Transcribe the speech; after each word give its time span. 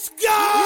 Let's 0.00 0.08
go! 0.08 0.59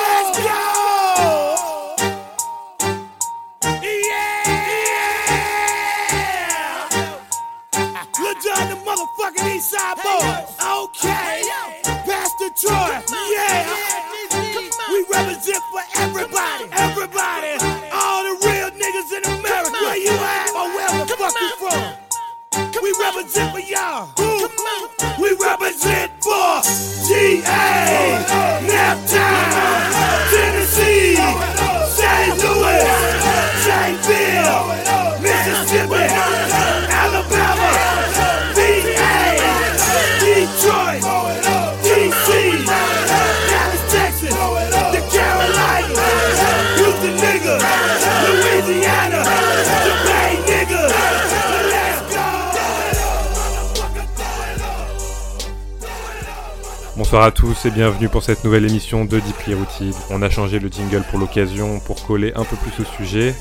Bonsoir 57.14 57.28
à 57.28 57.30
tous 57.30 57.66
et 57.66 57.70
bienvenue 57.70 58.08
pour 58.08 58.24
cette 58.24 58.42
nouvelle 58.42 58.68
émission 58.68 59.04
de 59.04 59.20
Deeply 59.20 59.54
Rooted. 59.54 59.94
On 60.10 60.20
a 60.20 60.28
changé 60.28 60.58
le 60.58 60.68
jingle 60.68 61.04
pour 61.08 61.20
l'occasion 61.20 61.78
pour 61.78 62.04
coller 62.04 62.32
un 62.34 62.42
peu 62.42 62.56
plus 62.56 62.82
au 62.82 62.84
sujet. 62.84 63.36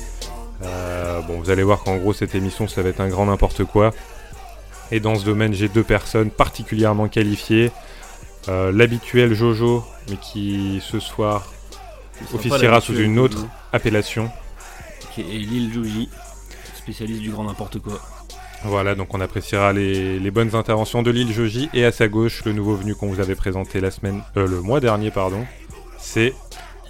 Euh, 0.62 1.20
bon, 1.22 1.40
vous 1.40 1.50
allez 1.50 1.64
voir 1.64 1.82
qu'en 1.82 1.96
gros 1.96 2.12
cette 2.12 2.36
émission 2.36 2.68
ça 2.68 2.82
va 2.82 2.90
être 2.90 3.00
un 3.00 3.08
grand 3.08 3.26
n'importe 3.26 3.64
quoi. 3.64 3.90
Et 4.92 5.00
dans 5.00 5.16
ce 5.16 5.24
domaine 5.24 5.54
j'ai 5.54 5.66
deux 5.66 5.82
personnes 5.82 6.30
particulièrement 6.30 7.08
qualifiées. 7.08 7.72
Euh, 8.48 8.70
L'habituel 8.70 9.34
Jojo, 9.34 9.84
mais 10.08 10.18
qui 10.18 10.80
ce 10.80 11.00
soir 11.00 11.52
officiera 12.32 12.80
sous 12.80 12.96
une 12.96 13.18
autre 13.18 13.44
appellation. 13.72 14.30
Qui 15.12 15.22
est 15.22 15.38
Lil 15.38 15.74
Joji, 15.74 16.08
spécialiste 16.76 17.22
du 17.22 17.32
grand 17.32 17.42
n'importe 17.42 17.80
quoi. 17.80 18.00
Voilà, 18.64 18.94
donc 18.94 19.12
on 19.12 19.20
appréciera 19.20 19.72
les, 19.72 20.18
les 20.18 20.30
bonnes 20.30 20.54
interventions 20.54 21.02
de 21.02 21.10
Lil 21.10 21.32
Joji 21.32 21.68
et 21.74 21.84
à 21.84 21.92
sa 21.92 22.08
gauche 22.08 22.44
le 22.44 22.52
nouveau 22.52 22.74
venu 22.76 22.94
qu'on 22.94 23.08
vous 23.08 23.20
avait 23.20 23.34
présenté 23.34 23.80
la 23.80 23.90
semaine, 23.90 24.22
euh, 24.36 24.46
le 24.46 24.60
mois 24.62 24.80
dernier 24.80 25.10
pardon. 25.10 25.44
C'est 25.98 26.32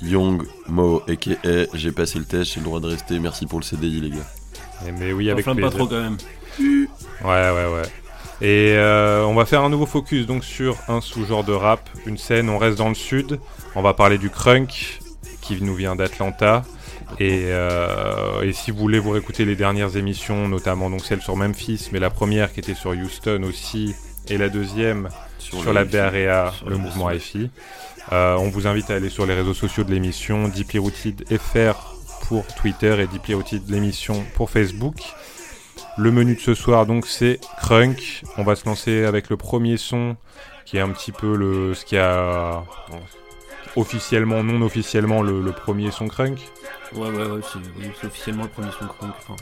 Young 0.00 0.42
Mo, 0.68 1.02
aka 1.08 1.32
j'ai 1.74 1.92
passé 1.92 2.18
le 2.18 2.24
test, 2.24 2.52
j'ai 2.54 2.60
le 2.60 2.64
droit 2.64 2.80
de 2.80 2.86
rester, 2.86 3.18
merci 3.18 3.46
pour 3.46 3.58
le 3.58 3.64
CDI 3.64 4.00
les 4.00 4.10
gars. 4.10 4.26
Eh, 4.86 4.92
mais 4.92 5.12
oui 5.12 5.30
avec 5.30 5.44
pas 5.44 5.70
trop 5.70 5.86
quand 5.86 6.00
même. 6.00 6.16
Ouais, 6.60 7.50
ouais, 7.50 7.66
ouais. 7.74 7.82
Et 8.40 8.74
euh, 8.76 9.24
on 9.24 9.34
va 9.34 9.44
faire 9.44 9.62
un 9.62 9.70
nouveau 9.70 9.86
focus 9.86 10.26
donc 10.26 10.44
sur 10.44 10.76
un 10.88 11.00
sous-genre 11.00 11.44
de 11.44 11.52
rap, 11.52 11.88
une 12.06 12.18
scène, 12.18 12.48
on 12.50 12.58
reste 12.58 12.78
dans 12.78 12.88
le 12.88 12.94
sud. 12.94 13.40
On 13.74 13.82
va 13.82 13.94
parler 13.94 14.18
du 14.18 14.30
crunk 14.30 15.00
qui 15.40 15.60
nous 15.60 15.74
vient 15.74 15.96
d'Atlanta. 15.96 16.64
Et, 17.20 17.44
euh, 17.46 18.42
et 18.42 18.52
si 18.52 18.70
vous 18.70 18.78
voulez 18.78 18.98
vous 18.98 19.10
réécouter 19.10 19.44
les 19.44 19.56
dernières 19.56 19.96
émissions, 19.96 20.48
notamment 20.48 20.90
donc 20.90 21.04
celle 21.04 21.20
sur 21.20 21.36
Memphis, 21.36 21.88
mais 21.92 21.98
la 21.98 22.10
première 22.10 22.52
qui 22.52 22.60
était 22.60 22.74
sur 22.74 22.90
Houston 22.90 23.42
aussi, 23.44 23.94
et 24.28 24.38
la 24.38 24.48
deuxième 24.48 25.08
sur, 25.38 25.72
la. 25.72 25.84
BREA, 25.84 26.52
le 26.64 26.72
la 26.72 26.78
mouvement. 26.78 27.10
FI. 27.10 27.50
Euh, 28.12 28.36
on 28.36 28.48
vous 28.48 28.66
invite 28.66 28.90
à 28.90 28.94
aller 28.94 29.08
sur 29.08 29.26
les 29.26 29.34
réseaux 29.34 29.54
sociaux 29.54 29.84
de 29.84 29.90
l'émission, 29.90 30.48
Deeply 30.48 30.78
Rooted 30.78 31.24
FR 31.38 31.94
pour 32.28 32.46
Twitter 32.54 32.96
et 33.00 33.06
Deeply 33.06 33.34
Rooted 33.34 33.62
l'émission 33.68 34.24
pour 34.34 34.50
Facebook. 34.50 34.96
Le 35.96 36.10
menu 36.10 36.34
de 36.34 36.40
ce 36.40 36.54
soir 36.54 36.86
donc 36.86 37.06
c'est 37.06 37.40
Crunk. 37.58 38.22
On 38.36 38.42
va 38.42 38.56
se 38.56 38.66
lancer 38.66 39.04
avec 39.04 39.30
le 39.30 39.36
premier 39.36 39.76
son 39.76 40.16
qui 40.64 40.76
est 40.76 40.80
un 40.80 40.90
petit 40.90 41.12
peu 41.12 41.36
le 41.36 41.74
ce 41.74 41.84
qui 41.84 41.96
a 41.96 42.64
officiellement, 43.76 44.42
non 44.42 44.62
officiellement 44.64 45.22
le, 45.22 45.40
le 45.40 45.52
premier 45.52 45.90
son 45.90 46.08
Crunk 46.08 46.38
Ouais, 46.94 47.08
ouais, 47.08 47.26
ouais, 47.26 47.40
c'est 47.42 47.58
oui, 47.78 47.90
officiellement 48.04 48.44
le 48.44 48.48
premier 48.48 48.70
son 48.78 48.86
crunk. 48.86 49.12
Enfin, 49.18 49.34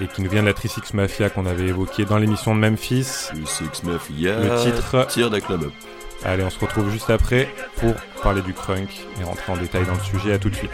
et 0.00 0.06
qui 0.06 0.22
nous 0.22 0.30
vient 0.30 0.40
de 0.40 0.46
la 0.46 0.54
Trisix 0.54 0.94
Mafia 0.94 1.28
qu'on 1.28 1.44
avait 1.44 1.66
évoqué 1.66 2.06
dans 2.06 2.16
l'émission 2.16 2.54
de 2.54 2.60
Memphis. 2.60 3.28
Le 3.34 3.44
Six 3.44 3.82
Mafia, 3.82 4.38
Le 4.40 4.62
titre 4.62 5.06
Tire 5.08 5.28
d'un 5.30 5.40
club 5.40 5.64
up. 5.64 5.72
Allez, 6.24 6.42
on 6.44 6.50
se 6.50 6.58
retrouve 6.58 6.90
juste 6.90 7.10
après 7.10 7.52
pour 7.76 7.92
parler 8.22 8.40
du 8.40 8.54
crunk 8.54 8.88
et 9.20 9.24
rentrer 9.24 9.52
en 9.52 9.56
détail 9.58 9.84
dans 9.84 9.92
le 9.94 10.00
sujet. 10.00 10.32
À 10.32 10.38
tout 10.38 10.48
de 10.48 10.54
suite. 10.56 10.70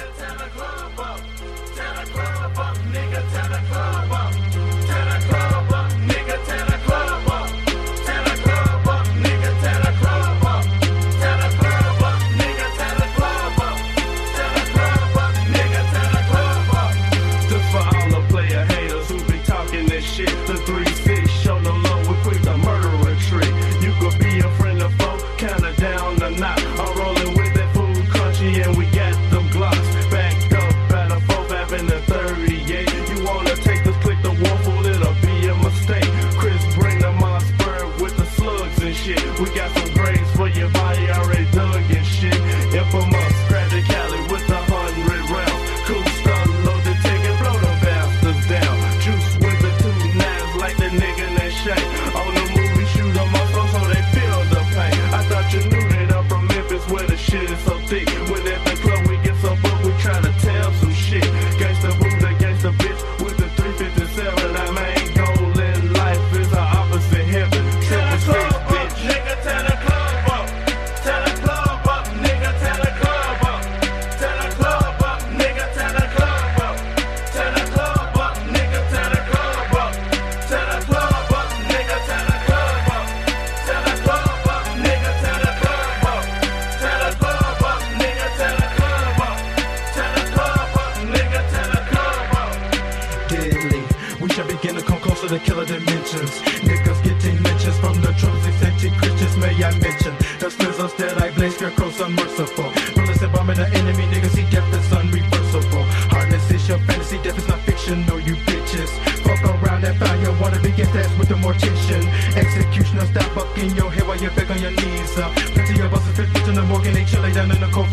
To 95.31 95.39
killer 95.39 95.65
dimensions. 95.65 96.43
Niggas 96.67 96.99
getting 97.05 97.41
mentions 97.43 97.79
from 97.79 97.95
the 98.03 98.11
trolls, 98.19 98.45
eccentric 98.47 98.93
Christians, 98.99 99.37
may 99.37 99.55
I 99.63 99.71
mention. 99.79 100.11
The 100.43 100.51
slizzles 100.51 100.97
that 100.97 101.23
I 101.23 101.31
blaze, 101.31 101.55
scarecrows 101.55 102.01
unmerciful. 102.01 102.67
Bullets 102.95 103.23
and 103.23 103.33
bombing 103.33 103.57
the 103.57 103.69
enemy, 103.79 104.11
niggas 104.11 104.35
see 104.35 104.47
death 104.51 104.67
is 104.75 104.91
unreversible. 104.91 105.87
Hardness 106.11 106.51
is 106.51 106.67
your 106.69 106.79
fantasy, 106.79 107.19
death 107.23 107.39
is 107.39 107.47
not 107.47 107.61
fiction, 107.61 108.05
no 108.07 108.17
you 108.17 108.35
bitches. 108.43 108.91
Fuck 109.23 109.43
around 109.47 109.85
and 109.85 109.97
found 110.03 110.21
your 110.21 110.35
wanna 110.41 110.59
begin 110.59 110.87
fast 110.91 111.17
with 111.17 111.29
the 111.29 111.39
mortician. 111.39 112.03
Executioner, 112.35 113.07
stop 113.07 113.31
fucking 113.31 113.71
your 113.77 113.91
head 113.91 114.07
while 114.09 114.19
you're 114.19 114.35
back 114.35 114.51
on 114.51 114.59
your 114.59 114.73
knees. 114.73 115.15
Uh. 115.17 115.31
Plenty 115.55 115.79
of 115.79 115.95
us 115.95 116.09
are 116.11 116.27
fit 116.27 116.49
in 116.49 116.55
the 116.57 116.63
morgan, 116.63 116.93
they 116.93 117.05
chilling 117.05 117.35
down 117.35 117.53
in 117.53 117.61
the 117.61 117.71
cold 117.71 117.87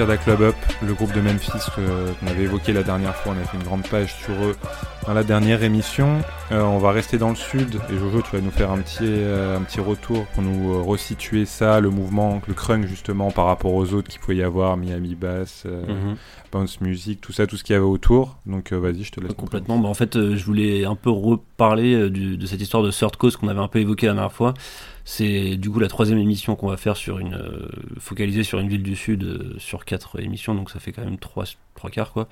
Mafia 0.00 0.12
avec 0.12 0.24
Tear 0.24 0.36
Da 0.36 0.36
Club 0.36 0.42
Up, 0.42 0.54
le 0.86 0.94
groupe 0.94 1.12
de 1.12 1.20
Memphis 1.20 1.50
qu'on 1.74 2.26
avait 2.26 2.44
évoqué 2.44 2.72
la 2.72 2.82
dernière 2.82 3.14
fois. 3.16 3.34
On 3.36 3.40
a 3.40 3.44
fait 3.44 3.56
une 3.56 3.62
grande 3.64 3.86
page 3.88 4.14
sur 4.16 4.32
eux 4.34 4.56
dans 5.06 5.12
la 5.14 5.24
dernière 5.24 5.62
émission. 5.62 6.20
Euh, 6.52 6.62
on 6.62 6.78
va 6.78 6.90
rester 6.92 7.18
dans 7.18 7.30
le 7.30 7.34
sud 7.36 7.76
et 7.92 7.98
Jojo, 7.98 8.22
tu 8.22 8.36
vas 8.36 8.40
nous 8.42 8.50
faire 8.50 8.70
un 8.70 8.78
petit, 8.78 8.98
euh, 9.02 9.56
un 9.58 9.62
petit 9.62 9.80
retour 9.80 10.24
pour 10.26 10.42
nous 10.42 10.74
euh, 10.74 10.82
resituer 10.82 11.44
ça, 11.44 11.80
le 11.80 11.90
mouvement, 11.90 12.40
le 12.48 12.54
crunk 12.54 12.86
justement 12.86 13.30
par 13.30 13.46
rapport 13.46 13.74
aux 13.74 13.92
autres 13.94 14.08
qu'il 14.08 14.20
pouvait 14.20 14.36
y 14.36 14.42
avoir, 14.42 14.76
Miami 14.76 15.14
Bass, 15.14 15.64
euh, 15.66 15.82
Mhm. 15.86 16.16
Bounce 16.52 16.80
Music, 16.80 17.20
tout 17.20 17.32
ça, 17.32 17.46
tout 17.46 17.56
ce 17.56 17.64
qu'il 17.64 17.74
y 17.74 17.76
avait 17.76 17.84
autour. 17.86 18.36
Donc 18.46 18.72
vas-y, 18.72 19.04
je 19.04 19.12
te 19.12 19.20
laisse. 19.20 19.32
Complètement. 19.34 19.78
Bah, 19.78 19.88
en 19.88 19.94
fait, 19.94 20.14
je 20.34 20.44
voulais 20.44 20.84
un 20.84 20.96
peu 20.96 21.10
reparler 21.10 22.10
du- 22.10 22.36
de 22.36 22.46
cette 22.46 22.60
histoire 22.60 22.82
de 22.82 22.90
Third 22.90 23.16
Cause 23.16 23.36
qu'on 23.36 23.48
avait 23.48 23.60
un 23.60 23.68
peu 23.68 23.78
évoqué 23.78 24.06
la 24.06 24.14
dernière 24.14 24.32
fois. 24.32 24.54
C'est 25.04 25.56
du 25.56 25.70
coup 25.70 25.78
la 25.78 25.88
troisième 25.88 26.18
émission 26.18 26.56
qu'on 26.56 26.68
va 26.68 26.76
faire 26.76 26.96
sur 26.96 27.18
une 27.18 27.34
euh, 27.34 27.68
focalisée 27.98 28.44
sur 28.44 28.58
une 28.58 28.68
ville 28.68 28.82
du 28.82 28.96
sud 28.96 29.24
euh, 29.24 29.54
sur 29.58 29.84
quatre 29.84 30.20
émissions, 30.20 30.54
donc 30.54 30.70
ça 30.70 30.78
fait 30.78 30.92
quand 30.92 31.04
même 31.04 31.18
trois 31.18 31.44
trois 31.74 31.90
quarts 31.90 32.12
quoi. 32.12 32.28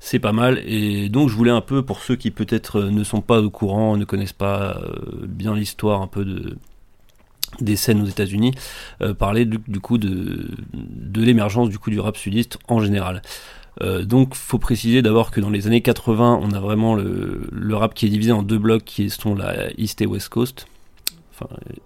C'est 0.00 0.18
pas 0.18 0.32
mal. 0.32 0.62
Et 0.64 1.08
donc 1.08 1.28
je 1.28 1.34
voulais 1.34 1.50
un 1.50 1.60
peu 1.60 1.84
pour 1.84 2.00
ceux 2.00 2.16
qui 2.16 2.30
peut-être 2.30 2.80
euh, 2.80 2.90
ne 2.90 3.04
sont 3.04 3.20
pas 3.20 3.40
au 3.40 3.50
courant, 3.50 3.96
ne 3.96 4.04
connaissent 4.04 4.32
pas 4.32 4.80
bien 5.22 5.54
l'histoire 5.54 6.02
un 6.02 6.06
peu 6.06 6.24
de 6.24 6.56
des 7.60 7.76
scènes 7.76 8.02
aux 8.02 8.06
États-Unis, 8.06 8.52
parler 9.18 9.46
du, 9.46 9.80
coup 9.80 9.96
de, 9.96 10.50
l'émergence 11.14 11.70
du 11.70 11.78
coup 11.78 11.88
du 11.88 11.98
rap 11.98 12.18
sudiste 12.18 12.58
en 12.68 12.80
général. 12.80 13.22
Donc, 14.02 14.34
faut 14.34 14.58
préciser 14.58 15.00
d'abord 15.00 15.30
que 15.30 15.40
dans 15.40 15.48
les 15.48 15.66
années 15.66 15.80
80, 15.80 16.40
on 16.42 16.50
a 16.52 16.60
vraiment 16.60 16.94
le, 16.94 17.48
le 17.50 17.76
rap 17.76 17.94
qui 17.94 18.04
est 18.04 18.08
divisé 18.10 18.32
en 18.32 18.42
deux 18.42 18.58
blocs 18.58 18.84
qui 18.84 19.08
sont 19.08 19.34
la 19.34 19.72
East 19.78 20.02
et 20.02 20.06
West 20.06 20.28
Coast. 20.28 20.66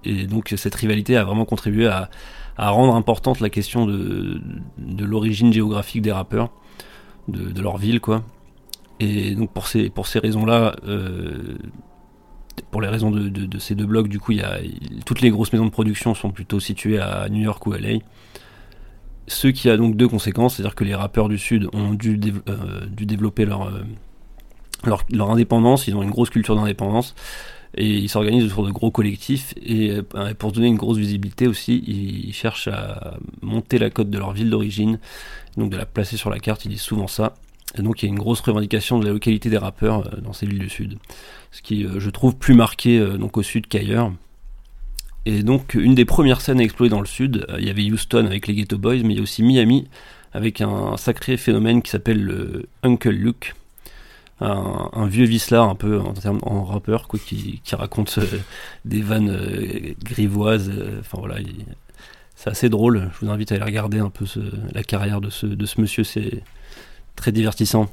Et 0.05 0.27
donc, 0.27 0.55
cette 0.57 0.75
rivalité 0.75 1.17
a 1.17 1.25
vraiment 1.25 1.45
contribué 1.45 1.87
à, 1.87 2.11
à 2.57 2.71
rendre 2.71 2.95
importante 2.95 3.41
la 3.41 3.51
question 3.51 3.87
de, 3.87 4.41
l'origine 4.99 5.53
géographique 5.53 6.03
des 6.03 6.13
rappeurs, 6.13 6.51
de, 7.29 7.61
leur 7.61 7.79
ville, 7.79 8.01
quoi. 8.01 8.23
Et 9.01 9.35
donc, 9.35 9.53
pour 9.53 9.67
ces, 9.67 9.91
pour 9.91 10.07
ces 10.07 10.19
raisons-là, 10.19 10.77
euh, 10.87 11.57
pour 12.71 12.81
les 12.81 12.89
raisons 12.89 13.11
de, 13.11 13.59
ces 13.59 13.75
deux 13.75 13.87
blocs, 13.87 14.09
du 14.09 14.21
coup, 14.21 14.33
y 14.33 14.43
a, 14.43 14.59
toutes 15.07 15.21
les 15.21 15.31
grosses 15.31 15.53
maisons 15.53 15.67
de 15.67 15.71
production 15.71 16.15
sont 16.15 16.31
plutôt 16.31 16.61
situées 16.61 17.01
à 17.01 17.29
New 17.29 17.43
York 17.43 17.67
ou 17.67 17.73
LA. 17.73 17.99
Ce 19.29 19.49
qui 19.49 19.71
a 19.71 19.77
donc 19.77 19.97
deux 19.97 20.09
conséquences, 20.09 20.57
c'est-à-dire 20.57 20.75
que 20.75 20.85
les 20.85 20.95
rappeurs 20.95 21.29
du 21.29 21.39
Sud 21.39 21.69
ont 21.73 21.95
dû, 21.95 22.21
euh, 22.49 22.87
développer 22.91 23.45
euh, 23.45 23.83
leur, 24.85 25.05
leur 25.11 25.31
indépendance, 25.31 25.87
ils 25.87 25.97
ont 25.97 26.03
une 26.03 26.11
grosse 26.11 26.31
culture 26.31 26.57
d'indépendance, 26.57 27.15
et 27.75 27.89
ils 27.89 28.09
s'organisent 28.09 28.45
autour 28.45 28.67
de 28.67 28.71
gros 28.71 28.91
collectifs, 28.91 29.55
et 29.63 29.91
euh, 29.91 30.35
pour 30.35 30.53
donner 30.53 30.69
une 30.69 30.77
grosse 30.77 30.99
visibilité 30.99 31.47
aussi, 31.47 31.83
ils 31.87 32.33
cherchent 32.33 32.69
à 32.69 33.15
monter 33.41 33.79
la 33.79 33.91
cote 33.91 34.11
de 34.11 34.19
leur 34.19 34.33
ville 34.33 34.51
d'origine, 34.51 34.99
donc 35.57 35.71
de 35.71 35.77
la 35.77 35.87
placer 35.87 36.17
sur 36.17 36.31
la 36.31 36.39
carte, 36.39 36.65
ils 36.65 36.71
disent 36.71 36.83
souvent 36.83 37.07
ça. 37.07 37.35
Et 37.79 37.83
donc 37.83 38.03
il 38.03 38.07
y 38.07 38.09
a 38.09 38.13
une 38.13 38.19
grosse 38.19 38.41
revendication 38.41 38.99
de 38.99 39.07
la 39.07 39.13
localité 39.13 39.49
des 39.49 39.57
rappeurs 39.57 40.07
euh, 40.07 40.21
dans 40.21 40.35
ces 40.35 40.47
villes 40.47 40.59
du 40.59 40.69
Sud, 40.69 40.99
ce 41.51 41.63
qui 41.63 41.85
euh, 41.85 42.01
je 42.01 42.11
trouve 42.11 42.37
plus 42.37 42.55
marqué 42.55 43.01
donc 43.19 43.37
au 43.37 43.43
Sud 43.43 43.67
qu'ailleurs. 43.67 44.13
Et 45.25 45.45
donc, 45.45 45.75
une 45.75 45.95
des 45.95 46.05
premières 46.05 46.41
scènes 46.41 46.59
à 46.59 46.65
exploser 46.65 46.91
dans 46.91 47.01
le 47.01 47.07
sud, 47.07 47.47
il 47.57 47.65
y 47.65 47.71
avait 47.71 47.85
Houston 47.85 48.27
avec 48.27 48.49
les 48.49 48.55
Ghetto 48.55 48.77
Boys, 48.77 49.05
mais 49.05 49.15
il 49.15 49.17
y 49.19 49.21
a 49.21 49.23
aussi 49.23 49.45
Miami 49.45 49.87
avec 50.33 50.61
un 50.61 50.97
sacré 50.97 51.37
phénomène 51.37 51.81
qui 51.81 51.91
s'appelle 51.91 52.21
le 52.21 52.67
Uncle 52.83 53.11
Luke. 53.11 53.55
Un, 54.45 54.91
un 54.93 55.07
vieux 55.07 55.25
vicelard 55.25 55.69
un 55.69 55.77
peu 55.77 56.01
en, 56.01 56.15
termes, 56.15 56.41
en 56.43 56.65
rappeur 56.65 57.07
quoi, 57.07 57.21
qui, 57.25 57.61
raconte 57.73 58.19
euh, 58.19 58.39
des 58.85 59.01
vannes 59.01 59.31
euh, 59.31 59.95
grivoises. 60.03 60.69
euh, 60.69 60.99
Enfin 61.01 61.19
voilà, 61.21 61.39
il- 61.41 61.65
c'est 62.35 62.51
assez 62.51 62.69
drôle. 62.69 63.09
Je 63.15 63.25
vous 63.25 63.31
invite 63.31 63.53
à 63.53 63.55
aller 63.55 63.65
regarder 63.65 64.01
un 64.01 64.11
peu 64.11 64.25
la 64.73 64.83
carrière 64.83 65.21
de 65.21 65.31
ce, 65.31 65.47
de 65.47 65.65
ce 65.67 65.81
monsieur, 65.81 66.03
c'est 66.03 66.43
très 67.15 67.31
divertissant. 67.31 67.89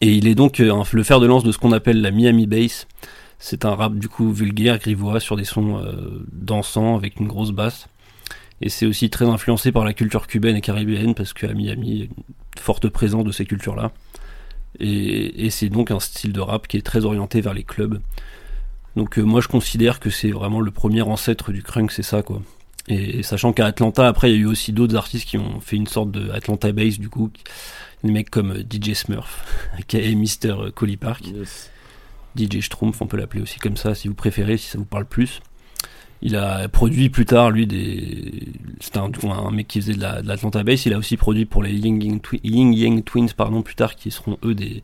Et 0.00 0.12
il 0.16 0.26
est 0.26 0.34
donc 0.34 0.58
le 0.58 1.02
fer 1.04 1.20
de 1.20 1.26
lance 1.26 1.44
de 1.44 1.52
ce 1.52 1.58
qu'on 1.58 1.70
appelle 1.70 2.00
la 2.00 2.10
Miami 2.10 2.48
Bass. 2.48 2.88
C'est 3.38 3.64
un 3.64 3.76
rap 3.76 3.94
du 3.94 4.08
coup 4.08 4.32
vulgaire, 4.32 4.78
grivois, 4.80 5.20
sur 5.20 5.36
des 5.36 5.44
sons 5.44 5.80
dansants 6.32 6.96
avec 6.96 7.20
une 7.20 7.28
grosse 7.28 7.52
basse. 7.52 7.86
Et 8.60 8.70
c'est 8.70 8.86
aussi 8.86 9.08
très 9.08 9.26
influencé 9.26 9.70
par 9.70 9.84
la 9.84 9.92
culture 9.92 10.26
cubaine 10.26 10.56
et 10.56 10.60
caribéenne 10.60 11.14
parce 11.14 11.32
qu'à 11.32 11.52
Miami, 11.52 11.88
il 11.90 11.98
y 11.98 12.02
a 12.02 12.04
une 12.06 12.10
forte 12.58 12.88
présence 12.88 13.24
de 13.24 13.30
ces 13.32 13.44
cultures-là. 13.44 13.92
Et, 14.80 15.46
et 15.46 15.50
c'est 15.50 15.68
donc 15.68 15.90
un 15.90 16.00
style 16.00 16.32
de 16.32 16.40
rap 16.40 16.66
qui 16.66 16.76
est 16.76 16.82
très 16.82 17.04
orienté 17.04 17.40
vers 17.40 17.54
les 17.54 17.64
clubs. 17.64 18.00
Donc 18.96 19.18
euh, 19.18 19.22
moi 19.22 19.40
je 19.40 19.48
considère 19.48 20.00
que 20.00 20.10
c'est 20.10 20.30
vraiment 20.30 20.60
le 20.60 20.70
premier 20.70 21.02
ancêtre 21.02 21.52
du 21.52 21.62
crunk, 21.62 21.90
c'est 21.90 22.02
ça 22.02 22.22
quoi. 22.22 22.42
Et, 22.86 23.22
sachant 23.22 23.52
qu'à 23.52 23.66
Atlanta, 23.66 24.06
après 24.06 24.30
il 24.30 24.34
y 24.34 24.38
a 24.38 24.42
eu 24.42 24.46
aussi 24.46 24.72
d'autres 24.72 24.94
artistes 24.94 25.26
qui 25.26 25.38
ont 25.38 25.60
fait 25.60 25.76
une 25.76 25.86
sorte 25.86 26.10
de 26.10 26.30
Atlanta 26.30 26.70
Bass 26.72 26.98
du 26.98 27.08
coup. 27.08 27.30
Des 28.02 28.12
mecs 28.12 28.30
comme 28.30 28.52
euh, 28.52 28.62
DJ 28.62 28.92
Smurf, 28.92 29.44
qui 29.86 29.96
est 29.96 30.14
Mr. 30.14 30.70
Collie 30.74 30.98
Park. 30.98 31.24
DJ 32.36 32.60
Schtroumpf, 32.60 33.00
on 33.00 33.06
peut 33.06 33.16
l'appeler 33.16 33.42
aussi 33.42 33.58
comme 33.58 33.76
ça 33.76 33.94
si 33.94 34.08
vous 34.08 34.14
préférez, 34.14 34.56
si 34.56 34.68
ça 34.68 34.78
vous 34.78 34.84
parle 34.84 35.06
plus. 35.06 35.40
Il 36.26 36.36
a 36.36 36.68
produit 36.68 37.10
plus 37.10 37.26
tard, 37.26 37.50
lui, 37.50 37.66
des. 37.66 38.48
C'était 38.80 38.98
un, 38.98 39.50
mec 39.50 39.68
qui 39.68 39.82
faisait 39.82 39.92
de 39.92 40.00
la- 40.00 40.22
l'Atlanta 40.22 40.62
Bass. 40.64 40.86
Il 40.86 40.94
a 40.94 40.98
aussi 40.98 41.18
produit 41.18 41.44
pour 41.44 41.62
les 41.62 41.72
Ying 41.74 42.22
Yang, 42.42 43.04
Twins, 43.04 43.28
pardon, 43.36 43.60
plus 43.60 43.74
tard, 43.74 43.94
qui 43.94 44.10
seront 44.10 44.38
eux 44.42 44.54
des, 44.54 44.82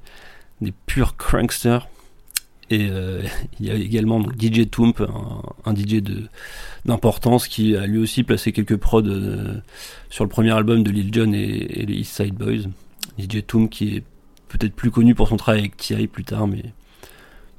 des 0.61 0.73
purs 0.87 1.17
cranksters. 1.17 1.89
Et 2.69 2.89
euh, 2.91 3.23
il 3.61 3.67
y 3.67 3.71
a 3.71 3.75
également 3.75 4.21
DJ 4.21 4.69
Toomp, 4.71 5.01
un, 5.65 5.75
DJ 5.75 6.03
d'importance 6.85 7.49
qui 7.49 7.75
a 7.75 7.87
lui 7.87 7.99
aussi 7.99 8.23
placé 8.23 8.53
quelques 8.53 8.77
prods 8.77 9.03
euh, 9.07 9.61
sur 10.11 10.25
le 10.25 10.31
premier 10.31 10.51
album 10.51 10.83
de 10.83 10.91
Lil 10.91 11.13
Jon 11.13 11.33
et, 11.33 11.39
et 11.39 11.87
les 11.87 11.95
East 11.95 12.17
Side 12.17 12.35
Boys. 12.35 12.69
DJ 13.19 13.45
Toomp 13.47 13.69
qui 13.71 13.97
est 13.97 14.05
peut-être 14.49 14.75
plus 14.75 14.91
connu 14.91 15.15
pour 15.15 15.29
son 15.29 15.39
travail 15.39 15.61
avec 15.61 15.79
T.I. 15.79 16.07
plus 16.07 16.25
tard, 16.25 16.47
mais 16.47 16.65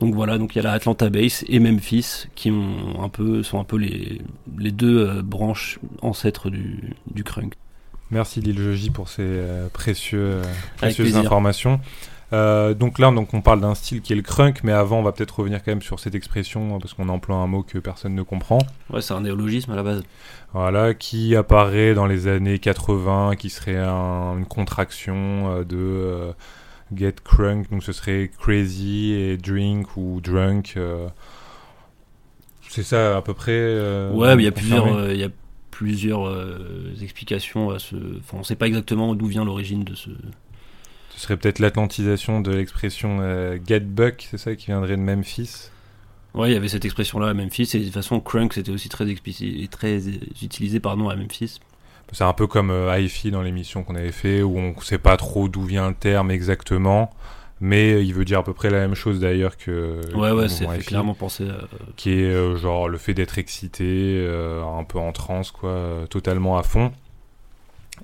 donc 0.01 0.13
voilà, 0.15 0.37
donc 0.37 0.53
il 0.53 0.57
y 0.57 0.59
a 0.59 0.63
la 0.63 0.73
Atlanta 0.73 1.09
Bass 1.09 1.45
et 1.47 1.59
Memphis 1.59 2.25
qui 2.35 2.51
ont 2.51 3.01
un 3.01 3.07
peu, 3.09 3.43
sont 3.43 3.59
un 3.59 3.63
peu 3.63 3.77
les, 3.77 4.21
les 4.57 4.71
deux 4.71 5.07
euh, 5.07 5.21
branches 5.21 5.79
ancêtres 6.01 6.49
du, 6.49 6.93
du 7.09 7.23
crunk. 7.23 7.53
Merci 8.09 8.41
Lil 8.41 8.57
Joji 8.59 8.89
pour 8.89 9.07
ces 9.07 9.21
euh, 9.23 9.69
précieux, 9.71 10.19
euh, 10.19 10.43
précieuses 10.77 11.15
informations. 11.15 11.79
Euh, 12.33 12.73
donc 12.73 12.97
là, 12.97 13.11
donc 13.11 13.33
on 13.33 13.41
parle 13.41 13.59
d'un 13.61 13.75
style 13.75 14.01
qui 14.01 14.13
est 14.13 14.15
le 14.15 14.21
crunk, 14.21 14.61
mais 14.63 14.71
avant, 14.71 14.99
on 14.99 15.03
va 15.03 15.11
peut-être 15.11 15.39
revenir 15.39 15.61
quand 15.63 15.71
même 15.71 15.81
sur 15.81 15.99
cette 15.99 16.15
expression 16.15 16.79
parce 16.79 16.93
qu'on 16.93 17.09
emploie 17.09 17.35
un 17.35 17.47
mot 17.47 17.61
que 17.61 17.77
personne 17.77 18.15
ne 18.15 18.23
comprend. 18.23 18.59
Ouais, 18.89 19.01
c'est 19.01 19.13
un 19.13 19.21
néologisme 19.21 19.71
à 19.71 19.75
la 19.75 19.83
base. 19.83 20.01
Voilà, 20.53 20.93
qui 20.93 21.35
apparaît 21.35 21.93
dans 21.93 22.05
les 22.05 22.27
années 22.27 22.57
80, 22.59 23.35
qui 23.37 23.49
serait 23.49 23.77
un- 23.77 24.37
une 24.37 24.45
contraction 24.45 25.61
de 25.63 25.75
euh, 25.77 26.31
get 26.95 27.15
crunk, 27.23 27.69
donc 27.69 27.83
ce 27.83 27.91
serait 27.91 28.29
crazy 28.39 29.13
et 29.13 29.37
drink 29.37 29.95
ou 29.97 30.21
drunk. 30.21 30.73
euh. 30.77 31.07
c'est 32.69 32.83
ça 32.83 33.17
à 33.17 33.21
peu 33.21 33.33
près. 33.33 33.51
euh, 33.51 34.11
ouais, 34.13 34.35
mais 34.35 34.43
il 34.43 34.45
y 34.45 34.49
a 34.49 34.51
plusieurs, 34.51 34.93
euh, 34.93 35.13
y 35.13 35.23
a 35.23 35.29
plusieurs 35.71 36.31
explications 37.01 37.71
à 37.71 37.79
ce. 37.79 37.95
Enfin, 38.19 38.37
on 38.39 38.43
sait 38.43 38.55
pas 38.55 38.67
exactement 38.67 39.15
d'où 39.15 39.27
vient 39.27 39.45
l'origine 39.45 39.83
de 39.83 39.95
ce. 39.95 40.09
Ce 41.09 41.19
serait 41.19 41.37
peut-être 41.37 41.59
l'atlantisation 41.59 42.41
de 42.41 42.51
l'expression 42.51 43.19
get 43.67 43.81
buck, 43.81 44.27
c'est 44.29 44.37
ça 44.37 44.55
qui 44.55 44.67
viendrait 44.67 44.97
de 44.97 45.01
Memphis? 45.01 45.69
Ouais, 46.33 46.49
il 46.49 46.53
y 46.53 46.55
avait 46.55 46.69
cette 46.69 46.85
expression-là 46.85 47.29
à 47.29 47.33
Memphis 47.33 47.69
et 47.73 47.79
de 47.79 47.83
toute 47.83 47.93
façon, 47.93 48.21
crunk 48.21 48.53
c'était 48.53 48.71
aussi 48.71 48.87
très 48.87 49.09
explicite, 49.09 49.69
très 49.69 50.01
utilisé 50.41 50.79
pardon 50.79 51.09
à 51.09 51.15
Memphis. 51.15 51.59
C'est 52.11 52.23
un 52.25 52.33
peu 52.33 52.47
comme 52.47 52.71
euh, 52.71 52.97
hi-fi 52.99 53.31
dans 53.31 53.41
l'émission 53.41 53.83
qu'on 53.83 53.95
avait 53.95 54.11
fait, 54.11 54.41
où 54.43 54.57
on 54.57 54.79
sait 54.81 54.97
pas 54.97 55.15
trop 55.17 55.47
d'où 55.47 55.63
vient 55.63 55.87
le 55.89 55.95
terme 55.95 56.29
exactement, 56.31 57.09
mais 57.61 58.03
il 58.05 58.13
veut 58.13 58.25
dire 58.25 58.39
à 58.39 58.43
peu 58.43 58.53
près 58.53 58.69
la 58.69 58.79
même 58.79 58.95
chose 58.95 59.19
d'ailleurs 59.19 59.55
que. 59.57 60.01
Ouais, 60.15 60.31
ouais, 60.31 60.49
c'est 60.49 60.65
clairement 60.87 61.13
penser 61.13 61.47
à. 61.49 61.61
Qui 61.95 62.11
est 62.21 62.23
euh, 62.25 62.55
genre 62.57 62.89
le 62.89 62.97
fait 62.97 63.13
d'être 63.13 63.37
excité, 63.37 63.85
euh, 64.19 64.63
un 64.65 64.83
peu 64.83 64.99
en 64.99 65.11
transe, 65.13 65.51
quoi, 65.51 65.69
euh, 65.69 66.05
totalement 66.07 66.57
à 66.57 66.63
fond. 66.63 66.91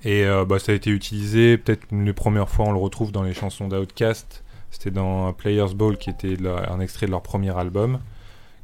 Et 0.04 0.24
euh, 0.24 0.44
bah, 0.44 0.58
ça 0.58 0.72
a 0.72 0.74
été 0.74 0.90
utilisé, 0.90 1.58
peut-être 1.58 1.86
une 1.90 2.04
des 2.04 2.12
premières 2.12 2.48
fois 2.48 2.66
on 2.66 2.72
le 2.72 2.78
retrouve 2.78 3.10
dans 3.12 3.22
les 3.24 3.34
chansons 3.34 3.68
d'Outcast. 3.68 4.44
C'était 4.70 4.90
dans 4.90 5.32
Players 5.32 5.74
Ball, 5.74 5.96
qui 5.96 6.10
était 6.10 6.36
leur- 6.36 6.70
un 6.70 6.80
extrait 6.80 7.06
de 7.06 7.10
leur 7.10 7.22
premier 7.22 7.56
album, 7.58 7.98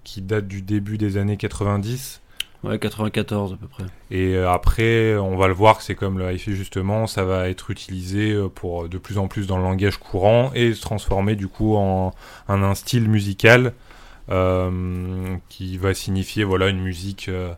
qui 0.04 0.20
date 0.22 0.46
du 0.46 0.62
début 0.62 0.96
des 0.98 1.16
années 1.16 1.36
90. 1.36 2.20
Ouais, 2.64 2.78
94 2.78 3.52
à 3.52 3.56
peu 3.56 3.66
près. 3.66 3.84
Et 4.10 4.34
euh, 4.34 4.50
après, 4.50 5.16
on 5.16 5.36
va 5.36 5.48
le 5.48 5.54
voir 5.54 5.76
que 5.76 5.82
c'est 5.82 5.94
comme 5.94 6.18
le 6.18 6.32
hi-fi 6.32 6.54
justement, 6.56 7.06
ça 7.06 7.24
va 7.24 7.48
être 7.48 7.70
utilisé 7.70 8.32
euh, 8.32 8.48
pour 8.48 8.88
de 8.88 8.98
plus 8.98 9.18
en 9.18 9.28
plus 9.28 9.46
dans 9.46 9.58
le 9.58 9.64
langage 9.64 9.98
courant 9.98 10.50
et 10.54 10.72
se 10.72 10.80
transformer 10.80 11.36
du 11.36 11.48
coup 11.48 11.76
en, 11.76 12.12
un 12.48 12.74
style 12.74 13.08
musical 13.08 13.74
euh, 14.30 15.36
qui 15.50 15.76
va 15.76 15.92
signifier 15.92 16.44
voilà 16.44 16.68
une 16.68 16.80
musique 16.80 17.28
euh, 17.28 17.52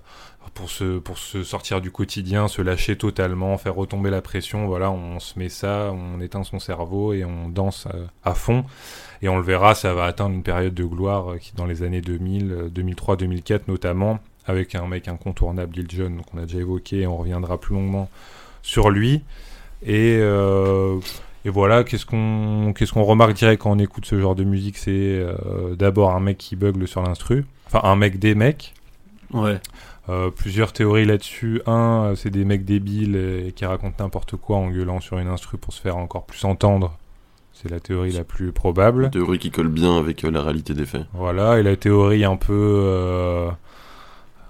pour 0.56 0.70
se 0.70 0.98
pour 0.98 1.18
se 1.18 1.44
sortir 1.44 1.80
du 1.80 1.90
quotidien, 1.90 2.48
se 2.48 2.62
lâcher 2.62 2.96
totalement, 2.96 3.56
faire 3.58 3.74
retomber 3.74 4.10
la 4.10 4.22
pression. 4.22 4.66
Voilà, 4.66 4.90
on 4.90 5.20
se 5.20 5.38
met 5.38 5.50
ça, 5.50 5.92
on 5.92 6.20
éteint 6.20 6.42
son 6.42 6.58
cerveau 6.58 7.12
et 7.12 7.24
on 7.24 7.48
danse 7.48 7.86
euh, 7.94 8.06
à 8.24 8.34
fond. 8.34 8.64
Et 9.22 9.28
on 9.28 9.36
le 9.36 9.42
verra, 9.42 9.74
ça 9.74 9.94
va 9.94 10.04
atteindre 10.04 10.34
une 10.34 10.42
période 10.42 10.74
de 10.74 10.84
gloire 10.84 11.32
euh, 11.32 11.38
qui 11.38 11.54
dans 11.54 11.66
les 11.66 11.82
années 11.82 12.00
2000, 12.00 12.52
euh, 12.52 12.68
2003, 12.68 13.16
2004 13.16 13.68
notamment, 13.68 14.18
avec 14.46 14.74
un 14.74 14.86
mec 14.86 15.08
incontournable, 15.08 15.74
Lil 15.76 15.90
Jon, 15.90 16.22
qu'on 16.30 16.38
a 16.38 16.42
déjà 16.42 16.58
évoqué, 16.58 17.00
et 17.00 17.06
on 17.06 17.16
reviendra 17.16 17.58
plus 17.58 17.74
longuement 17.74 18.08
sur 18.62 18.90
lui. 18.90 19.22
Et, 19.82 20.18
euh, 20.20 20.98
et 21.44 21.50
voilà, 21.50 21.84
qu'est-ce 21.84 22.06
qu'on 22.06 22.72
qu'est-ce 22.76 22.92
qu'on 22.92 23.04
remarque 23.04 23.34
direct 23.34 23.62
quand 23.62 23.72
on 23.72 23.78
écoute 23.78 24.06
ce 24.06 24.18
genre 24.20 24.34
de 24.34 24.44
musique 24.44 24.78
C'est 24.78 24.90
euh, 24.90 25.74
d'abord 25.76 26.12
un 26.12 26.20
mec 26.20 26.38
qui 26.38 26.56
bugle 26.56 26.88
sur 26.88 27.02
l'instru, 27.02 27.44
enfin 27.66 27.80
un 27.84 27.96
mec 27.96 28.18
des 28.18 28.34
mecs. 28.34 28.74
Ouais. 29.32 29.60
Euh, 30.08 30.30
plusieurs 30.30 30.72
théories 30.72 31.04
là-dessus. 31.04 31.60
Un, 31.66 32.12
c'est 32.16 32.30
des 32.30 32.44
mecs 32.44 32.64
débiles 32.64 33.16
et 33.16 33.52
qui 33.52 33.64
racontent 33.64 34.02
n'importe 34.02 34.36
quoi 34.36 34.56
en 34.56 34.70
gueulant 34.70 35.00
sur 35.00 35.18
une 35.18 35.28
instru 35.28 35.58
pour 35.58 35.72
se 35.72 35.80
faire 35.80 35.96
encore 35.96 36.24
plus 36.24 36.44
entendre. 36.44 36.96
C'est 37.52 37.70
la 37.70 37.80
théorie 37.80 38.12
la 38.12 38.22
plus 38.22 38.52
probable. 38.52 39.10
Théorie 39.10 39.38
qui 39.38 39.50
colle 39.50 39.68
bien 39.68 39.96
avec 39.96 40.24
euh, 40.24 40.30
la 40.30 40.42
réalité 40.42 40.74
des 40.74 40.84
faits. 40.84 41.06
Voilà, 41.14 41.58
et 41.58 41.62
la 41.62 41.74
théorie 41.74 42.24
un 42.24 42.36
peu 42.36 42.52
euh, 42.52 43.50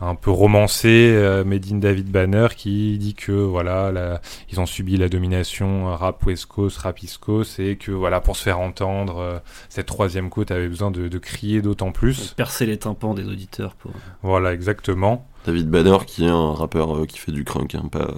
un 0.01 0.15
peu 0.15 0.31
romancée, 0.31 1.11
euh, 1.15 1.43
made 1.45 1.65
in 1.73 1.77
David 1.77 2.11
Banner, 2.11 2.49
qui 2.55 2.99
dit 2.99 3.15
que 3.15 3.33
voilà, 3.33 3.91
la- 3.93 4.21
ils 4.51 4.61
ont 4.61 4.67
subi 4.67 4.97
la 4.99 5.09
domination 5.09 5.89
euh, 5.89 5.95
rap 5.97 6.25
West 6.27 6.47
Coast, 6.47 6.77
rap 6.79 7.03
East 7.03 7.19
Coast, 7.19 7.59
et 7.61 7.77
que 7.77 7.93
voilà, 7.93 8.21
pour 8.21 8.37
se 8.37 8.43
faire 8.43 8.59
entendre, 8.61 9.19
euh, 9.19 9.39
cette 9.71 9.87
troisième 9.87 10.29
côte 10.29 10.51
avait 10.51 10.69
besoin 10.69 10.91
de, 10.91 11.09
de 11.09 11.19
crier 11.19 11.63
d'autant 11.63 11.93
plus. 11.93 12.35
Percer 12.37 12.67
les 12.67 12.79
tympans 12.79 13.15
des 13.15 13.25
auditeurs 13.27 13.75
pour. 13.75 13.91
Voilà, 14.23 14.53
exactement. 14.53 15.27
David 15.47 15.69
Banner 15.71 15.99
qui 16.07 16.25
est 16.27 16.31
un 16.31 16.53
rappeur 16.53 16.97
euh, 16.97 17.07
qui 17.07 17.19
fait 17.19 17.33
du 17.33 17.45
crunk, 17.45 17.75
hein, 17.75 17.89
pas, 17.91 18.09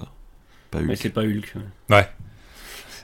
pas 0.71 0.79
Mais 0.81 0.93
Hulk. 0.93 0.97
c'est 0.97 1.09
pas 1.11 1.21
Hulk. 1.21 1.53
ouais. 1.89 1.95
Ouais. 1.97 2.07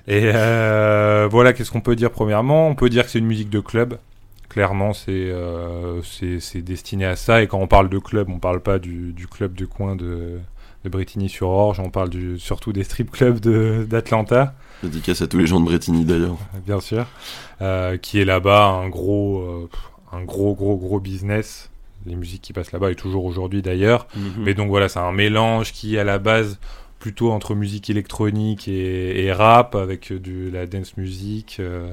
Et 0.08 0.29
euh, 0.36 1.27
voilà, 1.32 1.53
qu'est-ce 1.53 1.72
qu'on 1.72 1.82
peut 1.82 1.96
dire 1.96 2.12
premièrement? 2.12 2.67
On 2.67 2.75
peut 2.75 2.89
dire 2.89 3.05
que 3.05 3.10
c'est 3.12 3.20
une 3.20 3.25
musique 3.25 3.50
de 3.50 3.60
club. 3.60 3.98
Clairement, 4.56 4.94
c'est 4.94 5.12
euh, 5.12 6.02
c'est 6.02 6.40
c'est 6.40 6.62
destiné 6.62 7.04
à 7.04 7.18
ça. 7.18 7.44
Et 7.44 7.48
quand 7.48 7.60
on 7.60 7.68
parle 7.68 7.90
de 7.90 8.00
club, 8.00 8.30
on 8.30 8.40
parle 8.40 8.62
pas 8.62 8.80
du, 8.80 9.12
du 9.12 9.28
club 9.28 9.54
de 9.54 9.66
coin 9.66 9.98
de, 9.98 10.40
de 10.86 10.90
Bretigny-sur-Orge, 10.90 11.82
on 11.82 11.90
parle 11.90 12.10
du, 12.10 12.40
surtout 12.40 12.72
des 12.72 12.86
strip 12.86 13.12
clubs 13.12 13.42
de- 13.42 13.86
d'Atlanta, 13.90 14.54
Dédicace 14.82 15.22
à 15.22 15.28
tous 15.28 15.38
les 15.40 15.46
gens 15.46 15.60
de 15.60 15.66
Bretigny 15.66 16.06
d'ailleurs. 16.06 16.38
bien 16.66 16.80
sûr, 16.80 17.06
euh, 17.62 17.98
qui 17.98 18.22
est 18.22 18.24
là-bas 18.24 18.66
un 18.68 18.88
gros, 18.88 19.40
euh, 19.42 19.70
un 20.14 20.24
gros, 20.24 20.56
gros, 20.56 20.78
gros 20.78 21.02
business. 21.02 21.70
Les 22.06 22.16
musiques 22.16 22.44
qui 22.44 22.54
passent 22.54 22.72
là-bas 22.72 22.92
et 22.92 22.96
toujours 22.96 23.26
aujourd'hui 23.26 23.62
d'ailleurs. 23.62 24.08
Mhm. 24.16 24.44
Mais 24.46 24.54
donc 24.54 24.70
voilà, 24.70 24.88
c'est 24.88 25.00
un 25.00 25.12
mélange 25.12 25.74
qui, 25.74 25.98
à 25.98 26.06
la 26.06 26.18
base, 26.18 26.60
plutôt 27.00 27.32
entre 27.34 27.56
musique 27.56 27.90
électronique 27.90 28.70
et, 28.70 29.26
et 29.26 29.34
rap, 29.34 29.76
avec 29.76 30.14
du, 30.14 30.50
la 30.50 30.66
dance 30.66 30.96
music. 30.96 31.58
euh, 31.60 31.92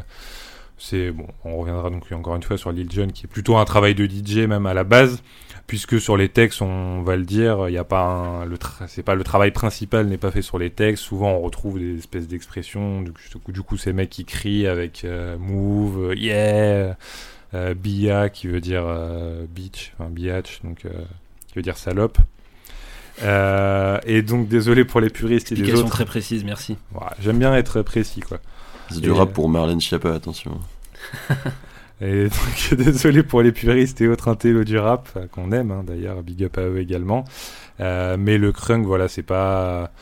c'est 0.83 1.11
bon, 1.13 1.27
on 1.45 1.57
reviendra 1.59 1.91
donc 1.91 2.11
encore 2.13 2.35
une 2.37 2.43
fois 2.43 2.59
sur 2.59 2.73
Lil 2.73 2.91
Jon, 2.91 3.09
qui 3.09 3.25
est 3.25 3.29
plutôt 3.29 3.57
un 3.57 3.65
travail 3.65 3.95
de 3.95 4.05
DJ 4.05 4.47
même 4.49 4.67
à 4.67 4.75
la 4.75 4.83
base, 4.85 5.23
puisque 5.69 6.01
sur 6.01 6.17
les 6.17 6.29
textes, 6.29 6.61
on 6.61 7.03
va 7.03 7.17
le 7.17 7.23
dire, 7.25 7.69
il 7.69 7.73
y 7.73 7.79
a 7.79 7.85
pas 7.85 8.03
un, 8.03 8.45
le 8.45 8.57
c'est 8.89 9.03
pas 9.03 9.15
le 9.15 9.23
travail 9.25 9.53
principal 9.53 10.07
n'est 10.07 10.19
pas 10.19 10.31
fait 10.33 10.43
sur 10.43 10.59
les 10.59 10.71
textes. 10.71 11.05
Souvent, 11.05 11.31
on 11.33 11.41
retrouve 11.41 11.79
des 11.79 11.99
espèces 11.99 12.27
d'expressions. 12.29 13.03
Du, 13.03 13.13
coup- 13.13 13.53
du 13.53 13.63
coup, 13.63 13.77
ces 13.77 13.93
mecs 13.93 14.11
qui 14.11 14.25
crient 14.25 14.67
avec 14.67 15.05
euh, 15.05 15.37
move, 15.39 16.15
yeah, 16.17 16.97
euh, 17.55 17.75
bia 17.75 18.29
qui 18.29 18.49
veut 18.49 18.61
dire 18.61 18.83
euh, 18.87 19.45
bitch, 19.49 19.93
enfin 19.99 20.11
biatch, 20.11 20.63
donc 20.65 20.79
qui 20.81 21.55
veut 21.55 21.63
dire 21.63 21.77
salope. 21.79 22.19
Euh, 23.23 23.99
et 24.07 24.23
donc 24.23 24.49
désolé 24.49 24.85
pour 24.85 25.01
les 25.01 25.11
puristes 25.11 25.53
et 25.53 25.55
les 25.55 25.63
autres. 25.85 25.91
très 25.91 26.05
précise, 26.07 26.45
merci. 26.45 26.77
J'aime 27.21 27.39
bien 27.39 27.55
être 27.55 27.83
précis 27.83 28.21
quoi. 28.21 28.39
C'est 28.95 29.01
du 29.01 29.11
rap 29.11 29.33
pour 29.33 29.49
Marlène 29.49 29.81
Schiappa, 29.81 30.13
attention. 30.13 30.59
Et 32.01 32.25
donc 32.25 32.75
désolé 32.77 33.23
pour 33.23 33.43
les 33.43 33.53
puristes 33.53 34.01
et 34.01 34.09
autres 34.09 34.27
intellos 34.27 34.65
du 34.65 34.77
rap 34.77 35.09
euh, 35.17 35.29
qu'on 35.29 35.53
aime 35.53 35.71
hein, 35.71 35.85
d'ailleurs, 35.87 36.21
big 36.25 36.43
up 36.43 36.59
à 36.59 36.63
eux 36.63 36.81
également. 36.81 37.25
Euh, 37.79 38.17
mais 38.19 38.39
le 38.39 38.51
crunk, 38.51 38.85
voilà, 38.87 39.07
c'est 39.07 39.23
pas 39.23 39.93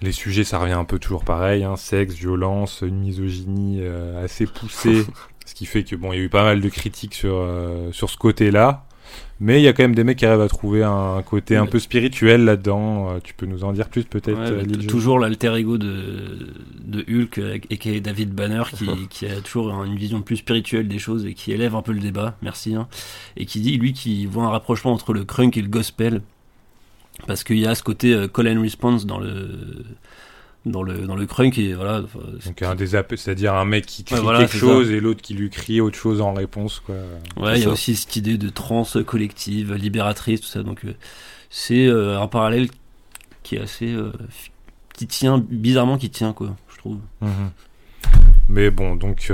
les 0.00 0.12
sujets, 0.12 0.44
ça 0.44 0.58
revient 0.58 0.72
un 0.72 0.84
peu 0.84 0.98
toujours 0.98 1.24
pareil, 1.24 1.64
hein, 1.64 1.76
sexe, 1.76 2.14
violence, 2.14 2.82
une 2.82 3.00
misogynie 3.00 3.78
euh, 3.80 4.24
assez 4.24 4.46
poussée, 4.46 5.04
ce 5.46 5.54
qui 5.54 5.66
fait 5.66 5.82
que 5.84 5.96
bon, 5.96 6.12
il 6.12 6.18
y 6.18 6.20
a 6.20 6.24
eu 6.24 6.28
pas 6.28 6.44
mal 6.44 6.60
de 6.60 6.68
critiques 6.68 7.14
sur 7.14 7.36
euh, 7.36 7.90
sur 7.92 8.10
ce 8.10 8.16
côté-là. 8.16 8.84
Mais 9.40 9.60
il 9.60 9.64
y 9.64 9.68
a 9.68 9.72
quand 9.72 9.84
même 9.84 9.94
des 9.94 10.02
mecs 10.02 10.18
qui 10.18 10.26
arrivent 10.26 10.40
à 10.40 10.48
trouver 10.48 10.82
un 10.82 11.22
côté 11.22 11.56
un 11.56 11.66
peu 11.66 11.78
spirituel 11.78 12.44
là-dedans. 12.44 13.10
Euh, 13.10 13.18
tu 13.22 13.34
peux 13.34 13.46
nous 13.46 13.62
en 13.62 13.72
dire 13.72 13.88
plus 13.88 14.04
peut-être 14.04 14.38
Ouais, 14.38 14.50
euh, 14.50 14.86
toujours 14.88 15.20
l'alter 15.20 15.54
ego 15.54 15.78
de, 15.78 16.54
de 16.84 17.04
Hulk 17.08 17.40
et 17.70 17.76
qui 17.76 17.90
est 17.90 18.00
David 18.00 18.32
Banner 18.32 18.64
qui, 18.74 18.88
qui 19.10 19.26
a 19.26 19.40
toujours 19.40 19.84
une 19.84 19.96
vision 19.96 20.22
plus 20.22 20.38
spirituelle 20.38 20.88
des 20.88 20.98
choses 20.98 21.24
et 21.24 21.34
qui 21.34 21.52
élève 21.52 21.76
un 21.76 21.82
peu 21.82 21.92
le 21.92 22.00
débat, 22.00 22.36
merci, 22.42 22.74
hein, 22.74 22.88
et 23.36 23.46
qui 23.46 23.60
dit 23.60 23.78
lui 23.78 23.92
qui 23.92 24.26
voit 24.26 24.44
un 24.44 24.50
rapprochement 24.50 24.92
entre 24.92 25.12
le 25.12 25.24
crunk 25.24 25.56
et 25.56 25.62
le 25.62 25.68
gospel 25.68 26.22
parce 27.26 27.44
qu'il 27.44 27.58
y 27.58 27.66
a 27.66 27.74
ce 27.74 27.82
côté 27.82 28.12
euh, 28.12 28.28
call 28.28 28.48
and 28.48 28.60
response 28.60 29.06
dans 29.06 29.18
le 29.18 29.84
dans 30.68 30.82
le 30.82 31.06
dans 31.06 31.16
le 31.16 31.26
crunk 31.26 31.58
et 31.58 31.74
voilà 31.74 32.02
Donc 32.46 32.62
un 32.62 32.74
des 32.74 32.86
c'est-à-dire 32.86 33.54
un 33.54 33.64
mec 33.64 33.86
qui 33.86 34.04
crie 34.04 34.16
Ouais, 34.16 34.22
voilà, 34.22 34.40
quelque 34.40 34.56
chose 34.56 34.90
et 34.90 35.00
l'autre 35.00 35.22
qui 35.22 35.34
lui 35.34 35.50
crie 35.50 35.80
autre 35.80 35.98
chose 35.98 36.20
en 36.20 36.32
réponse 36.32 36.80
quoi. 36.80 36.94
Ouais, 37.36 37.58
il 37.58 37.64
y 37.64 37.66
a 37.66 37.70
aussi 37.70 37.96
cette 37.96 38.16
idée 38.16 38.38
de 38.38 38.48
transe 38.48 38.98
collective, 39.06 39.74
libératrice, 39.74 40.40
tout 40.40 40.46
ça. 40.46 40.62
Donc, 40.62 40.84
euh, 40.84 40.94
c'est 41.50 41.86
euh, 41.86 42.20
un 42.20 42.28
parallèle 42.28 42.68
qui 43.42 43.56
est 43.56 43.60
assez. 43.60 43.92
euh, 43.92 44.12
qui 44.94 45.06
tient, 45.06 45.38
bizarrement, 45.38 45.96
qui 45.96 46.10
tient, 46.10 46.32
quoi, 46.32 46.56
je 46.72 46.78
trouve. 46.78 46.98
Mhm. 47.20 47.50
Mais 48.48 48.70
bon, 48.70 48.96
donc 48.96 49.30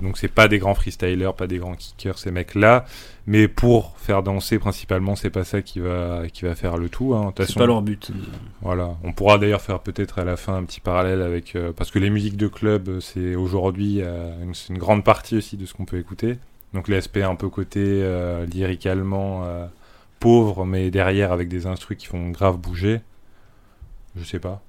donc 0.00 0.16
c'est 0.16 0.28
pas 0.28 0.46
des 0.46 0.58
grands 0.58 0.74
freestylers, 0.74 1.34
pas 1.34 1.48
des 1.48 1.58
grands 1.58 1.74
kickers 1.74 2.18
ces 2.18 2.30
mecs-là. 2.30 2.84
Mais 3.26 3.48
pour 3.48 3.96
faire 3.98 4.22
danser 4.22 4.58
principalement, 4.58 5.16
c'est 5.16 5.30
pas 5.30 5.44
ça 5.44 5.62
qui 5.62 5.80
va 5.80 6.24
qui 6.30 6.44
va 6.44 6.54
faire 6.54 6.76
le 6.76 6.90
tout. 6.90 7.14
Hein. 7.14 7.32
C'est 7.38 7.54
pas 7.54 7.64
leur 7.66 7.80
but. 7.80 8.10
Voilà, 8.60 8.96
on 9.02 9.12
pourra 9.12 9.38
d'ailleurs 9.38 9.62
faire 9.62 9.80
peut-être 9.80 10.18
à 10.18 10.24
la 10.24 10.36
fin 10.36 10.56
un 10.56 10.64
petit 10.64 10.80
parallèle 10.80 11.22
avec 11.22 11.56
euh, 11.56 11.72
parce 11.72 11.90
que 11.90 11.98
les 11.98 12.10
musiques 12.10 12.36
de 12.36 12.48
club, 12.48 13.00
c'est 13.00 13.34
aujourd'hui 13.34 14.02
euh, 14.02 14.42
une, 14.42 14.54
c'est 14.54 14.72
une 14.74 14.78
grande 14.78 15.04
partie 15.04 15.36
aussi 15.38 15.56
de 15.56 15.64
ce 15.64 15.72
qu'on 15.72 15.86
peut 15.86 15.98
écouter. 15.98 16.36
Donc 16.74 16.88
l'aspect 16.88 17.22
un 17.22 17.34
peu 17.34 17.48
côté 17.48 17.80
euh, 17.82 18.44
lyricalement 18.44 19.44
euh, 19.44 19.66
pauvre, 20.20 20.66
mais 20.66 20.90
derrière 20.90 21.32
avec 21.32 21.48
des 21.48 21.66
instrus 21.66 21.96
qui 21.96 22.06
font 22.06 22.30
grave 22.30 22.58
bouger. 22.58 23.00
Je 24.16 24.24
sais 24.24 24.38
pas. 24.38 24.60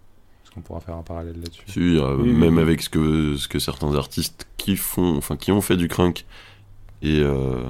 Est-ce 0.44 0.52
qu'on 0.52 0.62
pourra 0.62 0.80
faire 0.80 0.96
un 0.96 1.02
parallèle 1.04 1.36
là-dessus? 1.36 1.64
Si, 1.68 1.98
euh, 1.98 2.16
Oui, 2.18 2.32
même 2.32 2.56
oui. 2.56 2.62
avec 2.62 2.82
ce 2.82 2.90
que, 2.90 3.36
ce 3.36 3.48
que 3.50 3.60
certains 3.60 3.94
artistes 3.96 4.48
qui 4.56 4.78
font, 4.78 5.18
enfin 5.18 5.36
qui 5.36 5.52
ont 5.52 5.62
fait 5.62 5.76
du 5.78 5.88
crunk 5.90 6.26
et, 7.02 7.20
euh, 7.20 7.64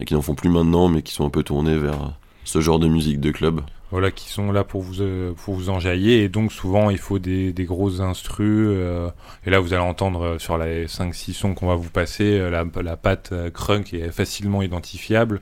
et 0.00 0.04
qui 0.04 0.14
n'en 0.14 0.22
font 0.22 0.34
plus 0.34 0.50
maintenant, 0.50 0.88
mais 0.88 1.02
qui 1.02 1.12
sont 1.12 1.26
un 1.26 1.30
peu 1.30 1.42
tournés 1.42 1.78
vers 1.78 2.12
ce 2.44 2.60
genre 2.60 2.78
de 2.78 2.88
musique 2.88 3.20
de 3.20 3.30
club. 3.30 3.62
voilà, 3.90 4.10
qui 4.10 4.28
sont 4.28 4.50
là 4.52 4.64
pour 4.64 4.82
vous, 4.82 5.00
euh, 5.02 5.32
pour 5.34 5.54
vous 5.54 5.70
enjailler. 5.70 6.24
Et 6.24 6.28
donc, 6.28 6.52
souvent, 6.52 6.90
il 6.90 6.98
faut 6.98 7.18
des, 7.18 7.52
des 7.52 7.64
grosses 7.64 8.00
instrus. 8.00 8.66
euh, 8.70 9.08
et 9.46 9.50
là, 9.50 9.60
vous 9.60 9.72
allez 9.72 9.82
entendre 9.82 10.22
euh, 10.22 10.38
sur 10.38 10.58
les 10.58 10.86
5-6 10.88 11.32
sons 11.32 11.54
qu'on 11.54 11.68
va 11.68 11.76
vous 11.76 11.90
passer, 11.90 12.38
euh, 12.40 12.50
la, 12.50 12.64
la 12.82 12.96
patte 12.96 13.32
crunk 13.52 13.94
est 13.94 14.10
facilement 14.10 14.62
identifiable. 14.62 15.40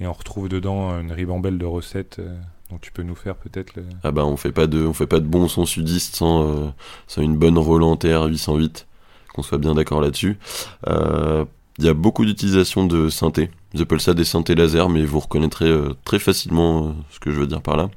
Et 0.00 0.06
on 0.08 0.12
retrouve 0.12 0.48
dedans 0.48 0.98
une 1.00 1.12
ribambelle 1.12 1.56
de 1.56 1.66
recettes. 1.66 2.18
euh, 2.18 2.36
dont 2.70 2.78
tu 2.78 2.90
peux 2.92 3.02
nous 3.02 3.14
faire 3.14 3.36
peut-être 3.36 3.76
le... 3.76 3.84
Ah 4.02 4.10
bah 4.10 4.24
on 4.24 4.36
fait 4.38 4.50
pas 4.50 4.66
de, 4.66 4.84
on 4.86 4.94
fait 4.94 5.06
pas 5.06 5.20
de 5.20 5.26
bon 5.26 5.48
son 5.48 5.66
sudiste 5.66 6.16
sans, 6.16 6.72
sans 7.06 7.20
une 7.20 7.36
bonne 7.36 7.58
Roland 7.58 7.94
TR 7.96 8.24
808, 8.24 8.86
qu'on 9.34 9.42
soit 9.42 9.58
bien 9.58 9.74
d'accord 9.74 10.00
là-dessus. 10.00 10.38
Il 10.86 11.84
y 11.84 11.88
a 11.88 11.94
beaucoup 11.94 12.24
d'utilisation 12.24 12.86
de 12.86 13.08
synthé 13.10 13.50
ils 13.74 13.82
appellent 13.82 14.00
ça 14.00 14.14
des 14.14 14.24
synthés 14.24 14.54
laser, 14.54 14.88
mais 14.88 15.04
vous 15.04 15.18
reconnaîtrez 15.18 15.68
euh, 15.68 15.94
très 16.04 16.20
facilement 16.20 16.86
euh, 16.86 16.90
ce 17.10 17.18
que 17.18 17.32
je 17.32 17.40
veux 17.40 17.48
dire 17.48 17.60
par 17.60 17.76
là. 17.76 17.90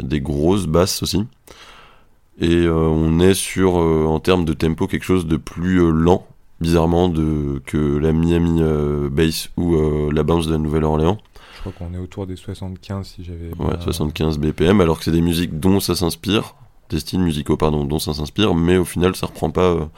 Des 0.00 0.20
grosses 0.20 0.66
basses 0.66 1.02
aussi. 1.02 1.24
Et 2.40 2.50
euh, 2.50 2.74
on 2.74 3.20
est 3.20 3.34
sur, 3.34 3.76
en 3.76 4.18
termes 4.18 4.44
de 4.44 4.52
tempo, 4.52 4.86
quelque 4.86 5.04
chose 5.04 5.26
de 5.26 5.36
plus 5.36 5.90
lent, 5.90 6.26
bizarrement, 6.60 7.10
que 7.10 7.96
la 7.96 8.12
Miami 8.12 8.60
Bass 9.10 9.48
ou 9.56 10.10
la 10.10 10.22
Bounce 10.22 10.46
de 10.48 10.52
la 10.52 10.58
Nouvelle-Orléans. 10.58 11.16
Je 11.54 11.60
crois 11.60 11.72
qu'on 11.72 11.94
est 11.94 11.98
autour 11.98 12.26
des 12.26 12.36
75 12.36 13.06
si 13.06 13.24
j'avais. 13.24 13.54
Ouais, 13.58 13.80
75 13.80 14.38
BPM, 14.38 14.82
alors 14.82 14.98
que 14.98 15.04
c'est 15.04 15.12
des 15.12 15.22
musiques 15.22 15.58
dont 15.58 15.80
ça 15.80 15.94
s'inspire, 15.94 16.56
des 16.90 17.00
styles 17.00 17.20
musicaux, 17.20 17.56
pardon, 17.56 17.86
dont 17.86 17.98
ça 17.98 18.12
s'inspire, 18.12 18.54
mais 18.54 18.76
au 18.76 18.84
final, 18.84 19.16
ça 19.16 19.26
reprend 19.26 19.50
pas. 19.50 19.88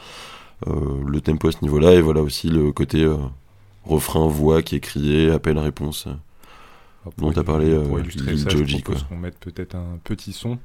Le 0.65 1.19
tempo 1.19 1.47
à 1.47 1.51
ce 1.51 1.59
niveau-là 1.61 1.93
et 1.93 2.01
voilà 2.01 2.21
aussi 2.21 2.49
le 2.49 2.73
côté 2.73 3.05
refrain, 3.85 4.27
voix 4.27 4.61
qui 4.61 4.75
est 4.75 4.79
crié, 4.79 5.31
appel-réponse. 5.31 6.07
Ah, 6.07 7.09
dont 7.17 7.31
t'as 7.31 7.43
parlé, 7.43 7.75
pour 7.75 7.97
euh, 7.97 8.49
Joji, 8.49 8.81
quoi. 8.81 8.95
qu'on 9.07 9.17
mette 9.17 9.39
peut-être 9.39 9.75
un 9.75 9.99
petit 10.03 10.33
son. 10.33 10.57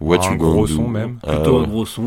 What 0.00 0.26
un 0.26 0.32
ah 0.32 0.36
gros 0.36 0.66
son 0.66 0.88
même. 0.88 1.18
Un 1.22 1.38
hein. 1.38 1.66
gros 1.66 1.86
son. 1.86 2.06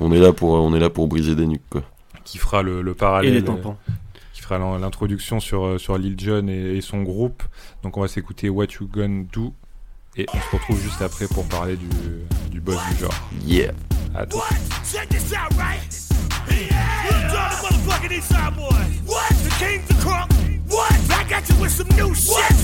On 0.00 0.12
est 0.12 0.18
là 0.18 0.32
pour 0.32 0.56
euh, 0.56 0.60
on 0.60 0.74
est 0.74 0.80
là 0.80 0.90
pour 0.90 1.08
briser 1.08 1.34
des 1.34 1.46
nuques 1.46 1.62
quoi. 1.70 1.82
Qui 2.24 2.36
fera 2.36 2.62
le, 2.62 2.82
le 2.82 2.94
parallèle. 2.94 3.32
Et 3.32 3.34
les 3.36 3.44
tampons. 3.44 3.76
Euh, 3.88 3.92
qui 4.34 4.42
fera 4.42 4.58
l'introduction 4.78 5.40
sur 5.40 5.80
sur 5.80 5.96
Lil 5.98 6.18
Jon 6.18 6.48
et, 6.48 6.80
son 6.80 7.02
groupe. 7.02 7.42
Donc 7.82 7.96
on 7.96 8.00
va 8.00 8.08
s'écouter 8.08 8.48
What 8.48 8.66
You 8.80 8.88
Gonna 8.92 9.24
Do 9.32 9.54
et 10.16 10.26
on 10.34 10.38
se 10.38 10.56
retrouve 10.56 10.80
juste 10.80 11.00
après 11.00 11.28
pour 11.28 11.44
parler 11.46 11.76
du, 11.76 11.88
du 12.50 12.60
boss 12.60 12.78
du 12.90 12.98
genre. 12.98 13.28
Yeah. 13.44 13.72
What? 14.14 14.26
Check 14.84 15.08
this 15.10 15.32
out, 15.32 15.56
right? 15.56 15.80
yeah. 16.50 16.98
King 19.58 19.82
the 19.88 19.94
crunk. 19.94 20.30
What? 20.70 20.94
I 21.10 21.26
got 21.28 21.42
you 21.48 21.56
with 21.60 21.72
some 21.72 21.88
new 21.98 22.14
shit. 22.14 22.30
What? 22.30 22.54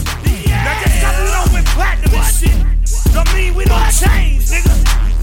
Yeah. 0.46 0.62
Now 0.62 0.78
just 0.78 1.02
got 1.02 1.14
low 1.26 1.58
with 1.58 1.66
platinum 1.74 2.12
what? 2.14 2.22
and 2.22 2.86
shit. 2.86 3.12
Don't 3.12 3.34
mean 3.34 3.54
we 3.56 3.64
don't 3.64 3.82
what? 3.82 3.90
change, 3.90 4.46
nigga. 4.46 4.70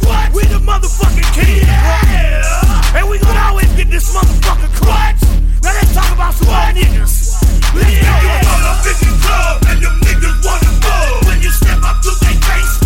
What? 0.03 0.33
We 0.35 0.43
the 0.51 0.59
motherfucking 0.59 1.31
king 1.31 1.63
yeah. 1.63 2.97
And 2.99 3.09
we 3.09 3.19
gon' 3.19 3.37
always 3.37 3.71
get 3.71 3.89
this 3.89 4.13
motherfucker 4.13 4.67
crunch. 4.83 5.23
Now 5.63 5.71
let's 5.71 5.95
talk 5.95 6.11
about 6.11 6.33
some 6.33 6.47
more 6.51 6.75
niggas. 6.75 7.39
Let's 7.71 7.87
yeah. 7.87 8.19
go. 8.19 8.27
You 8.27 8.51
motherfucking 8.51 9.17
club 9.23 9.63
and 9.71 9.81
your 9.81 9.95
niggas 10.03 10.43
wanna 10.43 10.75
go. 10.83 11.29
When 11.29 11.41
you 11.41 11.51
step 11.51 11.79
up 11.87 12.03
to 12.03 12.11
their 12.19 12.35
face. 12.51 12.80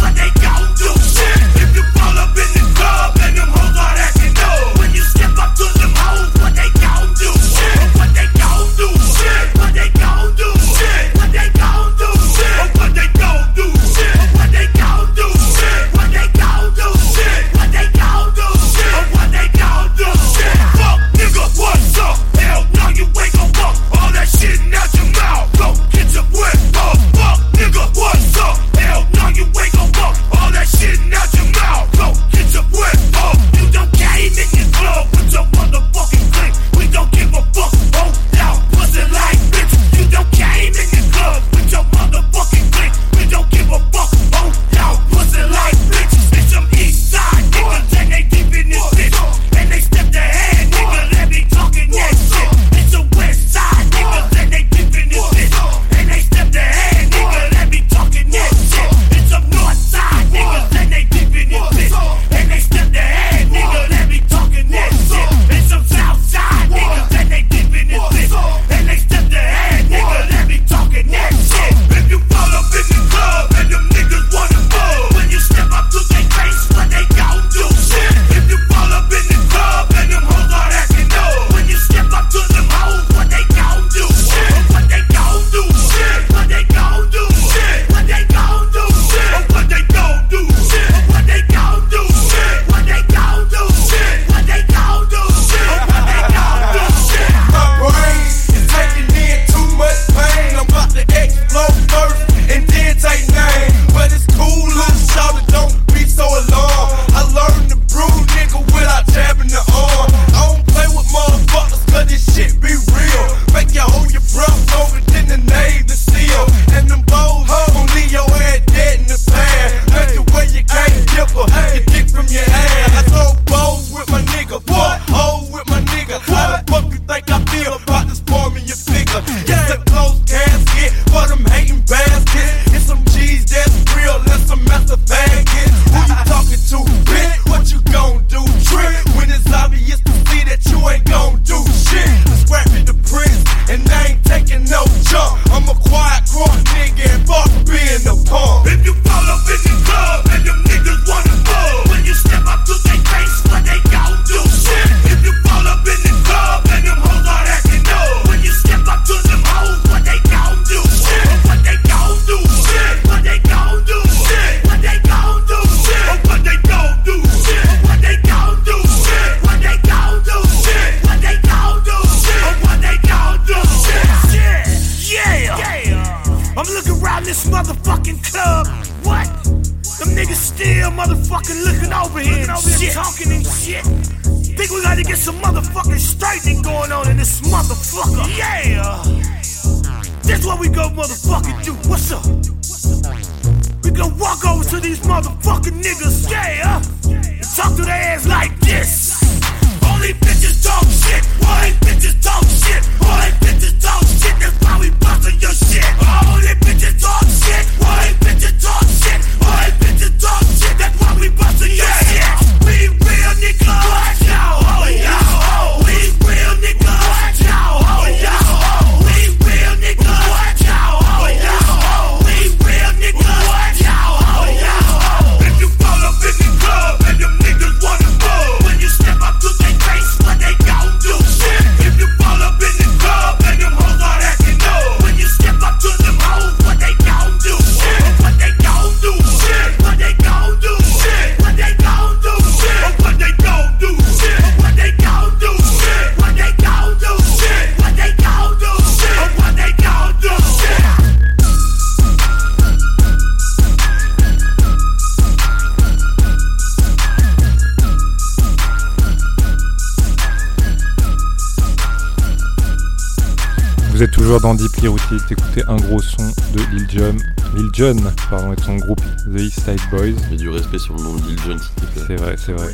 Un 265.67 265.77
gros 265.77 266.01
son 266.01 266.23
de 266.53 266.59
Lil 266.75 266.87
Jon, 266.89 267.15
Lil 267.55 267.69
Jon 267.73 267.95
pardon, 268.29 268.53
et 268.53 268.55
de 268.55 268.61
son 268.61 268.75
groupe 268.77 269.01
The 269.33 269.39
East 269.39 269.61
Side 269.61 269.79
Boys. 269.91 270.13
Mais 270.29 270.37
du 270.37 270.49
respect 270.49 270.79
sur 270.79 270.95
le 270.95 271.03
nom 271.03 271.15
de 271.15 271.21
Lil 271.27 271.39
Jon, 271.39 271.57
s'il 271.57 271.75
te 271.75 271.85
plaît. 271.93 272.03
C'est 272.07 272.15
vrai, 272.15 272.35
c'est 272.37 272.53
vrai. 272.53 272.67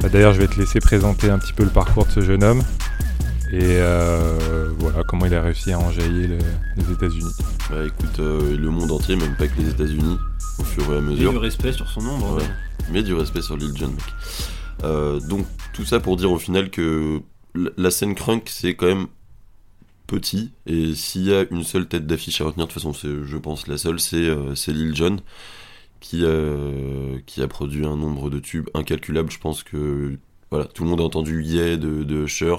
Bah, 0.00 0.08
D'ailleurs, 0.08 0.32
je 0.34 0.38
vais 0.40 0.48
te 0.48 0.58
laisser 0.58 0.80
présenter 0.80 1.30
un 1.30 1.38
petit 1.38 1.52
peu 1.52 1.64
le 1.64 1.70
parcours 1.70 2.06
de 2.06 2.10
ce 2.12 2.20
jeune 2.20 2.42
homme 2.44 2.62
et 3.50 3.60
euh, 3.62 4.68
voilà 4.78 5.02
comment 5.08 5.24
il 5.26 5.34
a 5.34 5.40
réussi 5.42 5.72
à 5.72 5.78
enjailler 5.78 6.26
le- 6.26 6.38
les 6.76 6.92
États-Unis. 6.92 7.32
Bah 7.70 7.84
écoute, 7.86 8.18
euh, 8.20 8.56
le 8.58 8.70
monde 8.70 8.90
entier, 8.90 9.16
même 9.16 9.34
pas 9.36 9.46
que 9.48 9.58
les 9.60 9.68
États-Unis, 9.70 10.18
au 10.58 10.64
fur 10.64 10.92
et 10.92 10.98
à 10.98 11.00
mesure. 11.00 11.30
du 11.32 11.38
respect 11.38 11.72
sur 11.72 11.88
son 11.88 12.02
nombre. 12.02 12.36
Ouais. 12.36 12.44
mais 12.92 13.02
du 13.02 13.14
respect 13.14 13.42
sur 13.42 13.56
Lil 13.56 13.76
Jon, 13.76 13.88
mec. 13.88 14.04
Euh, 14.84 15.18
donc, 15.20 15.46
tout 15.72 15.84
ça 15.84 15.98
pour 16.00 16.16
dire 16.16 16.30
au 16.30 16.38
final 16.38 16.70
que 16.70 17.20
la- 17.54 17.70
la 17.76 17.90
scène 17.90 18.14
crunk, 18.14 18.44
c'est 18.48 18.74
quand 18.74 18.86
même 18.86 19.06
petit, 20.08 20.50
et 20.66 20.94
s'il 20.94 21.28
y 21.28 21.34
a 21.34 21.44
une 21.50 21.62
seule 21.62 21.86
tête 21.86 22.06
d'affiche 22.06 22.40
à 22.40 22.44
retenir, 22.44 22.66
de 22.66 22.72
toute 22.72 22.82
façon, 22.82 22.94
c'est, 22.94 23.24
je 23.24 23.36
pense, 23.36 23.68
la 23.68 23.78
seule, 23.78 24.00
c'est, 24.00 24.16
euh, 24.16 24.56
c'est 24.56 24.72
Lil 24.72 24.96
Jon, 24.96 25.18
qui, 26.00 26.22
euh, 26.24 27.18
qui 27.26 27.42
a 27.42 27.46
produit 27.46 27.86
un 27.86 27.94
nombre 27.94 28.30
de 28.30 28.40
tubes 28.40 28.68
incalculable. 28.74 29.30
Je 29.30 29.38
pense 29.38 29.62
que 29.62 30.16
voilà, 30.50 30.64
tout 30.64 30.82
le 30.82 30.90
monde 30.90 31.00
a 31.00 31.04
entendu 31.04 31.44
Yeah 31.44 31.76
de, 31.76 32.02
de 32.02 32.24
Usher, 32.24 32.56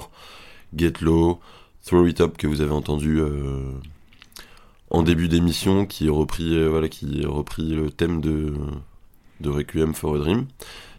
Get 0.74 0.94
Low, 1.00 1.40
Throw 1.84 2.06
It 2.06 2.20
Up 2.20 2.36
que 2.38 2.46
vous 2.46 2.60
avez 2.60 2.72
entendu 2.72 3.20
euh, 3.20 3.72
en 4.90 5.02
début 5.02 5.28
d'émission, 5.28 5.86
qui 5.86 6.06
est 6.06 6.10
repris, 6.10 6.66
voilà, 6.68 6.88
qui 6.88 7.22
est 7.22 7.26
repris 7.26 7.74
le 7.74 7.90
thème 7.90 8.20
de, 8.20 8.54
de 9.40 9.50
Requiem 9.50 9.92
for 9.92 10.14
a 10.14 10.18
Dream. 10.18 10.46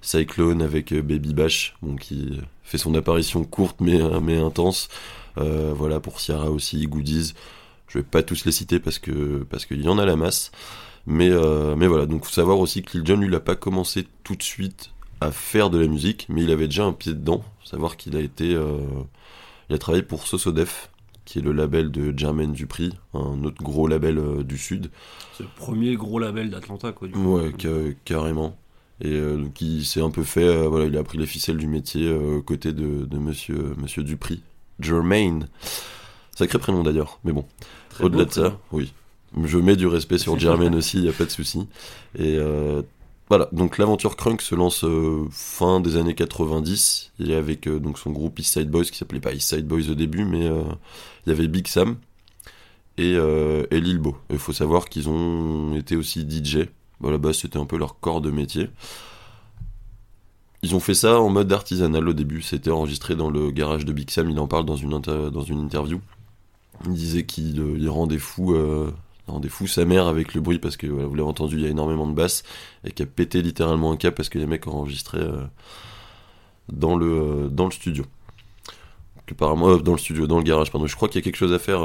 Cyclone 0.01 0.61
avec 0.61 0.93
Baby 0.93 1.33
Bash, 1.33 1.75
bon, 1.81 1.95
qui 1.95 2.39
fait 2.63 2.79
son 2.79 2.95
apparition 2.95 3.43
courte 3.43 3.79
mais, 3.79 3.99
mais 4.21 4.37
intense. 4.37 4.89
Euh, 5.37 5.73
voilà 5.75 5.99
pour 5.99 6.19
Ciara 6.19 6.49
aussi, 6.51 6.85
Goodies. 6.87 7.33
Je 7.87 7.97
vais 7.99 8.03
pas 8.03 8.23
tous 8.23 8.45
les 8.45 8.51
citer 8.51 8.79
parce 8.79 8.99
que 8.99 9.45
parce 9.49 9.65
qu'il 9.65 9.81
y 9.81 9.87
en 9.89 9.97
a 9.97 10.05
la 10.05 10.15
masse. 10.15 10.51
Mais, 11.07 11.29
euh, 11.31 11.75
mais 11.75 11.87
voilà, 11.87 12.05
donc 12.05 12.25
faut 12.25 12.31
savoir 12.31 12.59
aussi 12.59 12.83
que 12.83 12.95
Lil 12.97 13.07
Jon, 13.07 13.17
lui, 13.17 13.27
il 13.27 13.35
a 13.35 13.39
pas 13.39 13.55
commencé 13.55 14.07
tout 14.23 14.35
de 14.35 14.43
suite 14.43 14.91
à 15.19 15.31
faire 15.31 15.69
de 15.71 15.79
la 15.79 15.87
musique, 15.87 16.27
mais 16.29 16.43
il 16.43 16.51
avait 16.51 16.67
déjà 16.67 16.85
un 16.85 16.93
pied 16.93 17.13
dedans. 17.13 17.43
Faut 17.61 17.67
savoir 17.69 17.97
qu'il 17.97 18.15
a 18.15 18.19
été, 18.19 18.53
euh, 18.53 18.77
il 19.69 19.75
a 19.75 19.79
travaillé 19.79 20.03
pour 20.03 20.27
Sosodef, 20.27 20.89
qui 21.25 21.39
est 21.39 21.41
le 21.41 21.53
label 21.53 21.91
de 21.91 22.17
Jermaine 22.17 22.53
Dupri, 22.53 22.91
un 23.15 23.43
autre 23.43 23.63
gros 23.63 23.87
label 23.87 24.19
euh, 24.19 24.43
du 24.43 24.57
sud. 24.59 24.91
C'est 25.35 25.43
le 25.43 25.49
premier 25.55 25.95
gros 25.95 26.19
label 26.19 26.49
d'Atlanta, 26.51 26.91
quoi. 26.91 27.07
Du 27.07 27.13
coup. 27.15 27.37
Ouais, 27.37 27.51
ca- 27.59 27.69
carrément. 28.05 28.55
Et 29.03 29.19
donc 29.19 29.59
il 29.61 29.83
s'est 29.83 30.01
un 30.01 30.11
peu 30.11 30.21
fait, 30.21 30.67
voilà, 30.67 30.85
il 30.85 30.95
a 30.95 31.03
pris 31.03 31.17
les 31.17 31.25
ficelles 31.25 31.57
du 31.57 31.65
métier 31.65 32.13
aux 32.13 32.43
côtés 32.43 32.71
de, 32.73 33.05
de 33.05 33.17
monsieur, 33.17 33.73
monsieur 33.77 34.03
Dupri. 34.03 34.43
Jermaine. 34.81 35.47
Sacré 36.35 36.59
prénom 36.59 36.83
d'ailleurs, 36.83 37.19
mais 37.23 37.31
bon. 37.31 37.45
Au-delà 37.99 38.25
de 38.25 38.31
ça, 38.31 38.57
oui. 38.71 38.93
Je 39.43 39.57
mets 39.57 39.75
du 39.75 39.87
respect 39.87 40.17
sur 40.17 40.37
Jermaine 40.37 40.75
aussi, 40.81 40.99
il 40.99 41.09
a 41.09 41.13
pas 41.13 41.25
de 41.25 41.29
souci. 41.29 41.67
Et 42.17 42.35
euh, 42.37 42.81
voilà, 43.29 43.47
donc 43.51 43.77
l'aventure 43.77 44.17
Crunk 44.17 44.41
se 44.41 44.55
lance 44.55 44.83
euh, 44.83 45.25
fin 45.31 45.79
des 45.79 45.95
années 45.95 46.15
90. 46.15 47.11
Il 47.19 47.31
est 47.31 47.35
avec 47.35 47.67
euh, 47.67 47.79
donc 47.79 47.97
son 47.97 48.11
groupe 48.11 48.39
East 48.39 48.53
Side 48.53 48.69
Boys, 48.69 48.85
qui 48.85 48.97
s'appelait 48.97 49.19
pas 49.19 49.33
East 49.33 49.49
Side 49.49 49.67
Boys 49.67 49.89
au 49.89 49.95
début, 49.95 50.25
mais 50.25 50.45
il 50.45 51.29
y 51.29 51.31
avait 51.31 51.47
Big 51.47 51.67
Sam 51.67 51.97
et, 52.97 53.13
et 53.13 53.81
Lil 53.81 53.99
Bo. 53.99 54.17
Il 54.29 54.39
faut 54.39 54.53
savoir 54.53 54.89
qu'ils 54.89 55.09
ont 55.09 55.75
été 55.75 55.95
aussi 55.95 56.27
DJ. 56.29 56.67
La 57.03 57.17
base, 57.17 57.37
c'était 57.37 57.57
un 57.57 57.65
peu 57.65 57.77
leur 57.77 57.99
corps 57.99 58.21
de 58.21 58.29
métier. 58.29 58.69
Ils 60.63 60.75
ont 60.75 60.79
fait 60.79 60.93
ça 60.93 61.19
en 61.19 61.29
mode 61.29 61.51
artisanal 61.51 62.07
au 62.07 62.13
début. 62.13 62.41
C'était 62.41 62.69
enregistré 62.69 63.15
dans 63.15 63.29
le 63.29 63.51
garage 63.51 63.83
de 63.83 63.91
Big 63.93 64.09
Sam. 64.11 64.29
Il 64.29 64.39
en 64.39 64.47
parle 64.47 64.65
dans 64.65 64.75
une, 64.75 64.99
dans 64.99 65.41
une 65.41 65.59
interview. 65.59 66.01
Il 66.85 66.93
disait 66.93 67.25
qu'il 67.25 67.59
euh, 67.59 67.77
il 67.77 67.89
rendait 67.89 68.19
fou, 68.19 68.53
euh, 68.53 68.91
rendait 69.27 69.49
fou 69.49 69.67
sa 69.67 69.85
mère 69.85 70.07
avec 70.07 70.33
le 70.33 70.41
bruit 70.41 70.59
parce 70.59 70.77
que 70.77 70.87
vous 70.87 71.15
l'avez 71.15 71.27
entendu, 71.27 71.55
il 71.55 71.61
y 71.61 71.65
a 71.65 71.69
énormément 71.69 72.07
de 72.07 72.13
basses 72.13 72.43
et 72.83 72.91
qui 72.91 73.03
a 73.03 73.05
pété 73.05 73.41
littéralement 73.41 73.91
un 73.91 73.97
câble 73.97 74.15
parce 74.15 74.29
que 74.29 74.39
les 74.39 74.45
mecs 74.45 74.67
enregistraient 74.67 75.19
euh, 75.19 75.43
dans 76.71 76.95
le 76.95 77.45
euh, 77.45 77.49
dans 77.49 77.65
le 77.65 77.71
studio. 77.71 78.05
Apparemment, 79.29 79.77
dans 79.77 79.93
le 79.93 79.97
studio, 79.97 80.27
dans 80.27 80.39
le 80.39 80.43
garage, 80.43 80.73
pardon. 80.73 80.87
Je 80.87 80.95
crois 80.97 81.07
qu'il 81.07 81.15
y 81.15 81.21
a 81.21 81.23
quelque 81.23 81.37
chose 81.37 81.53
à 81.53 81.59
faire. 81.59 81.83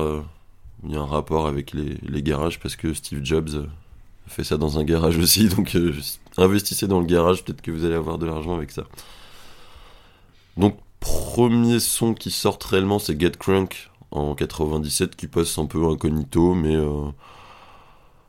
il 0.83 0.93
y 0.93 0.97
a 0.97 1.01
un 1.01 1.07
rapport 1.07 1.47
avec 1.47 1.73
les, 1.73 1.97
les 2.03 2.21
garages 2.21 2.59
parce 2.59 2.75
que 2.75 2.93
Steve 2.93 3.21
Jobs 3.23 3.69
fait 4.27 4.45
ça 4.45 4.57
dans 4.57 4.79
un 4.79 4.85
garage 4.85 5.19
aussi. 5.19 5.49
Donc 5.57 5.75
euh, 5.75 5.93
investissez 6.37 6.87
dans 6.87 7.01
le 7.01 7.07
garage, 7.07 7.45
peut-être 7.45 7.63
que 7.63 7.71
vous 7.71 7.85
allez 7.85 7.95
avoir 7.95 8.19
de 8.19 8.27
l'argent 8.27 8.57
avec 8.57 8.71
ça. 8.71 8.85
Donc 10.57 10.79
premier 11.01 11.81
son 11.81 12.15
qui 12.15 12.31
sort 12.31 12.59
réellement, 12.69 12.99
c'est 12.99 13.19
Get 13.21 13.33
Crunk 13.33 13.91
en 14.11 14.35
97 14.35 15.17
qui 15.17 15.27
passe 15.27 15.59
un 15.59 15.67
peu 15.67 15.85
incognito, 15.87 16.55
mais 16.55 16.75
euh, 16.75 17.11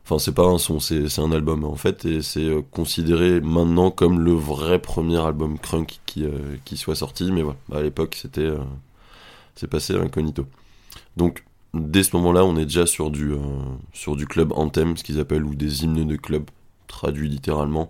enfin 0.07 0.19
c'est 0.19 0.33
pas 0.33 0.45
un 0.45 0.57
son, 0.57 0.79
c'est 0.79 1.19
un 1.19 1.31
album 1.33 1.65
en 1.65 1.75
fait 1.75 2.05
et 2.05 2.21
c'est 2.21 2.45
euh, 2.45 2.61
considéré 2.71 3.41
maintenant 3.41 3.91
comme 3.91 4.21
le 4.21 4.31
vrai 4.31 4.79
premier 4.79 5.17
album 5.17 5.59
crunk 5.59 5.99
qui 6.05 6.23
euh, 6.23 6.55
qui 6.63 6.77
soit 6.77 6.95
sorti, 6.95 7.29
mais 7.31 7.41
voilà, 7.41 7.59
à 7.73 7.81
l'époque 7.81 8.15
c'était 8.15 8.41
euh, 8.41 8.59
c'est 9.55 9.67
passé 9.67 9.95
incognito. 9.95 10.45
Donc 11.17 11.43
dès 11.77 12.03
ce 12.03 12.15
moment-là, 12.17 12.43
on 12.45 12.55
est 12.57 12.65
déjà 12.65 12.85
sur 12.85 13.09
du, 13.11 13.31
euh, 13.31 13.37
sur 13.93 14.15
du 14.15 14.25
club 14.27 14.51
anthem, 14.53 14.97
ce 14.97 15.03
qu'ils 15.03 15.19
appellent, 15.19 15.43
ou 15.45 15.55
des 15.55 15.83
hymnes 15.83 16.07
de 16.07 16.15
club, 16.15 16.43
traduit 16.87 17.29
littéralement. 17.29 17.89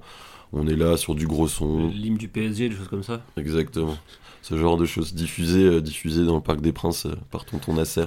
On 0.54 0.66
est 0.68 0.76
là 0.76 0.96
sur 0.98 1.14
du 1.16 1.28
gros 1.28 1.48
son, 1.48 1.88
L'hymne 1.90 2.18
du 2.18 2.28
PSG, 2.30 2.70
des 2.70 2.76
choses 2.76 2.88
comme 2.88 3.04
ça. 3.04 3.22
exactement. 3.36 3.98
Ce 4.42 4.58
genre 4.58 4.78
de 4.78 4.86
choses 4.86 5.14
diffusées, 5.14 5.66
euh, 5.66 5.82
diffusées 5.82 6.26
dans 6.26 6.36
le 6.36 6.42
Parc 6.42 6.62
des 6.62 6.72
Princes 6.72 7.06
euh, 7.06 7.16
par 7.32 7.44
Tonton 7.44 7.74
Nasser. 7.74 8.06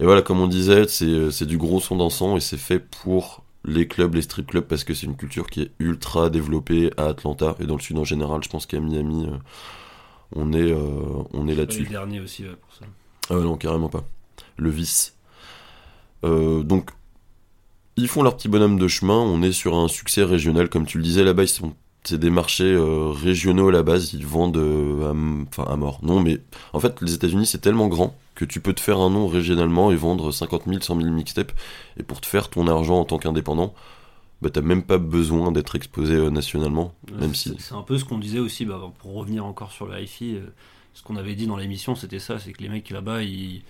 Et 0.00 0.04
voilà, 0.04 0.22
comme 0.22 0.40
on 0.40 0.46
disait, 0.46 0.86
c'est 0.88 1.04
euh, 1.04 1.30
du 1.46 1.58
gros 1.58 1.80
son 1.80 1.96
dansant 1.96 2.36
et 2.36 2.40
c'est 2.40 2.56
fait 2.56 2.78
pour 2.78 3.42
les 3.64 3.86
clubs, 3.86 4.14
les 4.14 4.22
strip 4.22 4.46
clubs, 4.46 4.64
parce 4.64 4.84
que 4.84 4.94
c'est 4.94 5.04
une 5.06 5.16
culture 5.16 5.48
qui 5.48 5.62
est 5.62 5.70
ultra 5.80 6.30
développée 6.30 6.90
à 6.96 7.06
Atlanta 7.08 7.56
et 7.60 7.66
dans 7.66 7.74
le 7.76 7.80
sud 7.82 7.98
en 7.98 8.04
général. 8.04 8.42
Je 8.42 8.48
pense 8.48 8.64
qu'à 8.64 8.80
Miami, 8.80 9.26
on 10.34 10.52
est, 10.54 10.72
on 11.34 11.46
est 11.46 11.50
Les 11.50 11.56
là-dessus. 11.56 11.84
derniers 11.84 12.20
aussi, 12.20 12.44
pour 12.44 12.74
ça. 12.74 12.86
Ah 13.28 13.34
non, 13.34 13.56
carrément 13.58 13.88
pas. 13.90 14.04
Le 14.58 14.70
vice. 14.70 15.14
Euh, 16.24 16.62
donc, 16.62 16.90
ils 17.96 18.08
font 18.08 18.22
leur 18.22 18.36
petit 18.36 18.48
bonhomme 18.48 18.78
de 18.78 18.88
chemin. 18.88 19.16
On 19.18 19.42
est 19.42 19.52
sur 19.52 19.76
un 19.76 19.88
succès 19.88 20.24
régional, 20.24 20.68
comme 20.68 20.86
tu 20.86 20.98
le 20.98 21.04
disais 21.04 21.24
là-bas. 21.24 21.44
Ils 21.44 21.48
sont, 21.48 21.74
c'est 22.04 22.18
des 22.18 22.30
marchés 22.30 22.64
euh, 22.72 23.10
régionaux 23.10 23.68
à 23.68 23.72
la 23.72 23.82
base. 23.82 24.12
Ils 24.14 24.26
vendent 24.26 24.56
euh, 24.56 25.10
à, 25.12 25.14
enfin, 25.48 25.70
à 25.72 25.76
mort. 25.76 26.00
Non, 26.02 26.20
mais 26.20 26.38
en 26.72 26.80
fait, 26.80 27.00
les 27.02 27.14
États-Unis, 27.14 27.46
c'est 27.46 27.58
tellement 27.60 27.88
grand 27.88 28.16
que 28.34 28.44
tu 28.44 28.60
peux 28.60 28.72
te 28.72 28.80
faire 28.80 28.98
un 28.98 29.10
nom 29.10 29.26
régionalement 29.26 29.90
et 29.90 29.96
vendre 29.96 30.30
50 30.30 30.64
000, 30.66 30.80
100 30.80 31.00
000 31.00 31.10
mixtapes. 31.12 31.52
Et 31.98 32.02
pour 32.02 32.20
te 32.20 32.26
faire 32.26 32.50
ton 32.50 32.66
argent 32.68 33.00
en 33.00 33.04
tant 33.04 33.18
qu'indépendant, 33.18 33.74
bah, 34.42 34.50
t'as 34.52 34.60
même 34.60 34.84
pas 34.84 34.98
besoin 34.98 35.50
d'être 35.50 35.74
exposé 35.74 36.14
euh, 36.14 36.30
nationalement. 36.30 36.94
Même 37.18 37.34
C'est- 37.34 37.50
si. 37.50 37.56
C'est 37.58 37.74
un 37.74 37.82
peu 37.82 37.98
ce 37.98 38.04
qu'on 38.04 38.18
disait 38.18 38.38
aussi, 38.38 38.64
bah, 38.64 38.80
pour 39.00 39.14
revenir 39.14 39.44
encore 39.44 39.72
sur 39.72 39.86
le 39.86 40.00
hi-fi, 40.00 40.36
ce 40.94 41.02
qu'on 41.02 41.16
avait 41.16 41.34
dit 41.34 41.46
dans 41.48 41.56
l'émission, 41.56 41.94
c'était 41.96 42.18
ça, 42.20 42.38
c'est 42.38 42.52
que 42.52 42.62
les 42.62 42.68
mecs 42.68 42.90
là-bas, 42.90 43.22
ils 43.22 43.62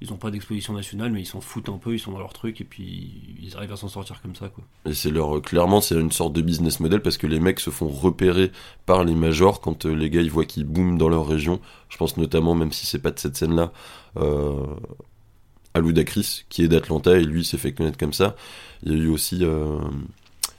ils 0.00 0.12
ont 0.12 0.16
pas 0.16 0.30
d'exposition 0.30 0.72
nationale, 0.72 1.12
mais 1.12 1.20
ils 1.20 1.26
s'en 1.26 1.40
foutent 1.40 1.68
un 1.68 1.76
peu, 1.76 1.94
ils 1.94 1.98
sont 1.98 2.12
dans 2.12 2.18
leur 2.18 2.32
truc, 2.32 2.60
et 2.60 2.64
puis 2.64 3.36
ils 3.42 3.54
arrivent 3.56 3.72
à 3.72 3.76
s'en 3.76 3.88
sortir 3.88 4.22
comme 4.22 4.34
ça, 4.34 4.48
quoi. 4.48 4.64
Et 4.86 4.94
c'est 4.94 5.10
leur 5.10 5.42
clairement 5.42 5.80
c'est 5.80 5.94
une 5.94 6.12
sorte 6.12 6.32
de 6.32 6.40
business 6.40 6.80
model 6.80 7.02
parce 7.02 7.18
que 7.18 7.26
les 7.26 7.40
mecs 7.40 7.60
se 7.60 7.70
font 7.70 7.88
repérer 7.88 8.50
par 8.86 9.04
les 9.04 9.14
majors 9.14 9.60
quand 9.60 9.84
euh, 9.84 9.94
les 9.94 10.08
gars 10.08 10.22
ils 10.22 10.30
voient 10.30 10.46
qu'ils 10.46 10.64
booment 10.64 10.96
dans 10.96 11.08
leur 11.08 11.26
région. 11.26 11.60
Je 11.88 11.96
pense 11.96 12.16
notamment 12.16 12.54
même 12.54 12.72
si 12.72 12.86
c'est 12.86 12.98
pas 12.98 13.10
de 13.10 13.18
cette 13.18 13.36
scène 13.36 13.54
là 13.54 13.72
euh, 14.16 14.64
à 15.74 15.80
Ludacris 15.80 16.44
qui 16.48 16.62
est 16.62 16.68
d'Atlanta 16.68 17.16
et 17.18 17.24
lui 17.24 17.44
s'est 17.44 17.58
fait 17.58 17.72
connaître 17.72 17.98
comme 17.98 18.12
ça. 18.12 18.36
Il 18.82 18.92
y 18.92 18.94
a 18.94 18.98
eu 18.98 19.08
aussi 19.08 19.44
euh, 19.44 19.78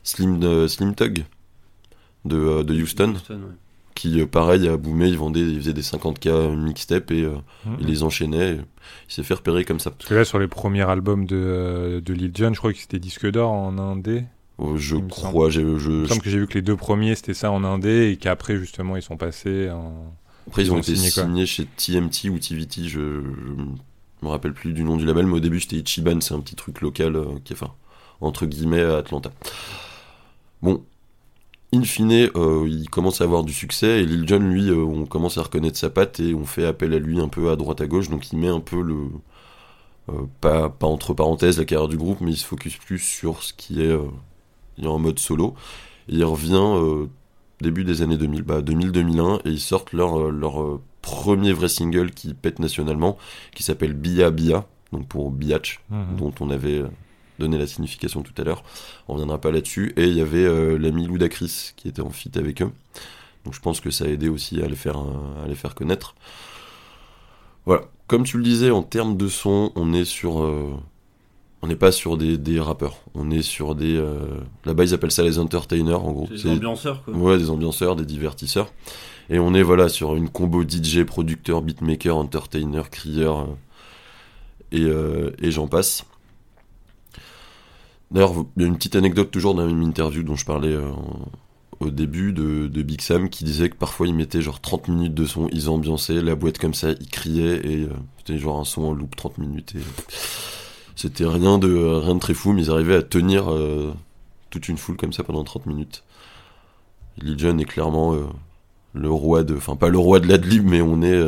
Slim 0.04 0.42
euh, 0.44 0.68
Slim 0.68 0.94
Tug 0.94 1.26
de, 2.26 2.62
de 2.62 2.74
Houston 2.82 3.16
ouais. 3.30 3.38
Qui 4.02 4.20
euh, 4.22 4.26
pareil 4.26 4.68
a 4.68 4.78
boomé, 4.78 5.08
il 5.10 5.18
vendait 5.18 5.42
il 5.42 5.58
faisait 5.60 5.74
des 5.74 5.84
50k 5.84 6.56
mixtape 6.56 7.12
et 7.12 7.24
euh, 7.24 7.36
Mhm. 7.66 7.78
il 7.82 7.88
les 7.88 8.02
enchaînait. 8.04 8.54
et 8.54 8.60
il 9.10 9.14
s'est 9.14 9.24
fait 9.24 9.36
repérer 9.36 9.64
comme 9.64 9.80
ça. 9.80 9.92
Parce 9.92 10.10
que 10.10 10.16
là, 10.16 10.26
sur 10.26 10.40
les 10.40 10.48
premiers 10.48 10.82
albums 10.90 11.26
de, 11.26 11.36
euh, 11.36 12.02
de 12.02 12.14
Lil 12.14 12.32
Jon, 12.36 12.52
je 12.54 12.58
crois 12.60 12.74
que 12.74 12.80
c'était 12.80 13.00
disque 13.00 13.30
d'or 13.30 13.52
en 13.52 13.78
indé. 13.78 14.24
Euh, 14.60 14.76
Je 14.78 14.96
Il 14.96 15.08
crois, 15.08 15.50
j'ai- 15.50 15.62
Il 15.62 15.78
je, 15.78 15.90
me 15.90 16.08
semble 16.08 16.22
que 16.22 16.30
j'ai 16.30 16.40
vu 16.40 16.48
que 16.48 16.56
les 16.56 16.62
deux 16.64 16.76
premiers, 16.76 17.14
c'était 17.16 17.34
ça 17.36 17.52
en 17.52 17.64
indé, 17.64 18.10
et 18.12 18.18
qu'après, 18.18 18.58
justement, 18.58 18.96
ils 18.98 19.02
sont 19.04 19.18
passés 19.18 19.70
en... 19.70 20.14
Après, 20.48 20.64
ils, 20.64 20.66
Ils 20.66 20.72
ont, 20.72 20.76
ont 20.76 20.80
été 20.80 20.96
signé, 20.96 21.10
signés 21.12 21.46
chez 21.46 21.66
TMT 21.66 22.30
ou 22.30 22.40
TVT, 22.40 22.84
je, 22.86 23.22
je 23.22 24.26
me 24.26 24.30
rappelle 24.30 24.54
plus 24.54 24.74
du 24.74 24.84
nom 24.84 24.98
du 24.98 25.06
label, 25.06 25.28
mais 25.28 25.34
au 25.36 25.40
début 25.40 25.60
c'était 25.60 25.78
Ichiban, 25.78 26.20
c'est 26.22 26.34
un 26.34 26.40
petit 26.40 26.56
truc 26.56 26.82
local 26.82 27.16
euh, 27.16 27.26
qui 27.44 27.54
est, 27.54 27.56
enfin, 27.62 27.74
entre 28.20 28.46
guillemets, 28.48 28.82
à 28.84 28.98
Atlanta. 28.98 29.32
Bon, 30.62 30.84
in 31.74 31.84
fine, 31.84 32.30
euh, 32.36 32.66
il 32.68 32.90
commence 32.90 33.22
à 33.22 33.24
avoir 33.26 33.44
du 33.44 33.54
succès, 33.54 34.02
et 34.02 34.06
Lil 34.06 34.28
Jon, 34.28 34.40
lui, 34.40 34.70
euh, 34.70 34.76
on 34.84 35.06
commence 35.06 35.38
à 35.38 35.44
reconnaître 35.44 35.78
sa 35.78 35.90
patte, 35.90 36.20
et 36.20 36.34
on 36.34 36.46
fait 36.46 36.66
appel 36.66 36.94
à 36.94 37.00
lui 37.00 37.20
un 37.20 37.28
peu 37.30 37.50
à 37.52 37.56
droite 37.56 37.82
à 37.82 37.88
gauche, 37.88 38.10
donc 38.10 38.32
il 38.32 38.40
met 38.40 38.48
un 38.50 38.60
peu 38.60 38.82
le... 38.82 38.96
euh, 40.10 40.14
pas, 40.42 40.70
pas 40.70 40.88
entre 40.88 41.14
parenthèses 41.14 41.58
la 41.58 41.66
carrière 41.66 41.88
du 41.88 41.98
groupe, 41.98 42.22
mais 42.22 42.32
il 42.32 42.38
se 42.38 42.46
focus 42.46 42.78
plus 42.78 43.00
sur 43.00 43.44
ce 43.44 43.54
qui 43.54 43.82
est, 43.82 43.96
il 44.78 44.86
est 44.86 44.88
en 44.88 45.00
mode 45.00 45.20
solo. 45.20 45.56
Et 46.10 46.16
il 46.16 46.24
revient 46.26 47.08
début 47.62 47.84
des 47.84 48.02
années 48.02 48.18
2000, 48.18 48.42
bah 48.44 48.62
2000-2001, 48.62 49.42
et 49.46 49.50
ils 49.52 49.60
sortent 49.60 49.94
leur, 49.94 50.32
leur 50.32 50.80
premier 51.02 51.52
vrai 51.54 51.70
single 51.70 52.12
qui 52.12 52.34
pète 52.34 52.60
nationalement, 52.60 53.18
qui 53.56 53.64
s'appelle 53.64 53.94
Bia 53.94 54.32
Bia, 54.32 54.66
donc 54.92 55.08
pour 55.08 55.32
Biatch, 55.32 55.80
Mhm. 55.90 56.16
dont 56.18 56.34
on 56.40 56.50
avait 56.50 56.84
donné 57.42 57.58
la 57.58 57.68
signification 57.68 58.22
tout 58.24 58.34
à 58.38 58.44
l'heure. 58.46 58.64
On 59.10 59.14
reviendra 59.14 59.40
pas 59.42 59.52
là-dessus. 59.52 59.94
Et 59.98 60.06
il 60.06 60.16
y 60.16 60.22
avait 60.22 60.46
euh, 60.46 60.78
l'ami 60.78 61.08
Ludacris 61.08 61.72
qui 61.76 61.88
était 61.90 62.02
en 62.02 62.10
feat 62.12 62.38
avec 62.38 62.62
eux. 62.62 62.72
Donc 63.44 63.54
je 63.56 63.60
pense 63.60 63.82
que 63.82 63.90
ça 63.92 64.06
a 64.06 64.08
aidé 64.08 64.30
aussi 64.30 64.62
à 64.62 64.68
les 64.68 64.76
faire, 64.76 65.00
euh, 65.00 65.44
à 65.46 65.48
les 65.48 65.56
faire 65.56 65.76
connaître. 65.76 66.16
Voilà. 67.66 67.84
Comme 68.08 68.24
tu 68.24 68.38
le 68.38 68.44
disais, 68.44 68.72
en 68.72 68.84
termes 68.84 69.18
de 69.18 69.28
son, 69.28 69.72
on 69.76 69.94
est 69.94 70.06
sur. 70.06 70.42
euh, 70.42 70.70
on 71.64 71.68
n'est 71.68 71.76
pas 71.76 71.92
sur 71.92 72.18
des, 72.18 72.38
des 72.38 72.60
rappeurs. 72.60 72.98
On 73.14 73.30
est 73.32 73.42
sur 73.44 73.76
des. 73.76 73.96
euh, 73.96 74.20
Là-bas, 74.66 74.84
ils 74.84 74.94
appellent 74.94 75.12
ça 75.12 75.24
les 75.24 75.38
entertainers, 75.40 76.04
en 76.04 76.12
gros. 76.12 76.28
Des 76.28 76.48
ambianceurs, 76.50 77.04
quoi. 77.04 77.14
Ouais, 77.14 77.38
des 77.38 77.50
ambianceurs, 77.50 77.96
des 77.96 78.06
divertisseurs. 78.06 78.72
Et 79.30 79.40
on 79.40 79.54
est 79.54 79.62
voilà 79.64 79.88
sur 79.88 80.16
une 80.16 80.28
combo 80.30 80.64
DJ, 80.68 81.04
producteur, 81.04 81.62
beatmaker, 81.62 82.18
entertainer, 82.18 82.82
crieur 82.92 83.48
euh, 84.74 85.32
et, 85.42 85.48
et 85.48 85.52
j'en 85.52 85.68
passe. 85.68 86.04
D'ailleurs, 88.12 88.34
il 88.58 88.64
y 88.64 88.66
a 88.66 88.68
une 88.68 88.76
petite 88.76 88.96
anecdote 88.96 89.32
toujours 89.32 89.56
dans 89.56 89.68
une 89.68 89.84
interview 89.84 90.24
dont 90.24 90.36
je 90.36 90.46
parlais 90.46 90.74
euh, 90.74 90.92
au 91.80 91.90
début 91.90 92.34
de, 92.34 92.68
de 92.68 92.82
Big 92.82 93.02
Sam 93.02 93.30
qui 93.30 93.46
disait 93.46 93.70
que 93.70 93.76
parfois 93.76 94.08
ils 94.08 94.14
mettaient 94.14 94.42
genre 94.42 94.60
30 94.60 94.90
minutes 94.90 95.14
de 95.14 95.26
son, 95.26 95.48
ils 95.52 95.70
ambiançaient 95.70 96.22
la 96.22 96.36
boîte 96.36 96.58
comme 96.58 96.74
ça, 96.74 96.92
ils 96.92 97.10
criaient 97.10 97.62
et 97.66 97.84
euh, 97.84 97.94
c'était 98.18 98.38
genre 98.38 98.60
un 98.60 98.66
son 98.66 98.84
en 98.84 98.94
loop 98.94 99.16
30 99.16 99.38
minutes. 99.38 99.74
Et, 99.76 99.80
euh, 99.80 100.14
c'était 100.96 101.26
rien 101.26 101.58
de, 101.58 101.74
rien 101.74 102.16
de 102.16 102.20
très 102.20 102.34
fou, 102.34 102.54
mais 102.54 102.64
ils 102.64 102.72
arrivaient 102.72 102.96
à 102.96 103.02
tenir 103.02 103.50
toute 104.52 104.68
une 104.68 104.78
foule 104.78 104.98
comme 104.98 105.14
ça 105.14 105.24
pendant 105.24 105.44
30 105.44 105.66
minutes. 105.66 106.04
Lil 107.18 107.40
Jon 107.40 107.58
est 107.58 107.66
clairement 107.66 108.16
le 108.94 109.10
roi 109.10 109.42
de. 109.44 109.56
Enfin, 109.56 109.76
pas 109.76 109.90
le 109.90 109.98
roi 109.98 110.20
de 110.20 110.28
l'adlib, 110.28 110.64
mais 110.64 110.82
on 110.82 111.02
est, 111.02 111.20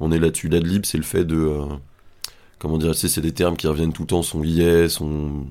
on 0.00 0.12
est 0.12 0.18
là-dessus. 0.18 0.48
L'adlib, 0.48 0.84
c'est 0.84 0.98
le 0.98 1.04
fait 1.04 1.24
de. 1.24 1.36
euh, 1.36 1.66
comment 2.58 2.78
dire, 2.78 2.94
c'est 2.94 3.20
des 3.20 3.32
termes 3.32 3.56
qui 3.56 3.66
reviennent 3.66 3.92
tout 3.92 4.02
le 4.02 4.08
temps, 4.08 4.22
son 4.22 4.42
yes, 4.42 4.94
son. 4.94 5.46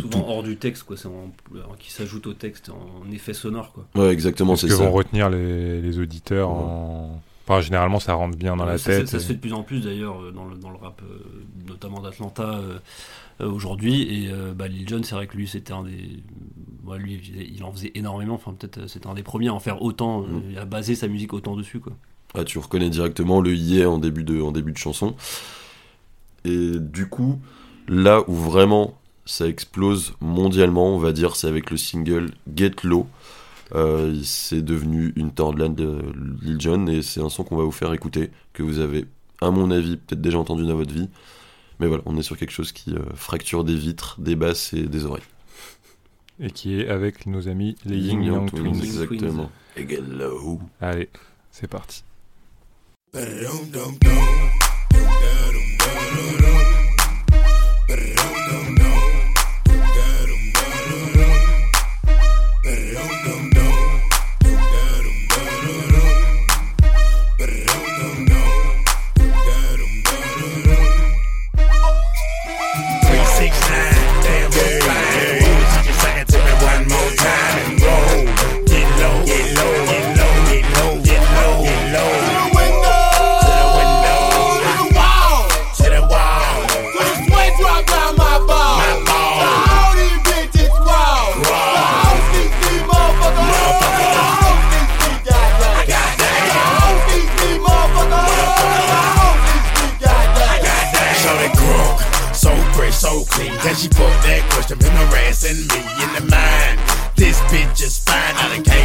Souvent 0.00 0.20
tout- 0.20 0.24
hors 0.26 0.42
du 0.42 0.56
texte, 0.56 0.84
quoi. 0.84 0.96
En- 1.06 1.74
qui 1.78 1.90
s'ajoute 1.92 2.26
au 2.26 2.32
texte 2.34 2.70
en 2.70 3.10
effet 3.12 3.34
sonore, 3.34 3.72
quoi. 3.72 3.86
Ouais, 3.94 4.10
exactement, 4.12 4.56
Ce 4.56 4.62
c'est 4.66 4.72
que 4.72 4.78
ça. 4.78 4.84
vont 4.84 4.92
retenir 4.92 5.28
les, 5.30 5.80
les 5.80 5.98
auditeurs 5.98 6.50
en. 6.50 7.20
Enfin, 7.44 7.60
généralement, 7.60 7.98
ça 7.98 8.14
rentre 8.14 8.38
bien 8.38 8.54
dans 8.56 8.64
la 8.64 8.78
ça, 8.78 8.90
tête. 8.92 9.08
Ça, 9.08 9.18
se 9.18 9.26
fait 9.26 9.34
de 9.34 9.40
plus 9.40 9.52
en 9.52 9.64
plus 9.64 9.80
d'ailleurs 9.80 10.22
euh, 10.22 10.30
dans 10.30 10.44
le, 10.44 10.56
dans 10.56 10.70
le 10.70 10.76
rap, 10.76 11.02
euh, 11.02 11.18
notamment 11.68 12.00
d'Atlanta 12.00 12.44
euh, 12.44 12.78
euh, 13.40 13.50
aujourd'hui. 13.50 14.02
Et 14.02 14.30
euh, 14.30 14.52
bah, 14.54 14.68
Lil 14.68 14.88
Jon, 14.88 15.02
c'est 15.02 15.16
vrai 15.16 15.26
que 15.26 15.36
lui, 15.36 15.48
c'était 15.48 15.72
un 15.72 15.82
des. 15.82 16.22
ouais, 16.86 16.98
lui, 16.98 17.20
il 17.54 17.64
en 17.64 17.72
faisait 17.72 17.90
énormément. 17.96 18.34
Enfin, 18.36 18.54
peut-être 18.56 18.78
euh, 18.78 18.86
c'était 18.86 19.08
un 19.08 19.14
des 19.14 19.24
premiers 19.24 19.48
à 19.48 19.54
en 19.54 19.58
faire 19.60 19.82
autant, 19.82 20.20
Mm. 20.22 20.58
à 20.58 20.64
baser 20.66 20.94
sa 20.94 21.08
musique 21.08 21.32
autant 21.32 21.56
dessus, 21.56 21.80
quoi. 21.80 21.92
Ah, 22.34 22.44
tu 22.44 22.58
reconnais 22.58 22.88
directement 22.90 23.40
le 23.40 23.52
yeah 23.54 23.90
en 23.90 23.98
début 23.98 24.22
de, 24.24 24.40
en 24.40 24.52
début 24.52 24.72
de 24.72 24.78
chanson. 24.78 25.14
Et 26.44 26.78
du 26.78 27.08
coup, 27.08 27.38
là 27.88 28.22
où 28.28 28.34
vraiment 28.34 28.94
ça 29.24 29.46
explose 29.46 30.14
mondialement, 30.20 30.94
on 30.94 30.98
va 30.98 31.12
dire, 31.12 31.36
c'est 31.36 31.46
avec 31.46 31.70
le 31.70 31.76
single 31.76 32.30
Get 32.54 32.76
Low. 32.82 33.06
Euh, 33.74 34.20
c'est 34.22 34.62
devenu 34.62 35.12
une 35.16 35.32
Thornland 35.32 35.74
de 35.74 35.98
Lil 36.42 36.60
Jon 36.60 36.86
et 36.88 37.02
c'est 37.02 37.20
un 37.20 37.30
son 37.30 37.42
qu'on 37.42 37.56
va 37.56 37.64
vous 37.64 37.72
faire 37.72 37.92
écouter, 37.94 38.30
que 38.52 38.62
vous 38.62 38.80
avez, 38.80 39.06
à 39.40 39.50
mon 39.50 39.70
avis, 39.70 39.96
peut-être 39.96 40.20
déjà 40.20 40.38
entendu 40.38 40.66
dans 40.66 40.76
votre 40.76 40.92
vie. 40.92 41.08
Mais 41.80 41.86
voilà, 41.86 42.02
on 42.06 42.16
est 42.18 42.22
sur 42.22 42.36
quelque 42.36 42.52
chose 42.52 42.72
qui 42.72 42.92
euh, 42.92 43.00
fracture 43.14 43.64
des 43.64 43.74
vitres, 43.74 44.20
des 44.20 44.36
basses 44.36 44.72
et 44.74 44.82
des 44.82 45.06
oreilles. 45.06 45.22
Et 46.38 46.50
qui 46.50 46.80
est 46.80 46.88
avec 46.88 47.26
nos 47.26 47.48
amis 47.48 47.76
les 47.84 47.96
Ying 47.96 48.22
Yin 48.22 48.34
Yang 48.34 48.50
Twins, 48.50 48.62
Twins. 48.62 48.84
exactement. 48.84 49.50
Et 49.76 49.88
Get 49.88 50.02
Low. 50.02 50.60
Allez, 50.80 51.08
c'est 51.50 51.68
parti. 51.68 52.04
Can 103.62 103.76
she 103.76 103.86
put 103.86 104.10
that 104.26 104.42
question 104.50 104.76
been 104.76 104.90
harassing 104.90 105.54
me 105.70 105.80
in 106.02 106.10
the 106.18 106.26
mind? 106.26 106.82
This 107.14 107.38
bitch 107.46 107.78
is 107.78 107.96
fine. 108.02 108.34
I 108.34 108.58
done 108.58 108.66
came 108.66 108.81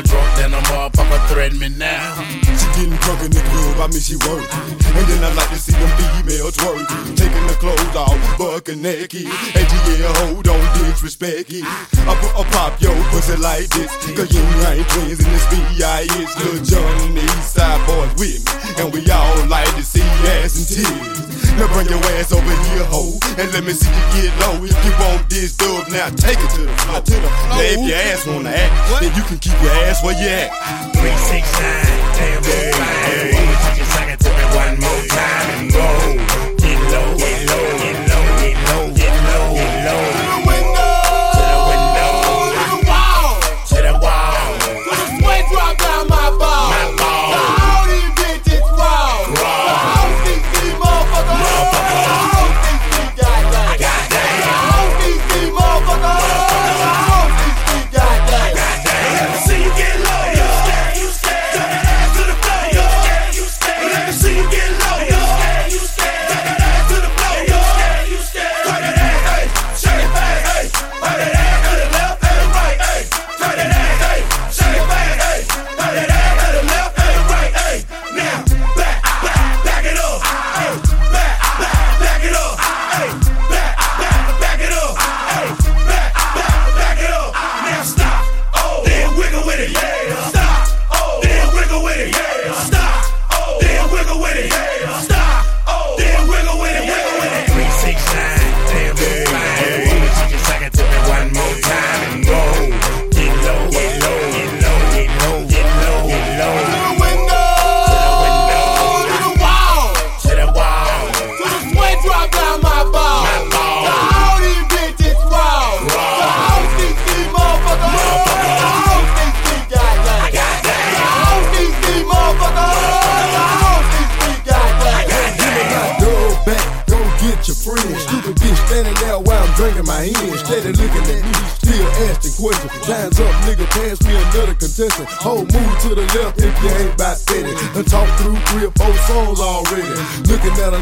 Nigga 0.00 0.10
drunk, 0.10 0.36
then 0.36 0.54
a 0.54 0.62
motherfucker 0.68 1.28
threaten 1.28 1.58
me 1.58 1.68
now. 1.68 2.14
She 2.40 2.66
getting 2.76 2.96
drunk 3.00 3.22
in 3.22 3.30
the 3.30 3.40
club, 3.40 3.80
I 3.80 3.86
mean 3.92 4.00
she 4.00 4.16
work. 4.16 4.48
And 4.96 5.06
then 5.06 5.24
I 5.24 5.32
like 5.34 5.48
to 5.50 5.56
see 5.56 5.72
them 5.72 5.90
females 5.98 6.56
twerk. 6.56 6.86
Taking 7.16 7.46
the 7.46 7.54
clothes 7.58 7.96
off, 7.96 8.38
bucking 8.38 8.82
naked. 8.82 9.26
And 9.26 9.66
yeah, 9.88 10.12
hold 10.24 10.48
on, 10.48 10.78
disrespect 10.78 11.50
it. 11.50 11.64
I 11.64 12.16
put 12.20 12.32
a 12.32 12.50
pop 12.50 12.80
yo 12.80 12.94
pussy 13.10 13.36
like 13.36 13.68
this. 13.70 13.90
Cause 14.16 14.32
you 14.32 14.42
ain't 14.68 14.88
twins 14.88 15.20
in 15.20 15.30
this 15.32 15.46
B.I.S. 15.50 16.44
Lil 16.44 16.64
John 16.64 17.08
and 17.08 17.16
the 17.16 17.22
East 17.22 17.54
Side 17.54 17.86
boys 17.86 18.14
with 18.18 18.44
me. 18.44 18.82
And 18.82 18.92
we 18.92 19.10
all 19.10 19.46
like 19.46 19.68
to 19.76 19.82
see 19.82 20.02
ass 20.02 20.56
and 20.56 20.66
titties. 20.66 21.29
Now 21.58 21.66
bring 21.72 21.88
your 21.88 22.02
ass 22.18 22.32
over 22.32 22.44
here, 22.44 22.84
ho. 22.84 23.18
And 23.38 23.52
let 23.52 23.64
me 23.64 23.72
see 23.72 23.88
you 23.90 24.28
get 24.28 24.32
low. 24.40 24.62
If 24.64 24.76
you 24.84 24.92
want 25.00 25.28
this 25.28 25.56
dub, 25.56 25.88
now 25.88 26.08
take 26.10 26.38
it 26.38 26.50
to 26.56 26.62
the 26.66 26.74
floor. 26.84 27.00
To 27.00 27.14
the 27.14 27.20
floor. 27.20 27.56
Now 27.56 27.74
if 27.74 27.80
your 27.88 27.96
ass 27.96 28.26
wanna 28.26 28.50
act, 28.50 29.00
then 29.00 29.12
you 29.16 29.22
can 29.24 29.38
keep 29.38 29.56
your 29.62 29.72
ass 29.88 30.02
where 30.04 30.16
you 30.16 30.28
at. 30.28 30.50
Three, 30.96 31.16
six, 31.28 31.44
nine, 31.60 31.84
damn, 32.16 32.42
fine. 32.42 33.34
She 33.60 33.80
just 33.80 33.90
sang 33.92 34.08
it 34.10 34.20
to 34.20 34.30
me 34.30 34.44
one 34.56 34.76
more 34.80 35.02
time 35.08 35.46
and 35.56 35.68
roll. 35.74 36.16
Get 36.60 36.78
low, 36.92 37.16
get 37.16 37.40
low, 37.48 37.66
get 37.78 37.96
low, 37.96 37.99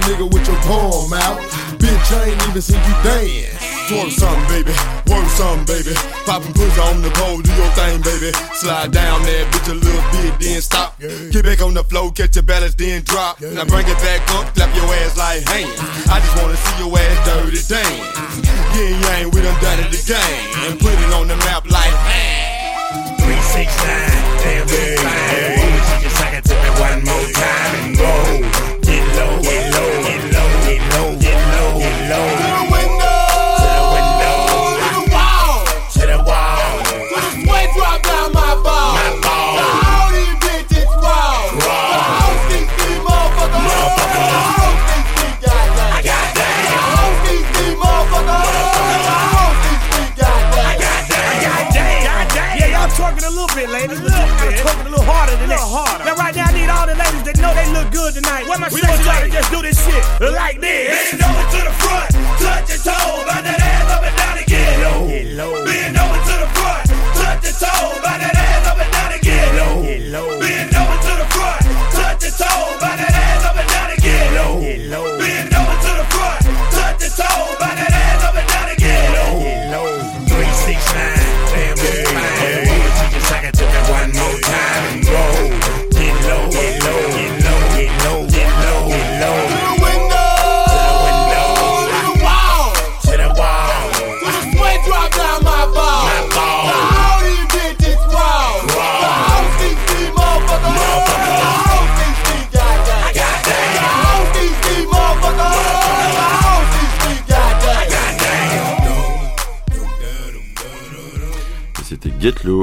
nigga 0.09 0.25
with 0.33 0.47
your 0.49 0.57
palm 0.65 1.13
out. 1.13 1.37
Bitch, 1.77 2.09
I 2.17 2.33
ain't 2.33 2.49
even 2.49 2.63
seen 2.63 2.81
you 2.81 2.97
dance. 3.05 3.61
Twerk 3.89 4.11
something, 4.17 4.49
baby. 4.49 4.73
Work 5.09 5.29
something, 5.37 5.65
baby. 5.69 5.93
Poppin' 6.25 6.53
pussy 6.53 6.81
on 6.81 7.01
the 7.01 7.11
pole, 7.13 7.41
do 7.41 7.53
your 7.53 7.73
thing, 7.77 8.01
baby. 8.01 8.33
Slide 8.57 8.93
down 8.93 9.23
that 9.23 9.45
bitch 9.53 9.69
a 9.69 9.77
little 9.77 10.05
bit, 10.13 10.33
then 10.41 10.61
stop. 10.61 10.99
Get 11.01 11.45
back 11.45 11.61
on 11.61 11.75
the 11.75 11.85
floor, 11.85 12.13
catch 12.13 12.37
your 12.37 12.45
balance, 12.45 12.75
then 12.75 13.03
drop. 13.03 13.41
Now 13.41 13.65
bring 13.65 13.89
it 13.89 14.01
back 14.01 14.25
up, 14.33 14.53
clap 14.55 14.75
your 14.77 14.89
ass 15.05 15.17
like 15.17 15.45
hands. 15.45 15.77
I 16.09 16.21
just 16.21 16.37
wanna 16.41 16.57
see 16.57 16.77
your 16.85 16.93
ass 16.97 17.17
dirty 17.29 17.61
dance. 17.69 18.49
Yin 18.77 19.01
yang, 19.01 19.31
we 19.33 19.41
done 19.41 19.61
done 19.61 19.81
it 19.81 19.93
again. 19.93 20.37
And 20.69 20.81
put 20.81 20.93
it 20.93 21.13
on 21.13 21.29
the 21.29 21.37
map 21.49 21.65
like 21.69 21.97
hands. 22.09 23.21
369, 23.25 23.89
damn, 24.45 24.67
it's 24.69 25.48
we 58.81 58.89
want 58.89 59.05
y'all 59.05 59.23
to 59.23 59.31
just 59.31 59.51
do 59.51 59.63
this 59.63 59.79
shit. 59.85 60.05
Like 60.33 60.58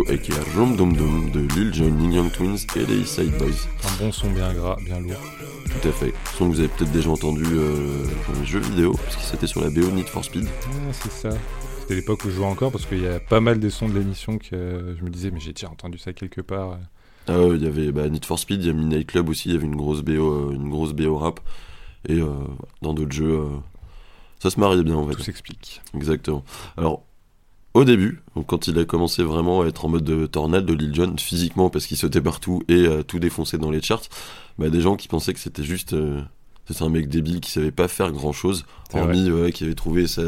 Get 0.05 0.11
Low 0.11 0.13
et 0.13 0.19
qui 0.19 0.31
a 0.31 0.35
Rom 0.55 0.75
Dum 0.75 0.95
Dum 0.95 1.31
de 1.31 1.41
Lil 1.55 1.73
Jon, 1.73 2.11
Young 2.11 2.31
Twins 2.31 2.65
et 2.75 2.85
les 2.85 3.05
Side 3.05 3.37
Boys. 3.37 3.67
Un 3.83 4.03
bon 4.03 4.11
son 4.11 4.29
bien 4.31 4.53
gras, 4.53 4.77
bien 4.83 4.99
lourd. 4.99 5.21
Tout 5.81 5.87
à 5.87 5.91
fait. 5.91 6.13
Son 6.37 6.49
que 6.49 6.55
vous 6.55 6.59
avez 6.59 6.69
peut-être 6.69 6.91
déjà 6.91 7.09
entendu 7.09 7.43
euh, 7.45 8.03
dans 8.27 8.39
les 8.39 8.45
jeux 8.45 8.59
vidéo, 8.59 8.93
parce 8.93 9.15
que 9.15 9.23
c'était 9.23 9.47
sur 9.47 9.61
la 9.61 9.69
BO 9.69 9.89
Need 9.91 10.07
for 10.07 10.23
Speed. 10.23 10.47
Ah, 10.47 10.93
c'est 10.93 11.11
ça. 11.11 11.29
C'était 11.81 11.95
l'époque 11.95 12.23
où 12.25 12.29
je 12.29 12.35
jouais 12.35 12.45
encore 12.45 12.71
parce 12.71 12.85
qu'il 12.85 13.01
y 13.01 13.07
a 13.07 13.19
pas 13.19 13.39
mal 13.39 13.59
des 13.59 13.69
sons 13.69 13.87
de 13.87 13.93
l'émission 13.93 14.37
que 14.37 14.55
euh, 14.55 14.97
je 14.97 15.03
me 15.03 15.09
disais, 15.09 15.31
mais 15.31 15.39
j'ai 15.39 15.53
déjà 15.53 15.69
entendu 15.69 15.97
ça 15.97 16.13
quelque 16.13 16.41
part. 16.41 16.79
Ah 17.27 17.39
ouais, 17.39 17.57
il 17.57 17.63
y 17.63 17.67
avait 17.67 17.91
bah, 17.91 18.07
Need 18.07 18.25
for 18.25 18.39
Speed, 18.39 18.61
il 18.61 18.67
y 18.67 18.69
a 18.69 18.73
Midnight 18.73 19.07
Club 19.07 19.29
aussi, 19.29 19.49
il 19.49 19.53
y 19.53 19.57
avait 19.57 19.65
une 19.65 19.75
grosse 19.75 20.01
BO, 20.01 20.11
euh, 20.11 20.51
une 20.53 20.69
grosse 20.69 20.93
BO 20.93 21.17
rap. 21.17 21.39
Et 22.07 22.19
euh, 22.19 22.29
dans 22.83 22.93
d'autres 22.93 23.13
jeux, 23.13 23.43
ça 24.37 24.51
se 24.51 24.59
mariait 24.59 24.83
bien 24.83 24.95
en 24.95 25.07
fait. 25.07 25.15
Tout 25.15 25.23
s'explique. 25.23 25.81
Exactement. 25.95 26.43
Alors, 26.77 27.03
au 27.75 27.83
début, 27.83 28.21
donc 28.35 28.47
quand 28.47 28.67
il 28.67 28.79
a 28.79 28.85
commencé 28.85 29.21
vraiment 29.21 29.61
à 29.61 29.67
être 29.67 29.85
en 29.85 29.89
mode 29.89 30.03
de 30.03 30.25
tornade 30.25 30.65
de 30.65 30.73
Lil 30.73 30.95
Jon, 30.95 31.15
physiquement 31.17 31.69
parce 31.69 31.85
qu'il 31.85 31.97
sautait 31.97 32.21
partout 32.21 32.63
et 32.69 32.87
euh, 32.87 33.03
tout 33.03 33.19
défonçait 33.19 33.57
dans 33.57 33.69
les 33.69 33.81
charts, 33.81 34.03
bah, 34.57 34.69
des 34.69 34.81
gens 34.81 34.95
qui 34.95 35.07
pensaient 35.07 35.33
que 35.33 35.39
c'était 35.39 35.63
juste. 35.63 35.93
euh, 35.93 36.21
c'était 36.67 36.81
un 36.83 36.89
mec 36.89 37.09
débile 37.09 37.41
qui 37.41 37.51
savait 37.51 37.69
pas 37.71 37.87
faire 37.87 38.11
grand 38.11 38.31
chose, 38.31 38.65
hormis 38.93 39.29
ouais, 39.29 39.51
qui 39.51 39.65
avait 39.65 39.75
trouvé 39.75 40.07
sa. 40.07 40.23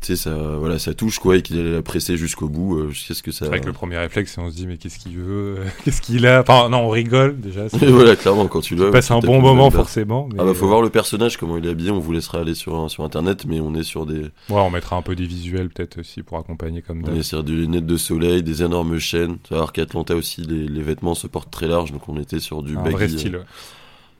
Tu 0.00 0.14
sais, 0.14 0.16
sa, 0.16 0.30
voilà, 0.58 0.78
sa 0.78 0.94
touche 0.94 1.18
quoi, 1.18 1.36
et 1.36 1.42
qu'il 1.42 1.58
allait 1.58 1.72
la 1.72 1.82
presser 1.82 2.16
jusqu'au 2.16 2.48
bout. 2.48 2.78
euh, 2.78 2.90
jusqu'à 2.90 3.14
ce 3.14 3.22
que 3.22 3.32
ça. 3.32 3.46
C'est 3.46 3.48
vrai 3.48 3.60
que 3.60 3.66
le 3.66 3.72
premier 3.72 3.98
réflexe, 3.98 4.32
c'est 4.32 4.40
on 4.40 4.48
se 4.48 4.54
dit, 4.54 4.68
mais 4.68 4.76
qu'est-ce 4.76 4.96
qu'il 4.96 5.18
veut 5.18 5.56
Qu'est-ce 5.84 6.00
qu'il 6.00 6.24
a? 6.24 6.40
Enfin, 6.42 6.68
non, 6.68 6.82
on 6.82 6.88
rigole 6.88 7.40
déjà. 7.40 7.66
voilà, 7.72 8.14
clairement, 8.14 8.46
quand 8.46 8.60
tu 8.60 8.76
vois. 8.76 8.92
passes 8.92 9.10
un 9.10 9.18
bon 9.18 9.40
moment 9.40 9.72
forcément. 9.72 10.28
Mais... 10.32 10.36
Ah 10.38 10.44
bah 10.44 10.54
faut 10.54 10.68
voir 10.68 10.82
le 10.82 10.90
personnage, 10.90 11.36
comment 11.36 11.56
il 11.58 11.66
est 11.66 11.70
habillé, 11.70 11.90
on 11.90 11.98
vous 11.98 12.12
laissera 12.12 12.38
aller 12.38 12.54
sur, 12.54 12.88
sur 12.88 13.02
internet, 13.02 13.44
mais 13.44 13.58
on 13.58 13.74
est 13.74 13.82
sur 13.82 14.06
des, 14.06 14.20
Ouais, 14.20 14.30
on 14.50 14.70
mettra 14.70 14.94
un 14.94 15.02
peu 15.02 15.16
des 15.16 15.26
visuels 15.26 15.68
peut-être 15.68 15.98
aussi 15.98 16.22
pour 16.22 16.38
accompagner 16.38 16.80
comme 16.80 17.00
on 17.02 17.06
d'hab. 17.08 17.16
est 17.16 17.22
sur 17.24 17.42
des 17.42 17.52
lunettes 17.54 17.86
de 17.86 17.96
soleil, 17.96 18.44
des 18.44 18.62
énormes 18.62 19.00
chaînes. 19.00 19.38
Voir 19.50 19.72
qu'Atlanta 19.72 20.14
aussi, 20.14 20.42
les, 20.42 20.68
les 20.68 20.82
vêtements 20.82 21.16
se 21.16 21.26
portent 21.26 21.50
très 21.50 21.66
large, 21.66 21.90
donc 21.90 22.08
on 22.08 22.20
était 22.20 22.38
sur 22.38 22.62
du 22.62 22.76
Un 22.78 22.82
baggy, 22.84 22.92
vrai 22.94 23.04
euh, 23.06 23.08
style. 23.18 23.40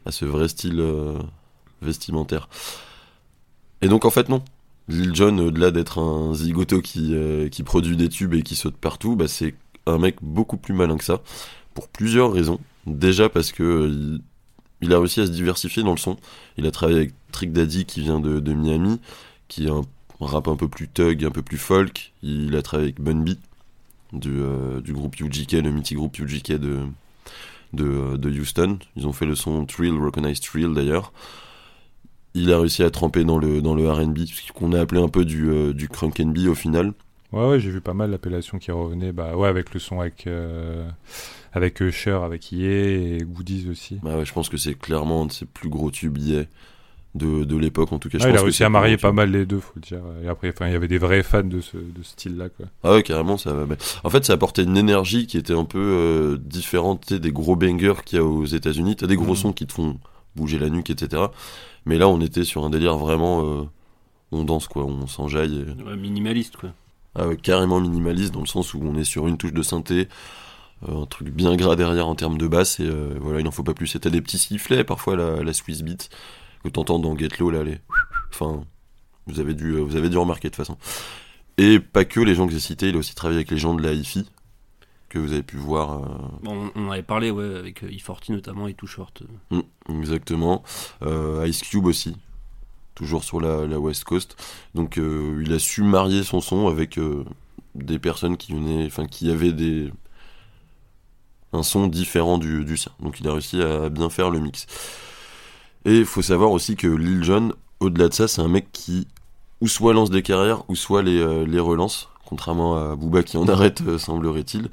à 0.07 0.11
ce 0.11 0.25
vrai 0.25 0.49
style 0.49 0.81
euh, 0.81 1.15
vestimentaire. 1.83 2.49
Et 3.81 3.87
donc 3.87 4.05
en 4.05 4.11
fait 4.11 4.29
non. 4.29 4.43
Lil 4.89 5.15
Jon, 5.15 5.39
au-delà 5.39 5.71
d'être 5.71 5.99
un 5.99 6.35
zigoto 6.35 6.81
qui, 6.81 7.15
euh, 7.15 7.49
qui 7.49 7.63
produit 7.63 7.97
des 7.97 8.09
tubes 8.09 8.35
et 8.35 8.43
qui 8.43 8.57
saute 8.57 8.77
partout, 8.77 9.17
bah, 9.17 9.29
c'est 9.29 9.55
un 9.87 9.99
mec 9.99 10.17
beaucoup 10.23 10.57
plus 10.57 10.75
malin 10.75 10.97
que 10.97 11.05
ça, 11.05 11.23
pour 11.75 11.89
plusieurs 11.89 12.33
raisons. 12.33 12.59
Déjà 12.87 13.29
parce 13.29 13.53
que 13.53 13.63
euh, 13.63 14.19
il, 14.81 14.93
a 14.95 14.99
réussi 14.99 15.21
à 15.21 15.27
se 15.27 15.31
diversifier 15.31 15.83
dans 15.83 15.91
le 15.93 15.99
son. 15.99 16.17
Il 16.57 16.67
a 16.67 16.71
travaillé 16.71 16.99
avec 16.99 17.13
Trick 17.33 17.53
Daddy 17.53 17.85
qui 17.85 18.01
vient 18.01 18.21
de, 18.21 18.53
Miami, 18.53 19.01
qui 19.49 19.67
est 19.67 19.71
un, 19.71 19.83
rap 20.21 20.49
un 20.49 20.57
peu 20.57 20.69
plus 20.69 20.89
thug, 20.89 21.25
un 21.25 21.31
peu 21.31 21.43
plus 21.43 21.59
folk. 21.59 22.13
Il 22.23 22.57
a 22.57 22.63
travaillé 22.63 22.89
avec 22.89 23.01
Bun 23.01 23.23
B, 23.23 23.31
du, 24.13 24.31
euh, 24.41 24.81
du 24.81 24.95
groupe 24.95 25.21
UGK, 25.21 25.53
le 25.53 25.71
mythique 25.71 25.99
groupe 25.99 26.19
UGK 26.19 26.53
de, 26.53 26.79
de, 27.75 28.31
Houston. 28.31 28.79
Ils 28.97 29.07
ont 29.07 29.13
fait 29.13 29.27
le 29.27 29.35
son 29.35 29.67
Thrill, 29.67 29.99
Recognized 29.99 30.43
Thrill 30.43 30.73
d'ailleurs. 30.73 31.13
Il 32.35 32.53
a 32.53 32.59
réussi 32.59 32.83
à 32.83 32.91
tremper 32.91 33.25
dans 33.25 33.39
le, 33.39 33.61
dans 33.63 33.75
le 33.75 33.91
RB, 33.91 34.19
ce 34.27 34.53
qu'on 34.53 34.73
a 34.73 34.81
appelé 34.81 35.01
un 35.01 35.09
peu 35.09 35.25
du, 35.25 35.49
euh, 35.51 35.73
du 35.73 35.89
crunk 35.89 36.21
and 36.21 36.33
au 36.49 36.55
final. 36.55 36.93
Ouais, 37.33 37.47
ouais, 37.49 37.61
j'ai 37.61 37.71
vu 37.71 37.81
pas 37.81 37.95
mal 37.95 38.11
d'appellations 38.11 38.59
qui 38.59 38.71
revenaient. 38.71 39.13
Bah 39.13 39.37
ouais, 39.37 39.49
avec 39.49 39.75
le 39.75 39.81
son 39.81 40.01
avec, 40.01 40.27
euh, 40.27 40.89
avec 41.53 41.81
Usher, 41.81 42.21
avec 42.25 42.53
Ye 42.53 42.65
et 42.65 43.19
Goodies 43.23 43.69
aussi. 43.71 43.99
Bah 44.03 44.17
ouais, 44.17 44.25
je 44.25 44.33
pense 44.33 44.49
que 44.49 44.57
c'est 44.57 44.75
clairement 44.75 45.23
un 45.23 45.27
de 45.27 45.33
ses 45.33 45.45
plus 45.47 45.69
gros 45.69 45.91
tubes 45.91 46.17
yeah, 46.19 46.45
de, 47.15 47.45
de 47.45 47.57
l'époque 47.57 47.93
en 47.93 47.99
tout 47.99 48.09
cas. 48.09 48.19
Je 48.19 48.25
Ouais, 48.25 48.31
il 48.31 48.37
a 48.37 48.43
réussi 48.43 48.65
à 48.65 48.71
marier 48.71 48.97
pas 48.97 49.13
mal 49.13 49.31
les 49.31 49.45
deux, 49.45 49.61
faut 49.61 49.73
le 49.77 49.83
dire. 49.83 50.01
Et 50.25 50.29
après, 50.29 50.55
il 50.61 50.73
y 50.73 50.75
avait 50.75 50.89
des 50.89 50.99
vrais 50.99 51.23
fans 51.23 51.43
de 51.43 51.61
ce, 51.61 51.77
de 51.77 52.03
ce 52.03 52.13
style-là, 52.13 52.49
quoi. 52.49 52.67
Ah 52.83 52.93
ouais, 52.95 53.03
carrément, 53.03 53.37
ça 53.37 53.53
va. 53.53 53.67
En 54.05 54.11
fait, 54.11 54.25
ça 54.25 54.33
apportait 54.35 54.63
une 54.65 54.77
énergie 54.79 55.27
qui 55.27 55.37
était 55.37 55.53
un 55.55 55.65
peu 55.67 55.79
euh, 55.81 56.39
différente 56.39 57.13
des 57.13 57.33
gros 57.33 57.57
bangers 57.57 58.03
qu'il 58.07 58.19
y 58.19 58.21
a 58.21 58.25
aux 58.25 58.47
États-Unis. 58.47 58.97
T'as 58.97 59.07
des 59.07 59.17
gros 59.17 59.31
Mhm. 59.33 59.37
sons 59.37 59.53
qui 59.53 59.67
te 59.67 59.73
font 59.75 59.99
bouger 60.35 60.59
la 60.59 60.71
nuque, 60.71 60.89
etc. 60.91 61.25
Mais 61.87 61.99
là, 61.99 62.09
on 62.09 62.21
était 62.21 62.45
sur 62.45 62.65
un 62.65 62.71
délire 62.71 62.97
vraiment. 62.97 63.45
euh, 63.45 63.63
on 64.31 64.45
danse, 64.45 64.69
quoi, 64.69 64.85
on 64.85 65.07
s'enjaille. 65.07 65.65
et- 65.79 65.83
Ouais, 65.83 65.97
minimaliste, 65.97 66.57
quoi. 66.57 66.71
Ah 67.15 67.27
ouais, 67.29 67.37
carrément 67.37 67.81
minimaliste 67.81 68.33
dans 68.35 68.41
le 68.41 68.47
sens 68.47 68.75
où 68.75 68.81
on 68.83 68.95
est 68.97 69.05
sur 69.05 69.27
une 69.27 69.39
touche 69.39 69.53
de 69.55 69.63
synthé, 69.63 70.09
euh, 70.89 71.03
un 71.03 71.07
truc 71.07 71.31
bien 71.31 71.57
gras 71.57 71.77
derrière 71.77 72.07
en 72.07 72.15
termes 72.15 72.37
de 72.39 72.47
basse, 72.47 72.79
et 72.81 72.85
euh, 72.87 73.15
voilà, 73.21 73.41
il 73.41 73.45
n'en 73.45 73.51
faut 73.51 73.63
pas 73.63 73.75
plus. 73.75 73.87
C'était 73.87 74.11
des 74.11 74.21
petits 74.21 74.39
sifflets, 74.39 74.85
parfois 74.85 75.17
la, 75.17 75.43
la 75.43 75.53
Swiss 75.55 75.83
Beat, 75.83 76.11
que 76.63 76.69
t'entends 76.69 76.99
dans 76.99 77.17
Get 77.17 77.29
Low, 77.41 77.51
là, 77.51 77.65
les. 77.65 77.79
Enfin, 78.31 78.63
vous 79.27 79.41
avez 79.41 79.55
dû, 79.55 79.79
vous 79.79 79.97
avez 79.97 80.11
dû 80.11 80.19
remarquer 80.19 80.49
de 80.51 80.55
toute 80.55 80.65
façon. 80.65 80.77
Et 81.57 81.81
pas 81.81 82.05
que 82.05 82.21
les 82.21 82.35
gens 82.35 82.47
que 82.47 82.53
j'ai 82.53 82.61
cités, 82.61 82.91
il 82.91 82.95
a 82.95 82.99
aussi 82.99 83.15
travaillé 83.15 83.39
avec 83.39 83.51
les 83.51 83.59
gens 83.59 83.75
de 83.75 83.83
la 83.83 83.93
hi-fi, 83.95 84.27
que 85.09 85.19
vous 85.19 85.33
avez 85.33 85.43
pu 85.43 85.57
voir. 85.57 86.03
euh, 86.03 86.07
Bon, 86.43 86.71
on 86.75 86.87
en 86.89 86.91
avait 86.91 87.03
parlé, 87.03 87.31
ouais, 87.31 87.57
avec 87.57 87.83
euh, 87.83 87.89
E40 87.89 88.33
notamment 88.33 88.69
et 88.69 88.75
Too 88.75 88.87
Short. 88.87 89.23
Mm, 89.51 89.61
exactement. 90.01 90.63
Euh, 91.03 91.47
Ice 91.47 91.63
Cube 91.63 91.87
aussi, 91.87 92.17
toujours 92.95 93.25
sur 93.25 93.41
la, 93.41 93.67
la 93.67 93.79
West 93.79 94.05
Coast. 94.05 94.37
Donc 94.75 94.99
euh, 94.99 95.43
il 95.45 95.53
a 95.53 95.59
su 95.59 95.83
marier 95.83 96.23
son 96.25 96.41
son 96.41 96.69
avec 96.69 96.99
euh, 96.99 97.25
des 97.75 97.99
personnes 97.99 98.37
qui 98.37 98.53
venaient, 98.53 98.87
enfin 98.87 99.07
qui 99.07 99.31
avaient 99.31 99.53
des 99.53 99.91
un 101.53 101.63
son 101.63 101.87
différent 101.87 102.39
du, 102.39 102.65
du 102.65 102.77
sien. 102.77 102.93
Donc 103.01 103.21
il 103.21 103.29
a 103.29 103.33
réussi 103.33 103.63
à 103.63 103.89
bien 103.89 104.11
faire 104.11 104.31
le 104.31 104.39
mix. 104.41 104.67
Et 105.85 105.99
il 105.99 106.05
faut 106.05 106.23
savoir 106.23 106.51
aussi 106.51 106.77
que 106.77 106.87
Lil 106.87 107.25
Jon, 107.25 107.53
au-delà 107.81 108.09
de 108.09 108.15
ça, 108.15 108.29
c'est 108.29 108.43
un 108.43 108.49
mec 108.49 108.71
qui 108.73 109.07
ou 109.61 109.67
soit 109.69 109.93
lance 109.93 110.11
des 110.11 110.23
carrières, 110.23 110.69
ou 110.69 110.77
soit 110.77 111.03
les, 111.03 111.19
euh, 111.19 111.45
les 111.45 111.59
relance, 111.59 112.09
contrairement 112.29 112.77
à 112.77 112.95
Booba 112.95 113.23
qui 113.23 113.37
en 113.39 113.49
arrête, 113.49 113.81
euh, 113.87 113.97
semblerait-il. 113.99 114.69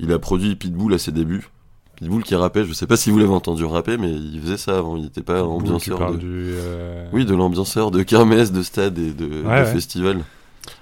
Il 0.00 0.12
a 0.12 0.18
produit 0.18 0.56
Pitbull 0.56 0.92
à 0.94 0.98
ses 0.98 1.12
débuts. 1.12 1.48
Pitbull 1.96 2.22
qui 2.24 2.34
rappait, 2.34 2.64
je 2.64 2.72
sais 2.72 2.86
pas 2.86 2.96
si 2.96 3.10
vous 3.10 3.18
l'avez 3.18 3.32
entendu 3.32 3.64
rapper, 3.64 3.96
mais 3.96 4.10
il 4.12 4.40
faisait 4.40 4.56
ça 4.56 4.78
avant, 4.78 4.96
il 4.96 5.04
n'était 5.04 5.22
pas 5.22 5.42
ambianceur 5.44 6.12
de... 6.12 6.16
du, 6.18 6.26
euh, 6.54 7.08
Oui, 7.12 7.24
de 7.24 7.34
l'ambianceur 7.34 7.90
de 7.90 8.02
kermesse, 8.02 8.52
de 8.52 8.62
stade 8.62 8.98
et 8.98 9.12
de, 9.12 9.26
de 9.26 9.42
Ouais, 9.42 9.48
ouais. 9.62 9.66
festival. 9.66 10.24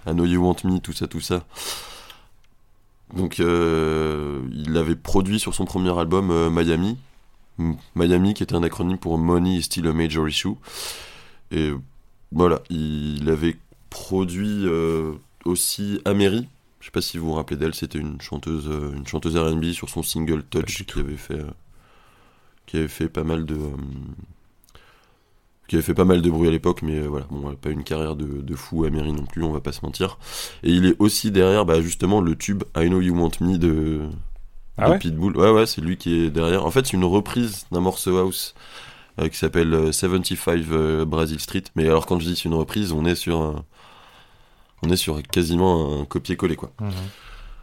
I 0.06 0.12
Know 0.12 0.24
You 0.24 0.42
Want 0.42 0.56
Me, 0.64 0.78
tout 0.78 0.92
ça, 0.92 1.06
tout 1.06 1.20
ça. 1.20 1.44
Donc, 3.14 3.40
euh, 3.40 4.40
il 4.52 4.76
avait 4.76 4.96
produit 4.96 5.38
sur 5.38 5.54
son 5.54 5.64
premier 5.64 5.96
album 5.98 6.30
euh, 6.30 6.50
Miami. 6.50 6.96
Miami, 7.94 8.34
qui 8.34 8.42
était 8.42 8.54
un 8.54 8.62
acronyme 8.62 8.98
pour 8.98 9.16
Money 9.16 9.56
is 9.56 9.62
Still 9.64 9.86
a 9.86 9.92
Major 9.92 10.28
Issue. 10.28 10.54
Et 11.52 11.72
voilà, 12.32 12.60
il 12.68 13.28
avait 13.30 13.56
produit 13.90 14.66
aussi 15.46 16.00
Améry. 16.04 16.48
Je 16.80 16.86
sais 16.86 16.90
pas 16.92 17.00
si 17.02 17.18
vous 17.18 17.26
vous 17.28 17.32
rappelez 17.34 17.56
d'elle, 17.56 17.74
c'était 17.74 17.98
une 17.98 18.20
chanteuse, 18.20 18.68
euh, 18.68 18.94
une 18.96 19.06
chanteuse 19.06 19.36
R&B 19.36 19.72
sur 19.72 19.88
son 19.88 20.02
single 20.02 20.44
Touch 20.44 20.84
qui 20.84 21.00
avait 21.00 21.16
fait, 21.16 21.40
euh, 21.40 21.50
qui 22.66 22.76
avait 22.76 22.88
fait 22.88 23.08
pas 23.08 23.24
mal 23.24 23.44
de, 23.44 23.54
euh, 23.54 23.76
qui 25.68 25.74
avait 25.74 25.82
fait 25.82 25.94
pas 25.94 26.04
mal 26.04 26.22
de 26.22 26.30
bruit 26.30 26.46
à 26.46 26.52
l'époque, 26.52 26.82
mais 26.82 27.00
voilà, 27.00 27.26
bon, 27.28 27.52
pas 27.56 27.70
une 27.70 27.82
carrière 27.82 28.14
de, 28.14 28.24
de 28.40 28.54
fou 28.54 28.84
Améry 28.84 29.12
non 29.12 29.24
plus, 29.26 29.42
on 29.42 29.52
va 29.52 29.60
pas 29.60 29.72
se 29.72 29.84
mentir. 29.84 30.16
Et 30.62 30.70
il 30.70 30.86
est 30.86 30.94
aussi 31.00 31.32
derrière, 31.32 31.64
bah, 31.64 31.80
justement, 31.80 32.20
le 32.20 32.36
tube 32.36 32.62
I 32.76 32.86
Know 32.86 33.00
You 33.00 33.16
Want 33.20 33.32
Me 33.40 33.58
de, 33.58 34.02
Ah 34.78 34.88
de 34.88 34.92
ouais 34.92 34.98
Pitbull. 34.98 35.36
Ouais, 35.36 35.50
ouais, 35.50 35.66
c'est 35.66 35.80
lui 35.80 35.96
qui 35.98 36.14
est 36.26 36.30
derrière. 36.30 36.66
En 36.66 36.70
fait, 36.70 36.86
c'est 36.86 36.94
une 36.96 37.04
reprise 37.04 37.66
d'un 37.72 37.80
morceau 37.80 38.18
house 38.18 38.54
euh, 39.20 39.28
qui 39.28 39.38
s'appelle 39.38 39.74
euh, 39.74 39.92
75 39.92 40.66
euh, 40.72 41.04
Brazil 41.06 41.40
Street. 41.40 41.64
Mais 41.76 41.84
alors, 41.86 42.06
quand 42.06 42.20
je 42.20 42.26
dis 42.26 42.36
c'est 42.36 42.46
une 42.46 42.54
reprise, 42.54 42.92
on 42.92 43.04
est 43.06 43.16
sur 43.16 43.40
un- 43.42 43.64
on 44.82 44.90
est 44.90 44.96
sur 44.96 45.22
quasiment 45.22 46.00
un 46.00 46.04
copier-coller, 46.04 46.56
quoi. 46.56 46.72
Mhm. 46.80 46.92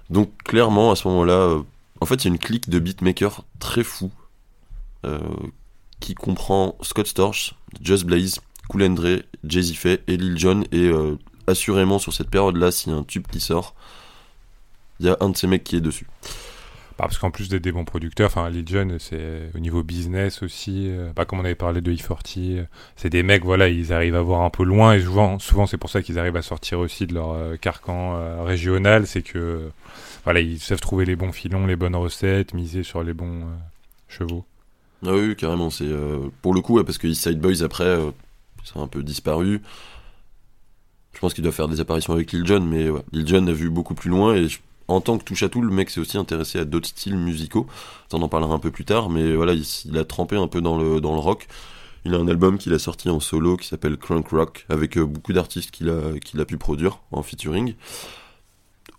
Donc, 0.09 0.31
clairement, 0.43 0.91
à 0.91 0.95
ce 0.95 1.07
moment-là, 1.07 1.33
euh, 1.33 1.61
en 2.01 2.05
fait, 2.05 2.15
il 2.15 2.25
y 2.25 2.27
a 2.27 2.33
une 2.33 2.39
clique 2.39 2.69
de 2.69 2.79
beatmakers 2.79 3.43
très 3.59 3.83
fou 3.83 4.11
euh, 5.05 5.19
qui 5.99 6.15
comprend 6.15 6.77
Scott 6.81 7.07
Storch, 7.07 7.55
Just 7.81 8.05
Blaze, 8.05 8.39
Cool 8.67 8.83
and 8.83 8.89
Dre, 8.91 9.23
Jay-Z 9.43 9.73
Faye 9.73 9.99
et 10.07 10.17
Lil 10.17 10.37
Jon. 10.37 10.63
Et 10.71 10.87
euh, 10.87 11.17
assurément, 11.47 11.99
sur 11.99 12.13
cette 12.13 12.29
période-là, 12.29 12.71
s'il 12.71 12.91
y 12.91 12.95
a 12.95 12.97
un 12.97 13.03
tube 13.03 13.27
qui 13.31 13.39
sort, 13.39 13.73
il 14.99 15.05
y 15.05 15.09
a 15.09 15.17
un 15.19 15.29
de 15.29 15.37
ces 15.37 15.47
mecs 15.47 15.63
qui 15.63 15.75
est 15.75 15.81
dessus. 15.81 16.07
Bah, 16.95 17.05
parce 17.05 17.17
qu'en 17.17 17.31
plus 17.31 17.49
d'être 17.49 17.63
des 17.63 17.71
bons 17.71 17.85
producteurs, 17.85 18.27
enfin 18.27 18.49
Lil 18.51 18.67
Jon, 18.67 18.97
c'est 18.99 19.49
au 19.55 19.59
niveau 19.59 19.81
business 19.81 20.43
aussi, 20.43 20.89
euh, 20.89 21.11
bah, 21.15 21.25
comme 21.25 21.39
on 21.39 21.45
avait 21.45 21.55
parlé 21.55 21.81
de 21.81 21.91
E40, 21.91 22.37
euh, 22.59 22.63
c'est 22.95 23.09
des 23.09 23.23
mecs, 23.23 23.43
voilà, 23.43 23.67
ils 23.67 23.91
arrivent 23.91 24.15
à 24.15 24.21
voir 24.21 24.41
un 24.41 24.51
peu 24.51 24.63
loin 24.63 24.93
et 24.93 25.01
souvent, 25.01 25.39
souvent 25.39 25.65
c'est 25.65 25.77
pour 25.77 25.89
ça 25.89 26.03
qu'ils 26.03 26.19
arrivent 26.19 26.35
à 26.37 26.43
sortir 26.43 26.77
aussi 26.79 27.07
de 27.07 27.15
leur 27.15 27.31
euh, 27.31 27.55
carcan 27.57 28.43
régional, 28.45 29.07
c'est 29.07 29.23
que 29.23 29.71
voilà, 30.23 30.39
ils 30.41 30.59
savent 30.59 30.81
trouver 30.81 31.05
les 31.05 31.15
bons 31.15 31.31
filons, 31.31 31.65
les 31.65 31.75
bonnes 31.75 31.95
recettes, 31.95 32.53
miser 32.53 32.83
sur 32.83 33.01
les 33.03 33.13
bons 33.13 33.41
chevaux. 34.07 34.45
Ah 35.05 35.13
oui, 35.13 35.35
carrément. 35.35 35.69
C'est 35.71 35.89
pour 36.43 36.53
le 36.53 36.61
coup, 36.61 36.81
parce 36.83 36.97
que 36.99 37.11
Side 37.11 37.39
Boys 37.39 37.63
après, 37.63 37.97
ça 38.63 38.79
a 38.79 38.83
un 38.83 38.87
peu 38.87 39.01
disparu. 39.03 39.61
Je 41.13 41.19
pense 41.19 41.33
qu'il 41.33 41.43
doit 41.43 41.51
faire 41.51 41.67
des 41.67 41.79
apparitions 41.81 42.13
avec 42.13 42.31
Lil 42.31 42.45
Jon, 42.45 42.61
mais 42.61 42.87
Lil 43.11 43.27
Jon 43.27 43.47
a 43.47 43.51
vu 43.51 43.69
beaucoup 43.69 43.95
plus 43.95 44.09
loin 44.09 44.35
et 44.35 44.47
je- 44.47 44.59
en 44.87 45.01
tant 45.01 45.17
que 45.17 45.23
touche 45.23 45.43
à 45.43 45.49
tout, 45.49 45.61
le 45.61 45.73
mec 45.73 45.89
s'est 45.89 45.99
aussi 45.99 46.17
intéressé 46.17 46.59
à 46.59 46.65
d'autres 46.65 46.89
styles 46.89 47.17
musicaux. 47.17 47.67
On 48.11 48.21
en 48.21 48.27
parlera 48.27 48.53
un 48.53 48.59
peu 48.59 48.71
plus 48.71 48.85
tard, 48.85 49.09
mais 49.09 49.35
voilà, 49.35 49.53
il, 49.53 49.65
il 49.85 49.97
a 49.97 50.05
trempé 50.05 50.35
un 50.35 50.47
peu 50.47 50.61
dans 50.61 50.77
le 50.77 51.01
dans 51.01 51.13
le 51.13 51.19
rock. 51.19 51.47
Il 52.05 52.13
a 52.13 52.17
un 52.17 52.27
album 52.27 52.57
qu'il 52.57 52.73
a 52.73 52.79
sorti 52.79 53.09
en 53.09 53.19
solo 53.19 53.55
qui 53.55 53.67
s'appelle 53.67 53.97
Crunk 53.97 54.27
Rock 54.29 54.65
avec 54.69 54.97
euh, 54.97 55.05
beaucoup 55.05 55.31
d'artistes 55.31 55.71
qu'il 55.71 55.89
a 55.89 56.19
qu'il 56.19 56.41
a 56.41 56.45
pu 56.45 56.57
produire 56.57 56.99
en 57.11 57.23
featuring. 57.23 57.75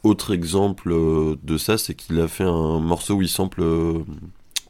Autre 0.02 0.32
exemple 0.34 0.90
euh, 0.92 1.36
de 1.42 1.58
ça, 1.58 1.78
c'est 1.78 1.94
qu'il 1.94 2.18
a 2.20 2.28
fait 2.28 2.44
un 2.44 2.80
morceau 2.80 3.16
où 3.16 3.22
il 3.22 3.28
sample 3.28 3.62
euh, 3.62 4.04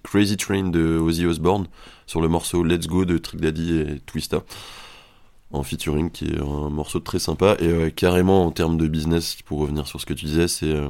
Crazy 0.02 0.36
Train 0.36 0.68
de 0.68 0.98
Ozzy 0.98 1.26
Osbourne 1.26 1.66
sur 2.06 2.20
le 2.20 2.28
morceau 2.28 2.64
Let's 2.64 2.86
Go 2.88 3.04
de 3.04 3.18
Trick 3.18 3.40
Daddy 3.40 3.78
et 3.78 4.00
Twista 4.00 4.42
en 5.54 5.62
featuring 5.62 6.10
qui 6.10 6.26
est 6.26 6.38
un 6.40 6.70
morceau 6.70 7.00
très 7.00 7.18
sympa. 7.18 7.56
Et 7.60 7.66
euh, 7.66 7.90
carrément 7.90 8.44
en 8.46 8.50
termes 8.50 8.76
de 8.76 8.86
business 8.88 9.36
pour 9.44 9.60
revenir 9.60 9.86
sur 9.86 10.00
ce 10.00 10.06
que 10.06 10.14
tu 10.14 10.26
disais 10.26 10.48
c'est 10.48 10.66
euh, 10.72 10.88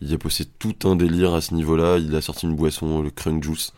il 0.00 0.12
a 0.12 0.18
posé 0.18 0.44
tout 0.58 0.74
un 0.84 0.96
délire 0.96 1.34
à 1.34 1.40
ce 1.40 1.54
niveau 1.54 1.76
là 1.76 1.98
il 1.98 2.14
a 2.14 2.20
sorti 2.20 2.46
une 2.46 2.56
boisson 2.56 3.02
le 3.02 3.10
Crunk 3.10 3.42
Juice. 3.42 3.72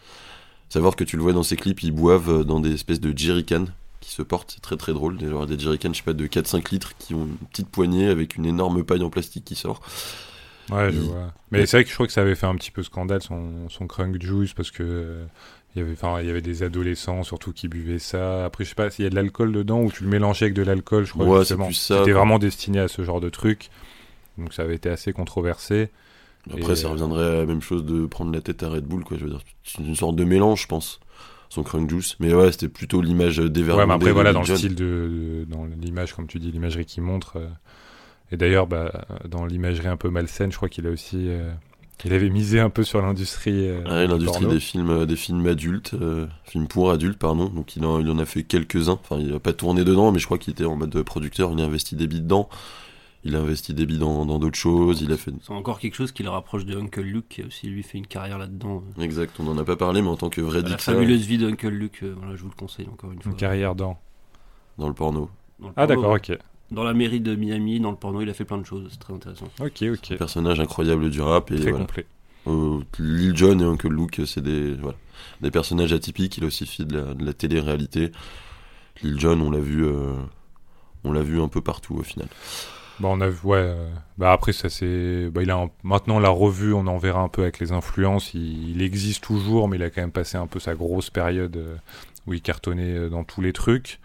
Savoir 0.69 0.97
que 0.97 1.05
tu 1.05 1.17
le 1.17 1.23
vois 1.23 1.33
dans 1.33 1.43
ses 1.43 1.57
clips 1.57 1.83
ils 1.83 1.93
boivent 1.93 2.31
euh, 2.41 2.45
dans 2.45 2.61
des 2.61 2.73
espèces 2.75 3.01
de 3.01 3.17
jerrycans 3.17 3.67
qui 4.01 4.11
se 4.13 4.23
portent. 4.23 4.53
C'est 4.55 4.61
très 4.63 4.77
très 4.77 4.93
drôle. 4.93 5.17
Des, 5.17 5.29
genre 5.29 5.47
des 5.47 5.59
jerrycans 5.59 5.93
je 5.93 5.99
sais 5.99 6.05
pas 6.05 6.13
de 6.13 6.27
4-5 6.27 6.71
litres 6.71 6.93
qui 6.99 7.15
ont 7.15 7.25
une 7.25 7.37
petite 7.51 7.69
poignée 7.69 8.07
avec 8.09 8.37
une 8.37 8.47
énorme 8.47 8.85
paille 8.85 9.03
en 9.03 9.11
plastique 9.11 9.45
qui 9.45 9.55
sort. 9.55 9.81
Ouais, 10.71 10.91
je 10.93 10.97
Il- 10.99 11.03
vois. 11.05 11.33
Mais 11.51 11.65
c'est 11.65 11.79
vrai 11.79 11.85
que 11.85 11.89
je 11.91 11.95
crois 11.95 12.07
que 12.07 12.13
ça 12.13 12.21
avait 12.21 12.35
fait 12.35 12.47
un 12.47 12.55
petit 12.55 12.71
peu 12.71 12.83
scandale 12.83 13.23
son, 13.23 13.69
son 13.71 13.87
Crunk 13.87 14.21
Juice 14.21 14.53
parce 14.53 14.71
que 14.71 15.17
il 15.79 15.83
y 15.83 15.85
avait, 15.85 15.93
enfin, 15.93 16.21
il 16.21 16.27
y 16.27 16.31
avait 16.31 16.41
des 16.41 16.63
adolescents 16.63 17.23
surtout 17.23 17.53
qui 17.53 17.69
buvaient 17.69 17.99
ça. 17.99 18.45
Après, 18.45 18.65
je 18.65 18.71
sais 18.71 18.75
pas 18.75 18.91
s'il 18.91 19.05
y 19.05 19.07
a 19.07 19.11
de 19.11 19.15
l'alcool 19.15 19.53
dedans 19.53 19.81
ou 19.83 19.93
tu 19.93 20.03
le 20.03 20.11
mélangeais 20.11 20.47
avec 20.47 20.55
de 20.55 20.63
l'alcool, 20.63 21.05
je 21.05 21.13
crois. 21.13 21.27
Ouais, 21.27 21.39
justement. 21.41 21.71
C'était 21.73 22.13
vraiment 22.13 22.39
destiné 22.39 22.81
à 22.81 22.89
ce 22.89 23.03
genre 23.03 23.21
de 23.21 23.29
truc. 23.29 23.71
Donc 24.37 24.53
ça 24.53 24.63
avait 24.63 24.75
été 24.75 24.89
assez 24.89 25.13
controversé. 25.13 25.91
Après, 26.51 26.73
Et, 26.73 26.77
ça 26.77 26.89
euh, 26.89 26.93
reviendrait 26.93 27.27
à 27.27 27.39
la 27.39 27.47
même 27.47 27.61
chose 27.61 27.85
de 27.85 28.07
prendre 28.07 28.33
la 28.33 28.41
tête 28.41 28.63
à 28.63 28.69
Red 28.69 28.85
Bull, 28.85 29.05
quoi. 29.05 29.17
Je 29.19 29.25
veux 29.25 29.31
dire, 29.31 29.41
c'est 29.65 29.79
une 29.83 29.97
sorte 29.97 30.17
de 30.17 30.25
mélange, 30.25 30.63
je 30.63 30.67
pense. 30.67 31.01
Son 31.51 31.63
Crunk 31.63 31.89
Juice. 31.89 32.17
Mais 32.21 32.35
ouais, 32.35 32.53
c'était 32.53 32.69
plutôt 32.69 33.01
l'image 33.01 33.39
dévergondée. 33.39 33.81
Ouais, 33.83 33.87
mais 33.87 33.95
après, 33.95 34.13
voilà, 34.13 34.33
dans 34.33 34.43
le 34.43 34.57
style 34.57 34.75
de, 34.75 35.47
dans 35.49 35.65
l'image, 35.65 36.15
comme 36.15 36.27
tu 36.27 36.39
dis, 36.39 36.51
l'imagerie 36.51 36.85
qu'il 36.85 37.03
montre. 37.03 37.39
euh, 37.39 37.49
et 38.31 38.37
d'ailleurs, 38.37 38.67
bah, 38.67 39.07
dans 39.27 39.47
l'imagerie 39.47 39.89
un 39.89 39.97
peu 39.97 40.11
malsaine, 40.11 40.53
je 40.53 40.57
crois 40.57 40.69
qu'il 40.69 40.87
a 40.87 40.91
aussi, 40.91 41.29
euh, 41.29 41.51
il 42.05 42.13
avait 42.13 42.31
misé 42.31 42.61
un 42.61 42.71
peu 42.71 42.85
sur 42.85 43.03
l'industrie. 43.03 43.69
euh, 43.69 43.83
Ouais, 43.85 44.07
du 44.07 44.13
l'industrie 44.13 44.47
des 44.47 44.61
films, 44.61 44.91
euh, 44.91 45.07
des 45.07 45.17
films 45.17 45.47
adultes, 45.47 45.95
euh, 45.95 46.27
films 46.45 46.69
pour 46.69 46.91
adultes, 46.91 47.19
pardon. 47.19 47.47
Donc 47.49 47.77
il 47.77 47.85
en, 47.85 47.99
il 48.01 48.09
en 48.11 48.19
a 48.19 48.25
fait 48.25 48.43
quelques-uns. 48.45 48.99
Enfin, 49.03 49.19
il 49.21 49.33
a 49.35 49.41
pas 49.41 49.53
tourné 49.53 49.85
dedans, 49.85 50.13
mais 50.13 50.19
je 50.19 50.27
crois 50.27 50.39
qu'il 50.39 50.53
était 50.53 50.65
en 50.65 50.77
mode 50.77 51.03
producteur. 51.03 51.51
Il 51.53 51.61
a 51.61 51.65
investi 51.65 51.97
des 51.97 52.07
billes 52.07 52.23
dedans. 52.23 52.49
Il 53.25 53.35
a 53.35 53.41
investi 53.41 53.75
des 53.75 53.85
billes 53.85 53.99
dans 53.99 54.25
d'autres 54.39 54.57
choses. 54.57 55.03
Il 55.03 55.13
a 55.13 55.17
fait. 55.17 55.33
C'est 55.43 55.53
encore 55.53 55.81
quelque 55.81 55.97
chose 55.97 56.13
qui 56.13 56.23
le 56.23 56.31
rapproche 56.31 56.65
de 56.65 56.79
Uncle 56.79 57.01
Luke, 57.01 57.27
qui 57.29 57.43
a 57.43 57.47
aussi 57.47 57.67
lui 57.67 57.83
fait 57.83 57.99
une 57.99 58.07
carrière 58.07 58.39
là-dedans. 58.39 58.85
Exact. 59.01 59.35
On 59.41 59.49
en 59.49 59.59
a 59.59 59.65
pas 59.65 59.77
parlé, 59.77 60.01
mais 60.03 60.09
en 60.09 60.17
tant 60.17 60.31
que 60.31 60.41
vrai 60.41 60.63
La 60.63 60.79
fabuleuse 60.79 61.27
vie 61.27 61.37
d'Uncle 61.37 61.69
Luke, 61.69 62.01
euh, 62.05 62.15
voilà, 62.17 62.37
je 62.37 62.43
vous 62.43 62.49
le 62.49 62.55
conseille 62.55 62.87
encore 62.93 63.11
une 63.11 63.21
fois. 63.21 63.33
Une 63.33 63.37
carrière 63.37 63.75
dans. 63.75 63.99
dans 64.79 64.87
le 64.89 64.95
porno. 64.95 65.29
Dans 65.59 65.67
le 65.69 65.75
Ah, 65.77 65.87
d'accord, 65.89 66.13
ok. 66.13 66.39
Dans 66.71 66.85
la 66.85 66.93
mairie 66.93 67.21
de 67.21 67.35
Miami, 67.35 67.81
dans 67.81 67.91
le 67.91 67.97
porno, 67.97 68.21
il 68.21 68.29
a 68.29 68.35
fait 68.35 68.45
plein 68.45 68.59
de 68.59 68.67
choses, 68.67 68.87
c'est 68.91 68.99
très 68.99 69.15
intéressant. 69.15 69.49
Ok, 69.61 69.83
ok. 69.83 70.19
Personnage 70.19 70.61
incroyable 70.61 71.09
du 71.11 71.21
rap 71.23 71.51
et 71.51 71.57
Très 71.57 71.71
voilà. 71.71 71.79
complet. 71.87 72.07
Euh, 72.47 72.81
Lil 72.99 73.37
Jon 73.37 73.59
et 73.59 73.65
Uncle 73.65 73.89
Luke, 73.89 74.21
c'est 74.27 74.43
des, 74.43 74.75
voilà, 74.75 74.97
des 75.41 75.51
personnages 75.51 75.93
atypiques. 75.93 76.37
Il 76.39 76.45
a 76.45 76.47
aussi 76.47 76.67
fait 76.67 76.85
de 76.85 76.99
la, 76.99 77.15
de 77.15 77.25
la 77.25 77.33
télé-réalité. 77.33 78.13
Lil 79.03 79.19
Jon, 79.19 79.41
on 79.41 79.51
l'a 79.51 79.61
vu, 79.61 79.85
euh, 79.87 80.13
on 81.05 81.13
l'a 81.13 81.23
vu 81.23 81.41
un 81.41 81.49
peu 81.49 81.61
partout 81.63 81.95
au 81.97 82.03
final. 82.03 82.29
Bah, 83.01 83.09
on 83.11 83.21
a 83.21 83.29
vu, 83.29 83.39
ouais. 83.45 83.57
euh, 83.59 83.89
Bah, 84.19 84.33
après, 84.33 84.53
ça 84.53 84.69
c'est. 84.69 85.31
Bah, 85.31 85.43
il 85.43 85.51
a 85.51 85.57
un- 85.57 85.71
Maintenant, 85.85 86.19
la 86.21 86.29
revue, 86.31 86.73
on 86.75 86.87
en 86.87 86.99
verra 86.99 87.21
un 87.21 87.29
peu 87.29 87.43
avec 87.43 87.61
les 87.61 87.73
influences. 87.73 88.35
Il... 88.35 88.71
il 88.71 88.83
existe 88.83 89.23
toujours, 89.25 89.69
mais 89.69 89.77
il 89.77 89.83
a 89.83 89.91
quand 89.91 90.03
même 90.03 90.13
passé 90.13 90.37
un 90.37 90.47
peu 90.47 90.59
sa 90.61 90.75
grosse 90.75 91.09
période 91.11 91.57
euh, 91.57 91.77
où 92.27 92.35
il 92.35 92.43
cartonnait 92.43 93.09
dans 93.09 93.25
tous 93.25 93.41
les 93.41 93.53
trucs. 93.53 94.01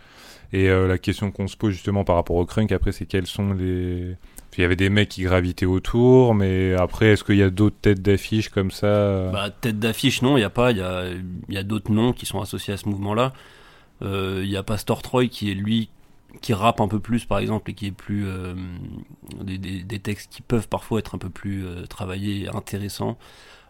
Et 0.54 0.70
euh, 0.70 0.88
la 0.88 0.97
question 0.99 1.32
qu'on 1.32 1.47
se 1.47 1.58
pose 1.58 1.74
justement 1.74 2.06
par 2.06 2.16
rapport 2.16 2.38
au 2.38 2.45
crunk, 2.45 2.72
après, 2.72 2.91
c'est 2.93 3.06
quels 3.08 3.28
sont 3.28 3.54
les. 3.54 4.16
Il 4.58 4.62
y 4.62 4.64
avait 4.66 4.76
des 4.76 4.89
mecs 4.89 5.10
qui 5.10 5.24
gravitaient 5.24 5.66
autour, 5.66 6.36
mais 6.36 6.74
après, 6.76 7.08
est-ce 7.08 7.24
qu'il 7.24 7.38
y 7.38 7.43
a 7.43 7.49
d'autres 7.49 7.78
têtes 7.82 8.01
d'affiche 8.04 8.49
comme 8.49 8.70
ça 8.72 8.86
euh? 8.88 9.32
Bah, 9.32 9.49
tête 9.49 9.80
d'affiche, 9.80 10.22
non, 10.22 10.38
il 10.38 10.41
n'y 10.41 10.45
a 10.45 10.51
pas. 10.51 10.72
Il 10.72 10.78
y 10.78 10.82
a, 10.82 11.06
y 11.49 11.58
a 11.58 11.64
d'autres 11.64 11.91
noms 11.91 12.14
qui 12.14 12.26
sont 12.28 12.39
associés 12.41 12.74
à 12.74 12.78
ce 12.78 12.88
mouvement-là. 12.88 13.34
Euh, 14.04 14.41
Il 14.43 14.49
y 14.51 14.58
a 14.58 14.64
Pastor 14.64 15.01
Troy 15.01 15.28
qui 15.28 15.51
est 15.51 15.56
lui 15.56 15.89
qui 16.41 16.54
rappe 16.54 16.82
un 16.82 16.88
peu 16.88 16.99
plus, 16.99 17.26
par 17.26 17.39
exemple, 17.39 17.72
et 17.72 17.74
qui 17.76 17.88
est 17.88 17.91
plus. 17.91 18.26
des, 19.41 19.58
des- 19.58 19.99
textes 19.99 20.32
qui 20.32 20.41
peuvent 20.41 20.68
parfois 20.68 20.99
être 20.99 21.16
un 21.16 21.18
peu 21.18 21.30
plus 21.30 21.66
euh, 21.66 21.86
travaillés 21.86 22.49
intéressants. 22.49 23.18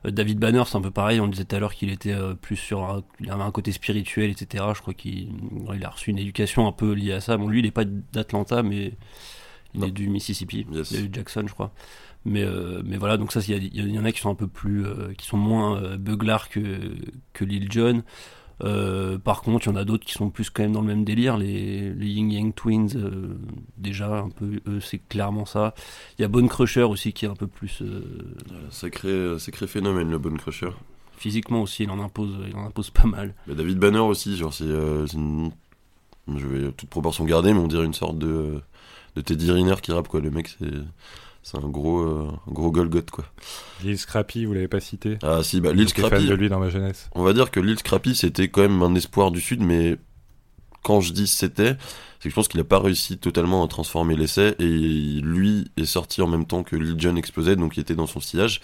Euh, 0.06 0.12
David 0.12 0.40
Banner, 0.40 0.64
c'est 0.66 0.76
un 0.78 0.82
peu 0.82 0.92
pareil. 0.92 1.20
On 1.20 1.28
disait 1.28 1.46
tout 1.46 1.56
à 1.56 1.60
l'heure 1.60 1.74
qu'il 1.74 1.92
était 1.92 2.14
euh, 2.14 2.34
plus 2.36 2.56
sur. 2.56 2.84
Un, 2.84 3.04
il 3.20 3.30
avait 3.32 3.44
un 3.44 3.52
côté 3.52 3.72
spirituel, 3.72 4.30
etc. 4.32 4.64
Je 4.76 4.82
crois 4.82 4.94
qu'il 4.94 5.30
il 5.74 5.86
a 5.86 5.90
reçu 5.90 6.10
une 6.12 6.20
éducation 6.20 6.68
un 6.68 6.72
peu 6.72 6.94
liée 6.94 7.14
à 7.14 7.22
ça. 7.22 7.38
Bon, 7.38 7.48
lui, 7.48 7.60
il 7.60 7.64
n'est 7.66 7.72
pas 7.72 7.86
d'Atlanta, 7.86 8.64
mais 8.64 8.94
il 9.74 9.80
Non. 9.82 9.88
est 9.88 9.92
du 9.92 10.10
Mississippi. 10.10 10.66
Yes. 10.72 10.92
Il 10.92 11.00
est 11.00 11.08
du 11.08 11.14
Jackson, 11.14 11.44
je 11.48 11.54
crois. 11.54 11.74
Mais, 12.26 12.44
euh, 12.44 12.82
mais 12.86 12.96
voilà, 12.96 13.18
donc 13.18 13.34
ça, 13.34 13.42
il 13.46 13.76
y, 13.76 14.00
en 14.00 14.06
a 14.06 14.12
qui 14.14 14.20
sont 14.22 14.30
un 14.30 14.36
peu 14.36 14.48
plus. 14.48 14.86
euh, 14.86 15.14
qui 15.18 15.26
sont 15.28 15.36
moins 15.38 15.82
euh, 15.82 15.98
beuglards 15.98 16.48
que, 16.50 16.96
que 17.34 17.44
Lil 17.44 17.70
Jon. 17.72 18.02
Euh, 18.64 19.18
par 19.18 19.42
contre, 19.42 19.66
il 19.68 19.70
y 19.70 19.74
en 19.74 19.76
a 19.76 19.84
d'autres 19.86 20.06
qui 20.06 20.14
sont 20.14 20.30
plus 20.30 20.50
quand 20.50 20.64
même 20.64 20.72
dans 20.74 20.82
le 20.82 20.88
même 20.88 21.04
délire. 21.04 21.38
Les, 21.38 21.92
les 21.94 22.08
Ying 22.08 22.32
Yang 22.32 22.54
Twins, 22.56 22.90
euh, 22.96 23.36
déjà, 23.78 24.20
un 24.20 24.30
peu, 24.30 24.60
eux, 24.68 24.80
c'est 24.80 25.00
clairement 25.00 25.46
ça. 25.46 25.74
Il 26.18 26.22
y 26.22 26.26
a 26.26 26.28
Bone 26.28 26.48
Crusher 26.48 26.84
aussi 26.84 27.14
qui 27.14 27.26
est 27.26 27.30
un 27.30 27.36
peu 27.36 27.48
plus. 27.48 27.82
euh, 27.82 28.02
Sacré, 28.70 29.38
sacré 29.40 29.68
phénomène, 29.68 30.10
le 30.10 30.18
Bone 30.18 30.38
Crusher. 30.38 30.70
physiquement 31.18 31.62
aussi, 31.62 31.84
il 31.84 31.90
en 31.90 32.00
impose, 32.04 32.36
il 32.50 32.56
en 32.56 32.66
impose 32.66 32.90
pas 32.90 33.06
mal. 33.08 33.34
Mais 33.48 33.56
David 33.56 33.78
Banner 33.80 34.00
aussi, 34.00 34.36
genre 34.36 34.54
c'est, 34.54 34.66
euh, 34.66 35.06
une- 35.14 35.52
je 36.28 36.46
vais 36.48 36.72
toute 36.74 36.90
proportion 36.90 37.24
garder, 37.26 37.54
mais 37.54 37.60
on 37.60 37.68
dirait 37.68 37.86
une 37.86 37.94
sorte 37.94 38.18
de, 38.18 38.62
de 39.16 39.22
Teddy 39.22 39.52
Riner 39.52 39.76
qui 39.82 39.92
rappe, 39.92 40.08
quoi. 40.10 40.20
Le 40.22 40.32
mec, 40.32 40.48
c'est, 40.50 40.72
c'est 41.44 41.58
un 41.58 41.68
gros, 41.68 42.00
euh, 42.00 42.32
gros 42.48 42.72
Golgoth, 42.72 43.12
quoi. 43.12 43.26
Lil 43.84 43.98
Scrappy, 43.98 44.46
vous 44.46 44.54
l'avez 44.54 44.68
pas 44.70 44.80
cité 44.80 45.20
Ah, 45.22 45.44
si, 45.44 45.62
bah, 45.62 45.70
fan 45.76 45.88
Scrappy. 45.88 46.26
de 46.26 46.34
lui 46.34 46.50
dans 46.50 46.60
ma 46.60 46.70
jeunesse. 46.70 47.10
On 47.14 47.24
va 47.24 47.34
dire 47.34 47.52
que 47.52 47.60
Lil 47.60 47.78
Scrappy, 47.78 48.16
c'était 48.16 48.48
quand 48.48 48.62
même 48.62 48.82
un 48.82 48.96
espoir 48.96 49.30
du 49.30 49.42
Sud, 49.42 49.62
mais 49.62 49.98
quand 50.84 51.02
je 51.02 51.14
dis 51.14 51.28
c'était, 51.28 51.76
c'est 52.20 52.24
que 52.24 52.30
je 52.30 52.36
pense 52.36 52.48
qu'il 52.48 52.60
a 52.60 52.64
pas 52.66 52.80
réussi 52.80 53.18
totalement 53.18 53.64
à 53.64 53.68
transformer 53.68 54.16
l'essai, 54.16 54.56
et 54.60 54.64
lui 55.22 55.70
est 55.78 55.86
sorti 55.86 56.22
en 56.22 56.28
même 56.28 56.46
temps 56.46 56.64
que 56.64 56.76
Lil 56.76 57.00
Jon 57.00 57.16
explosait, 57.18 57.56
donc 57.58 57.78
il 57.78 57.82
était 57.82 57.96
dans 57.96 58.08
son 58.08 58.20
sillage. 58.22 58.62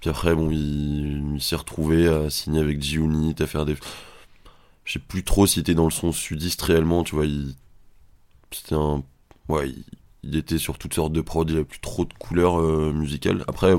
Puis 0.00 0.10
après, 0.10 0.34
bon, 0.34 0.50
il, 0.50 1.34
il 1.36 1.40
s'est 1.42 1.56
retrouvé 1.56 2.08
à 2.08 2.28
signer 2.28 2.60
avec 2.60 2.82
G-Unit, 2.82 3.36
à 3.38 3.46
faire 3.46 3.64
des... 3.64 3.76
Je 4.84 4.92
sais 4.94 4.98
plus 4.98 5.22
trop 5.24 5.46
s'il 5.46 5.60
était 5.60 5.74
dans 5.74 5.84
le 5.84 5.90
son 5.92 6.10
sudiste 6.12 6.60
réellement, 6.62 7.04
tu 7.04 7.14
vois, 7.14 7.24
il... 7.24 7.54
C'était 8.50 8.74
un... 8.74 9.02
Ouais, 9.48 9.68
il... 9.70 9.84
il 10.22 10.36
était 10.36 10.58
sur 10.58 10.78
toutes 10.78 10.94
sortes 10.94 11.12
de 11.12 11.20
prods, 11.20 11.44
il 11.48 11.56
avait 11.56 11.64
plus 11.64 11.80
trop 11.80 12.04
de 12.04 12.12
couleurs 12.14 12.60
euh, 12.60 12.92
musicales. 12.92 13.44
Après, 13.48 13.74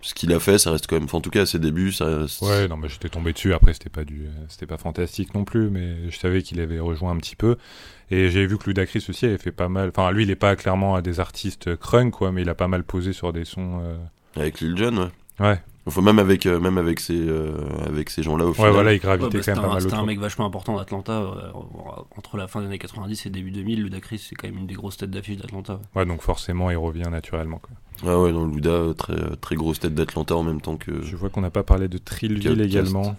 ce 0.00 0.14
qu'il 0.14 0.32
a 0.32 0.38
fait, 0.40 0.58
ça 0.58 0.70
reste 0.70 0.86
quand 0.86 0.96
même... 0.96 1.04
Enfin, 1.04 1.18
en 1.18 1.20
tout 1.20 1.30
cas, 1.30 1.42
à 1.42 1.46
ses 1.46 1.58
débuts, 1.58 1.90
ça 1.92 2.04
reste... 2.18 2.40
Ouais, 2.42 2.68
non, 2.68 2.76
mais 2.76 2.88
j'étais 2.88 3.08
tombé 3.08 3.32
dessus. 3.32 3.52
Après, 3.54 3.72
c'était 3.72 3.90
pas 3.90 4.04
du, 4.04 4.26
c'était 4.48 4.66
pas 4.66 4.78
fantastique 4.78 5.34
non 5.34 5.44
plus, 5.44 5.68
mais 5.68 6.10
je 6.10 6.16
savais 6.18 6.42
qu'il 6.42 6.60
avait 6.60 6.78
rejoint 6.78 7.10
un 7.10 7.16
petit 7.16 7.36
peu. 7.36 7.56
Et 8.10 8.30
j'ai 8.30 8.46
vu 8.46 8.56
que 8.56 8.66
Ludacris 8.66 9.04
aussi 9.08 9.26
avait 9.26 9.38
fait 9.38 9.52
pas 9.52 9.68
mal. 9.68 9.88
Enfin, 9.88 10.12
lui, 10.12 10.22
il 10.22 10.30
est 10.30 10.36
pas 10.36 10.54
clairement 10.54 10.94
à 10.94 11.02
des 11.02 11.18
artistes 11.18 11.74
crunk, 11.76 12.12
quoi, 12.12 12.30
mais 12.30 12.42
il 12.42 12.48
a 12.48 12.54
pas 12.54 12.68
mal 12.68 12.84
posé 12.84 13.12
sur 13.12 13.32
des 13.32 13.44
sons. 13.44 13.80
euh, 13.82 13.96
Avec 14.36 14.60
Lil 14.60 14.76
Jon, 14.76 14.96
ouais. 14.96 15.08
Ouais, 15.40 15.62
Enfin, 15.88 16.02
même 16.02 16.18
avec, 16.18 16.46
euh, 16.46 16.58
même 16.58 16.78
avec 16.78 16.98
ces, 16.98 17.14
euh, 17.16 17.52
avec 17.86 18.10
ces 18.10 18.22
gens-là, 18.24 18.44
au 18.44 18.48
ouais, 18.48 18.54
final. 18.54 18.72
voilà, 18.72 18.92
il 18.92 18.96
Ouais, 18.96 18.98
gravitait 18.98 19.38
bah, 19.38 19.44
quand 19.46 19.54
même 19.54 19.64
un, 19.64 19.68
mal 19.74 19.80
c'était 19.82 19.94
un 19.94 19.96
autour. 19.98 20.06
mec 20.08 20.18
vachement 20.18 20.44
important 20.46 20.76
d'Atlanta. 20.76 21.12
euh, 21.12 21.50
entre 22.16 22.36
la 22.36 22.48
fin 22.48 22.60
des 22.60 22.66
années 22.66 22.78
90 22.78 23.26
et 23.26 23.30
début 23.30 23.52
2000, 23.52 23.82
Ludacris, 23.84 24.18
c'est 24.18 24.34
quand 24.34 24.48
même 24.48 24.58
une 24.58 24.66
des 24.66 24.74
grosses 24.74 24.96
têtes 24.96 25.10
d'affiche 25.10 25.36
d'Atlanta. 25.36 25.80
Ouais, 25.94 26.04
donc 26.04 26.22
forcément, 26.22 26.70
il 26.70 26.76
revient 26.76 27.08
naturellement. 27.10 27.58
Quoi. 27.58 27.70
Ah 28.10 28.18
ouais, 28.20 28.32
non, 28.32 28.46
Luda, 28.46 28.94
très, 28.98 29.14
très 29.40 29.54
grosse 29.54 29.78
tête 29.78 29.94
d'Atlanta 29.94 30.34
en 30.34 30.42
même 30.42 30.60
temps 30.60 30.76
que. 30.76 31.02
Je 31.02 31.14
vois 31.16 31.30
qu'on 31.30 31.40
n'a 31.40 31.50
pas 31.50 31.62
parlé 31.62 31.86
de 31.88 31.98
Trillville 31.98 32.60
également. 32.60 33.16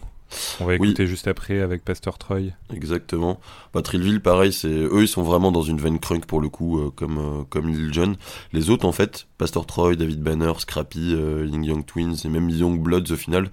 On 0.59 0.65
va 0.65 0.75
Oui. 0.75 0.89
écouter 0.89 1.07
juste 1.07 1.27
après 1.27 1.61
avec 1.61 1.83
Pastor 1.85 2.17
Troy. 2.17 2.51
Exactement. 2.73 3.39
Bah, 3.73 3.81
Trillville, 3.81 4.21
pareil, 4.21 4.51
c'est 4.51 4.67
eux, 4.67 5.01
ils 5.01 5.07
sont 5.07 5.23
vraiment 5.23 5.51
dans 5.51 5.61
une 5.61 5.77
veine 5.79 5.99
crunk 5.99 6.25
pour 6.25 6.41
le 6.41 6.49
coup, 6.49 6.79
euh, 6.79 6.91
comme 6.95 7.17
euh, 7.17 7.43
comme 7.49 7.67
Lil 7.69 7.93
Jon. 7.93 8.15
Les 8.53 8.69
autres, 8.69 8.85
en 8.85 8.91
fait, 8.91 9.27
Pastor 9.37 9.65
Troy, 9.65 9.95
David 9.95 10.21
Banner, 10.21 10.53
Scrappy, 10.57 11.13
euh, 11.15 11.45
Ying 11.45 11.63
Young 11.63 11.85
Twins 11.85 12.15
et 12.25 12.27
même 12.29 12.49
Young 12.49 12.79
Bloods 12.81 13.11
au 13.11 13.15
final. 13.15 13.49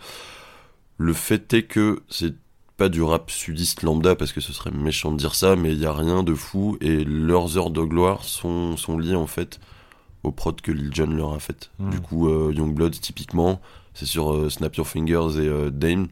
Le 0.99 1.13
fait 1.13 1.53
est 1.55 1.63
que 1.65 2.03
c'est 2.09 2.35
pas 2.77 2.89
du 2.89 3.03
rap 3.03 3.31
sudiste 3.31 3.83
lambda 3.83 4.17
parce 4.17 4.33
que 4.33 4.41
ce 4.41 4.53
serait 4.53 4.71
méchant 4.73 5.13
de 5.13 5.17
dire 5.17 5.35
ça, 5.37 5.55
mais 5.57 5.73
il 5.73 5.79
y 5.79 5.87
a 5.87 5.93
rien 5.93 6.23
de 6.25 6.35
fou 6.35 6.77
et 6.81 7.05
leurs 7.05 7.57
heures 7.57 7.71
de 7.71 7.83
gloire 7.83 8.25
sont 8.25 8.77
sont 8.77 8.99
liées 8.99 9.15
en 9.15 9.29
fait 9.29 9.61
aux 10.25 10.33
prods 10.33 10.55
que 10.63 10.73
Lil 10.73 10.93
Jon 10.93 11.07
leur 11.11 11.35
a 11.35 11.39
fait. 11.39 11.71
Mm. 11.79 11.91
Du 11.91 12.01
coup, 12.01 12.29
euh, 12.29 12.53
Young 12.53 12.75
Bloods 12.75 12.91
typiquement, 13.01 13.61
c'est 13.93 14.07
sur 14.07 14.51
Snap 14.51 14.75
Your 14.77 14.87
Fingers 14.89 15.39
et 15.41 15.71
Dame. 15.71 16.09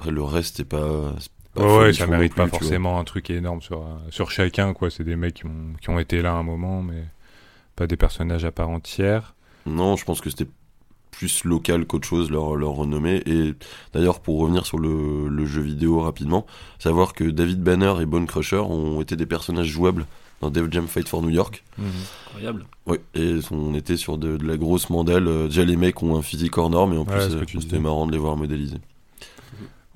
Après 0.00 0.10
le 0.10 0.22
reste, 0.22 0.56
c'est 0.56 0.64
pas. 0.64 1.14
pas 1.54 1.78
Ouais, 1.78 1.92
ça 1.92 2.06
non 2.06 2.12
mérite 2.12 2.32
plus, 2.32 2.42
pas 2.42 2.48
forcément 2.48 2.98
un 2.98 3.04
truc 3.04 3.28
énorme 3.30 3.60
sur, 3.60 3.84
sur 4.10 4.30
chacun, 4.30 4.72
quoi. 4.72 4.90
C'est 4.90 5.04
des 5.04 5.16
mecs 5.16 5.34
qui 5.34 5.46
ont, 5.46 5.74
qui 5.80 5.90
ont 5.90 5.98
été 5.98 6.22
là 6.22 6.32
un 6.32 6.42
moment, 6.42 6.82
mais 6.82 7.04
pas 7.76 7.86
des 7.86 7.96
personnages 7.96 8.44
à 8.44 8.50
part 8.52 8.70
entière. 8.70 9.34
Non, 9.66 9.96
je 9.96 10.04
pense 10.04 10.20
que 10.20 10.30
c'était 10.30 10.48
plus 11.10 11.44
local 11.44 11.84
qu'autre 11.86 12.06
chose 12.08 12.30
leur, 12.30 12.56
leur 12.56 12.70
renommée. 12.70 13.22
Et 13.26 13.52
d'ailleurs, 13.92 14.20
pour 14.20 14.38
revenir 14.40 14.64
sur 14.64 14.78
le, 14.78 15.28
le 15.28 15.44
jeu 15.44 15.60
vidéo 15.60 16.00
rapidement, 16.00 16.46
savoir 16.78 17.12
que 17.12 17.24
David 17.24 17.62
Banner 17.62 17.94
et 18.00 18.06
Bone 18.06 18.26
Crusher 18.26 18.56
ont 18.60 19.00
été 19.02 19.16
des 19.16 19.26
personnages 19.26 19.66
jouables 19.66 20.06
dans 20.40 20.50
Def 20.50 20.70
Jam 20.70 20.86
Fight 20.86 21.08
for 21.08 21.20
New 21.20 21.28
York. 21.28 21.62
Incroyable. 22.28 22.64
Oui, 22.86 22.96
et 23.14 23.38
on 23.50 23.74
était 23.74 23.98
sur 23.98 24.16
de, 24.16 24.38
de 24.38 24.46
la 24.46 24.56
grosse 24.56 24.88
mandale. 24.88 25.28
Euh, 25.28 25.46
Déjà, 25.48 25.64
les 25.64 25.76
mecs 25.76 26.02
ont 26.02 26.16
un 26.16 26.22
physique 26.22 26.56
hors 26.56 26.70
norme, 26.70 26.94
et 26.94 26.96
en 26.96 27.00
Ouais, 27.04 27.06
plus, 27.28 27.34
euh, 27.36 27.60
c'était 27.60 27.78
marrant 27.80 28.06
de 28.06 28.12
les 28.12 28.18
voir 28.18 28.36
modéliser. 28.36 28.78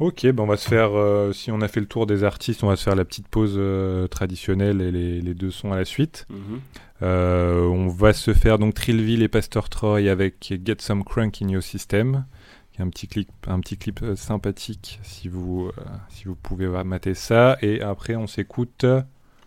Ok, 0.00 0.26
ben 0.26 0.40
on 0.42 0.46
va 0.46 0.56
se 0.56 0.68
faire, 0.68 0.90
euh, 0.94 1.32
si 1.32 1.52
on 1.52 1.60
a 1.60 1.68
fait 1.68 1.78
le 1.78 1.86
tour 1.86 2.06
des 2.06 2.24
artistes, 2.24 2.64
on 2.64 2.68
va 2.68 2.74
se 2.74 2.82
faire 2.82 2.96
la 2.96 3.04
petite 3.04 3.28
pause 3.28 3.54
euh, 3.56 4.08
traditionnelle 4.08 4.80
et 4.80 4.90
les, 4.90 5.20
les 5.20 5.34
deux 5.34 5.52
sons 5.52 5.72
à 5.72 5.76
la 5.76 5.84
suite. 5.84 6.26
Mhm. 6.30 6.60
Euh, 7.02 7.64
on 7.66 7.88
va 7.88 8.12
se 8.12 8.34
faire 8.34 8.58
donc 8.58 8.74
Trillville 8.74 9.22
et 9.22 9.28
Pastor 9.28 9.68
Troy 9.68 10.08
avec 10.10 10.54
Get 10.64 10.76
Some 10.78 11.04
Crunk 11.04 11.42
in 11.42 11.48
Your 11.48 11.62
System, 11.62 12.24
qui 12.72 12.80
est 12.80 12.84
un 12.84 12.88
petit 12.88 13.06
clip, 13.06 13.28
un 13.46 13.60
petit 13.60 13.76
clip 13.76 14.02
euh, 14.02 14.16
sympathique 14.16 14.98
si 15.02 15.28
vous, 15.28 15.66
euh, 15.66 15.82
si 16.08 16.24
vous 16.24 16.34
pouvez 16.34 16.66
mater 16.84 17.14
ça. 17.14 17.56
Et 17.62 17.80
après, 17.80 18.16
on 18.16 18.26
s'écoute. 18.26 18.84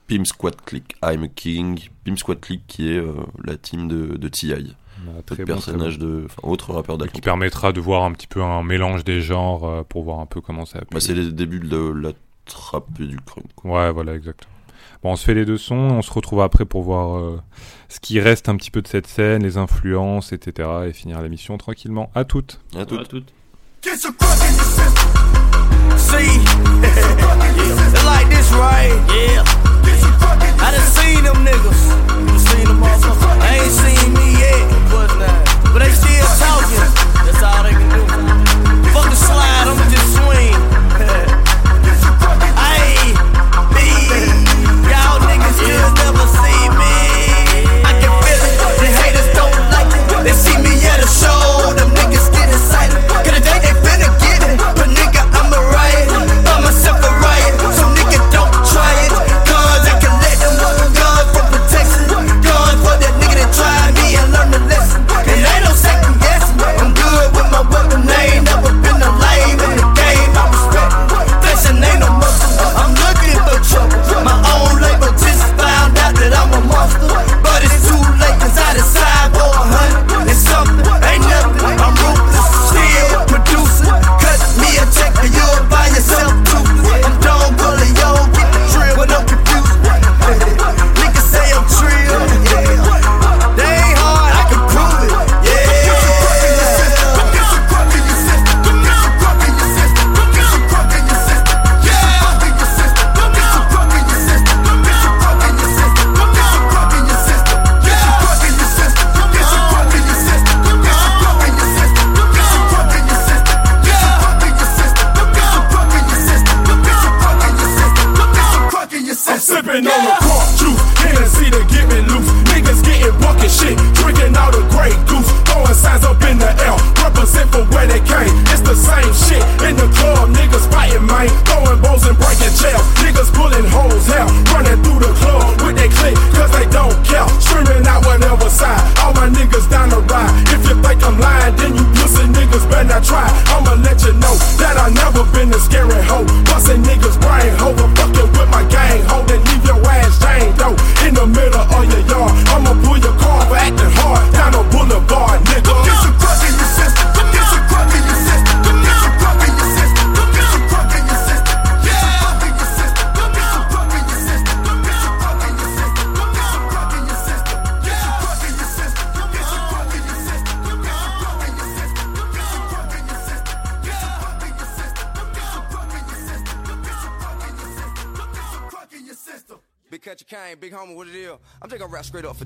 Pim 0.07 0.23
Squad 0.23 0.55
Click, 0.65 0.95
I'm 1.03 1.23
a 1.23 1.27
King. 1.27 1.89
Pim 2.05 2.15
Squad 2.15 2.39
Click 2.39 2.61
qui 2.67 2.89
est 2.89 2.97
euh, 2.97 3.13
la 3.43 3.57
team 3.57 3.89
de, 3.89 4.15
de 4.15 4.27
T.I. 4.29 4.75
Autre 5.17 5.35
très 5.35 5.37
bon, 5.37 5.43
très 5.43 5.45
personnage 5.45 5.99
de. 5.99 6.23
Enfin, 6.25 6.47
autre 6.47 6.73
rappeur 6.73 6.97
qui 7.11 7.21
permettra 7.21 7.71
de 7.71 7.79
voir 7.79 8.03
un 8.03 8.11
petit 8.11 8.27
peu 8.27 8.41
un 8.41 8.63
mélange 8.63 9.03
des 9.03 9.21
genres 9.21 9.65
euh, 9.65 9.83
pour 9.83 10.03
voir 10.03 10.19
un 10.19 10.25
peu 10.25 10.41
comment 10.41 10.65
ça 10.65 10.79
a 10.79 10.81
pu. 10.81 10.93
Bah, 10.93 10.99
c'est 10.99 11.13
les 11.13 11.31
débuts 11.31 11.59
de 11.59 11.77
la 11.77 12.11
trappe 12.45 12.87
et 12.99 13.05
du 13.05 13.17
crunk. 13.17 13.45
Ouais, 13.63 13.91
voilà, 13.91 14.15
exactement. 14.15 14.53
Bon, 15.03 15.11
on 15.11 15.15
se 15.15 15.23
fait 15.25 15.35
les 15.35 15.45
deux 15.45 15.57
sons, 15.57 15.75
on 15.75 16.01
se 16.01 16.11
retrouve 16.11 16.41
après 16.41 16.65
pour 16.65 16.81
voir 16.81 17.17
euh, 17.17 17.39
ce 17.87 17.99
qui 17.99 18.19
reste 18.19 18.49
un 18.49 18.55
petit 18.55 18.71
peu 18.71 18.81
de 18.81 18.87
cette 18.87 19.05
scène, 19.05 19.43
les 19.43 19.57
influences, 19.57 20.31
etc. 20.33 20.69
et 20.87 20.93
finir 20.93 21.21
l'émission 21.21 21.57
tranquillement. 21.57 22.09
À 22.15 22.25
toutes. 22.25 22.59
À 22.75 22.85
tout. 22.85 22.97
À 22.97 23.05
toutes. 23.05 23.31
See, 25.97 26.39
like 28.05 28.29
this, 28.29 28.51
right? 28.53 28.93
Yeah. 29.09 29.43
I 30.59 30.71
done 30.71 30.81
seen 30.81 31.23
them 31.23 31.43
niggas. 31.43 32.26
Seen 32.57 32.67
them 32.69 32.79
motherfuckers. 32.81 33.41
I 33.41 33.59
ain't 33.61 33.71
seen 33.71 34.13
me 34.15 34.39
yet, 34.41 34.65
but 34.89 35.79
they 35.79 35.91
still 35.91 36.25
talking. 36.41 36.89
That's 37.23 37.43
all 37.43 37.61
they 37.61 37.69
can 37.69 37.89
do. 37.93 38.01
Fuck 38.93 39.09
the 39.11 39.15
slide, 39.15 39.67
I'ma 39.67 39.85
just 39.91 40.15
swing. 40.17 40.66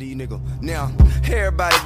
For 0.02 0.06
these 0.08 0.16
niggas. 0.16 0.41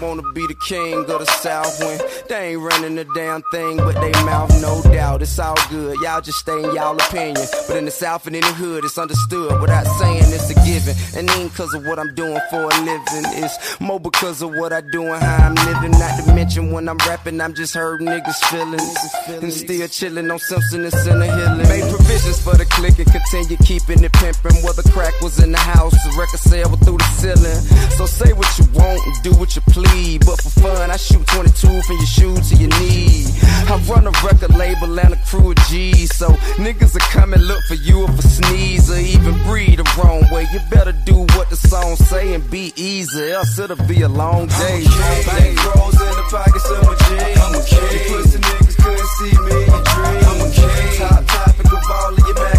Wanna 0.06 0.22
be 0.34 0.46
the 0.46 0.54
king 0.54 1.00
of 1.00 1.08
the 1.08 1.26
South 1.26 1.80
when 1.80 2.00
they 2.30 2.52
ain't 2.52 2.62
running 2.62 2.94
the 2.94 3.06
damn 3.16 3.42
thing, 3.50 3.78
but 3.78 3.96
they 4.00 4.12
mouth, 4.24 4.52
no 4.62 4.84
doubt. 4.84 5.24
It's 5.24 5.40
all 5.40 5.58
good. 5.72 5.98
Y'all 6.00 6.22
just 6.22 6.38
stay 6.38 6.64
in 6.64 6.76
y'all 6.76 6.96
opinion. 6.96 7.44
But 7.68 7.78
in 7.78 7.86
the 7.86 7.92
South 7.92 8.28
and 8.28 8.36
in 8.36 8.42
the 8.42 8.54
hood, 8.54 8.86
it's 8.86 9.00
understood 9.00 9.60
without 9.60 9.88
saying 9.98 10.26
it's 10.28 10.52
a 10.52 10.58
given. 10.62 10.94
And 11.18 11.30
ain't 11.32 11.56
cause 11.56 11.74
of 11.74 11.88
what 11.88 11.98
I'm 11.98 12.14
doing 12.14 12.40
for 12.52 12.62
a 12.62 12.76
living. 12.86 13.26
It's 13.42 13.82
more 13.82 14.00
because 14.00 14.44
of 14.44 14.52
what 14.52 14.72
I 14.72 14.82
do 14.82 15.02
and 15.12 15.24
how 15.24 15.48
I'm 15.48 15.56
living. 15.56 15.92
Not 15.98 16.24
to 16.24 16.34
mention 16.36 16.72
when 16.72 16.88
I'm 16.88 17.00
rapping, 17.00 17.42
I'm 17.42 17.56
just 17.56 17.74
hurting 17.74 18.06
niggas' 18.08 18.46
feelings. 18.52 19.42
And 19.42 19.52
still 19.52 19.88
chilling 19.88 20.30
on 20.30 20.38
Simpson 20.38 20.84
and 20.84 20.94
Center 20.94 21.26
Hill. 21.26 21.56
Made 21.58 21.90
provisions 21.90 22.40
for 22.40 22.56
the 22.56 22.66
click 22.66 23.00
and 23.00 23.12
continue 23.12 23.58
keeping 23.66 24.04
it 24.04 24.14
pimping. 24.14 24.62
Whether 24.62 24.84
crack 24.92 25.20
was 25.22 25.40
in 25.44 25.52
the 25.52 25.58
house, 25.58 25.94
the 26.06 26.16
record 26.20 26.40
sale 26.40 26.70
was 26.70 26.80
through 26.82 27.00
the 27.00 27.10
ceiling. 27.18 27.90
So 27.98 28.06
say 28.06 28.34
what 28.34 28.48
you 28.60 28.66
want 28.78 29.02
and 29.04 29.24
do 29.24 29.34
what 29.40 29.56
you 29.56 29.64
please. 29.64 29.95
But 29.96 30.42
for 30.42 30.50
fun, 30.60 30.92
I 30.92 30.98
shoot 30.98 31.26
22 31.28 31.82
from 31.84 31.96
your 31.96 32.06
shoe 32.06 32.36
to 32.36 32.56
your 32.56 32.70
knee. 32.80 33.26
I 33.72 33.82
run 33.88 34.06
a 34.08 34.12
record 34.28 34.54
label 34.56 35.00
and 35.00 35.14
a 35.14 35.20
crew 35.26 35.52
of 35.52 35.58
G's. 35.70 36.14
So 36.16 36.28
niggas 36.60 37.00
come 37.16 37.34
and 37.34 37.42
look 37.48 37.64
for 37.68 37.76
you 37.76 38.04
if 38.04 38.20
a 38.20 38.22
sneeze 38.22 38.92
or 38.92 38.98
even 38.98 39.34
breathe 39.44 39.78
the 39.78 39.88
wrong 39.98 40.24
way. 40.32 40.48
You 40.52 40.60
better 40.70 40.92
do 41.06 41.26
what 41.36 41.50
the 41.50 41.56
song 41.56 41.96
say 41.96 42.34
and 42.34 42.44
be 42.50 42.74
easy, 42.76 43.32
else 43.32 43.58
it'll 43.58 43.78
be 43.88 44.02
a 44.02 44.10
long 44.10 44.48
day. 44.48 44.84
Bank 45.28 45.76
rolls 45.76 45.96
in 45.96 46.16
the 46.20 46.26
pockets 46.30 46.70
of 46.70 46.84
my 46.84 46.96
jeans. 47.08 47.40
I'm 47.40 47.56
a 47.56 47.64
king. 47.64 47.92
You 47.94 48.02
pussy 48.12 48.40
niggas 48.40 48.78
couldn't 48.84 49.12
see 49.18 49.34
me 49.48 49.58
in 49.64 49.82
dreams. 49.92 50.26
I'm 50.28 50.42
a 50.42 50.48
king. 50.52 51.00
Top 51.00 51.24
topic 51.26 51.72
of 51.72 51.92
all 51.92 52.14
of 52.14 52.20
your 52.20 52.55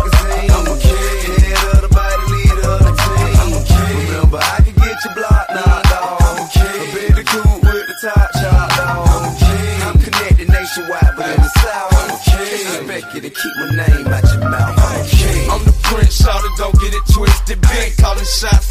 don't 16.73 16.81
get 16.81 16.95
it 16.95 17.07
twisted. 17.13 17.61
Been 17.61 17.93
calling 17.99 18.25
shots 18.25 18.67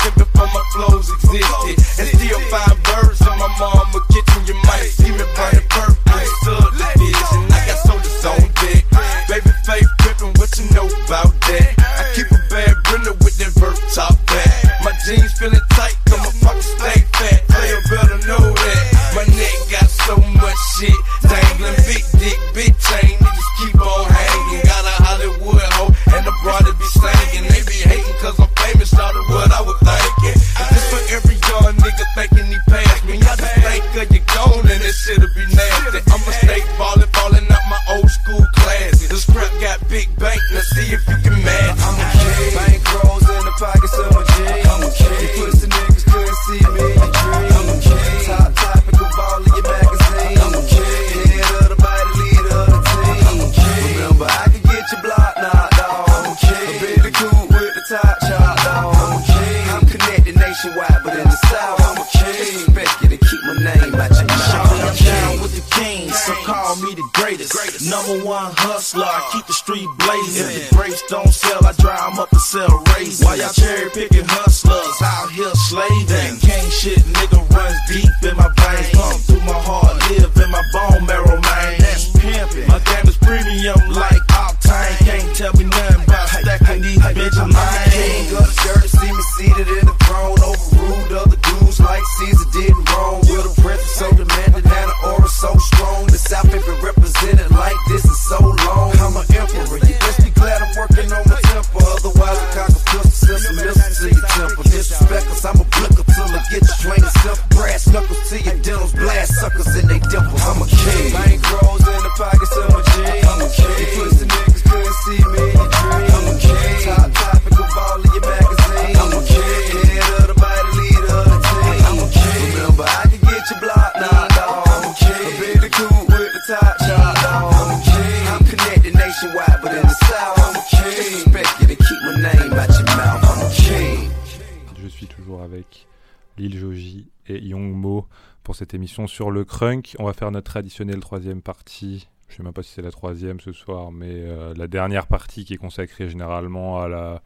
cette 138.56 138.74
émission 138.74 139.06
sur 139.06 139.30
le 139.30 139.46
crunk. 139.46 139.96
On 140.00 140.06
va 140.06 140.14
faire 140.14 140.32
notre 140.32 140.50
traditionnelle 140.50 141.00
troisième 141.00 141.42
partie. 141.42 142.08
Je 142.28 142.38
sais 142.38 142.44
même 142.44 142.54
pas 142.54 142.64
si 142.64 142.72
c'est 142.72 142.82
la 142.82 142.92
troisième 142.92 143.40
ce 143.40 143.52
soir, 143.52 143.92
mais 143.92 144.12
euh, 144.12 144.54
la 144.56 144.68
dernière 144.68 145.08
partie 145.08 145.46
qui 145.46 145.54
est 145.54 145.58
consacrée 145.58 146.10
généralement 146.10 146.82
à 146.82 146.88
la 146.88 147.22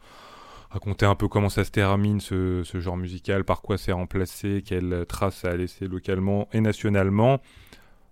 raconter 0.70 1.06
un 1.06 1.14
peu 1.14 1.26
comment 1.28 1.48
ça 1.48 1.64
se 1.64 1.70
termine 1.70 2.20
ce, 2.20 2.62
ce 2.64 2.80
genre 2.80 2.96
musical, 2.96 3.44
par 3.44 3.62
quoi 3.62 3.78
c'est 3.78 3.92
remplacé, 3.92 4.62
quelle 4.64 5.04
trace 5.08 5.36
ça 5.36 5.50
a 5.50 5.56
laissé 5.56 5.88
localement 5.88 6.48
et 6.52 6.60
nationalement. 6.60 7.40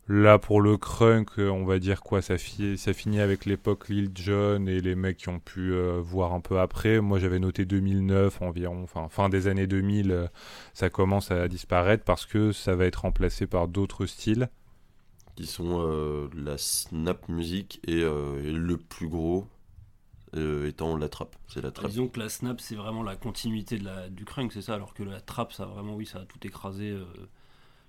Là, 0.09 0.39
pour 0.39 0.61
le 0.63 0.77
crunk, 0.79 1.39
euh, 1.39 1.51
on 1.51 1.65
va 1.67 1.79
dire 1.79 2.01
quoi 2.03 2.23
ça, 2.23 2.39
fi- 2.39 2.79
ça 2.79 2.93
finit 2.95 3.21
avec 3.21 3.45
l'époque 3.45 3.89
Lil 3.91 4.11
Jon 4.15 4.67
et 4.67 4.81
les 4.81 4.95
mecs 4.95 5.19
qui 5.19 5.29
ont 5.29 5.39
pu 5.39 5.73
euh, 5.73 6.01
voir 6.03 6.33
un 6.33 6.41
peu 6.41 6.59
après. 6.61 7.01
Moi, 7.01 7.19
j'avais 7.19 7.39
noté 7.39 7.65
2009 7.67 8.41
environ, 8.43 8.83
enfin 8.83 9.09
fin 9.11 9.29
des 9.29 9.49
années 9.49 9.67
2000, 9.67 10.11
euh, 10.11 10.27
ça 10.73 10.89
commence 10.91 11.31
à 11.31 11.47
disparaître 11.49 12.05
parce 12.05 12.25
que 12.27 12.53
ça 12.53 12.75
va 12.75 12.87
être 12.87 13.03
remplacé 13.03 13.47
par 13.47 13.69
d'autres 13.69 14.07
styles. 14.07 14.49
qui 15.37 15.47
sont 15.47 15.81
euh, 15.87 16.29
la 16.35 16.59
snap 16.59 17.29
music 17.29 17.81
et, 17.87 18.03
euh, 18.03 18.43
et 18.45 18.53
le 18.53 18.77
plus 18.77 19.09
gros 19.09 19.47
euh, 20.37 20.69
étant 20.69 20.97
la 20.97 21.09
trappe. 21.09 21.37
C'est 21.49 21.63
la 21.63 21.73
trappe. 21.73 21.93
Disons 21.93 22.09
que 22.09 22.19
la 22.21 22.29
snap, 22.29 22.61
c'est 22.61 22.75
vraiment 22.77 23.03
la 23.03 23.17
continuité 23.17 23.79
de 23.79 23.85
la, 23.85 24.09
du 24.11 24.25
crunk, 24.25 24.53
c'est 24.53 24.63
ça, 24.63 24.75
alors 24.75 24.95
que 24.95 25.03
la 25.03 25.21
trap, 25.21 25.53
ça 25.53 25.65
a 25.65 25.67
vraiment, 25.67 25.95
oui, 25.95 26.07
ça 26.07 26.21
a 26.21 26.25
tout 26.27 26.45
écrasé. 26.47 26.97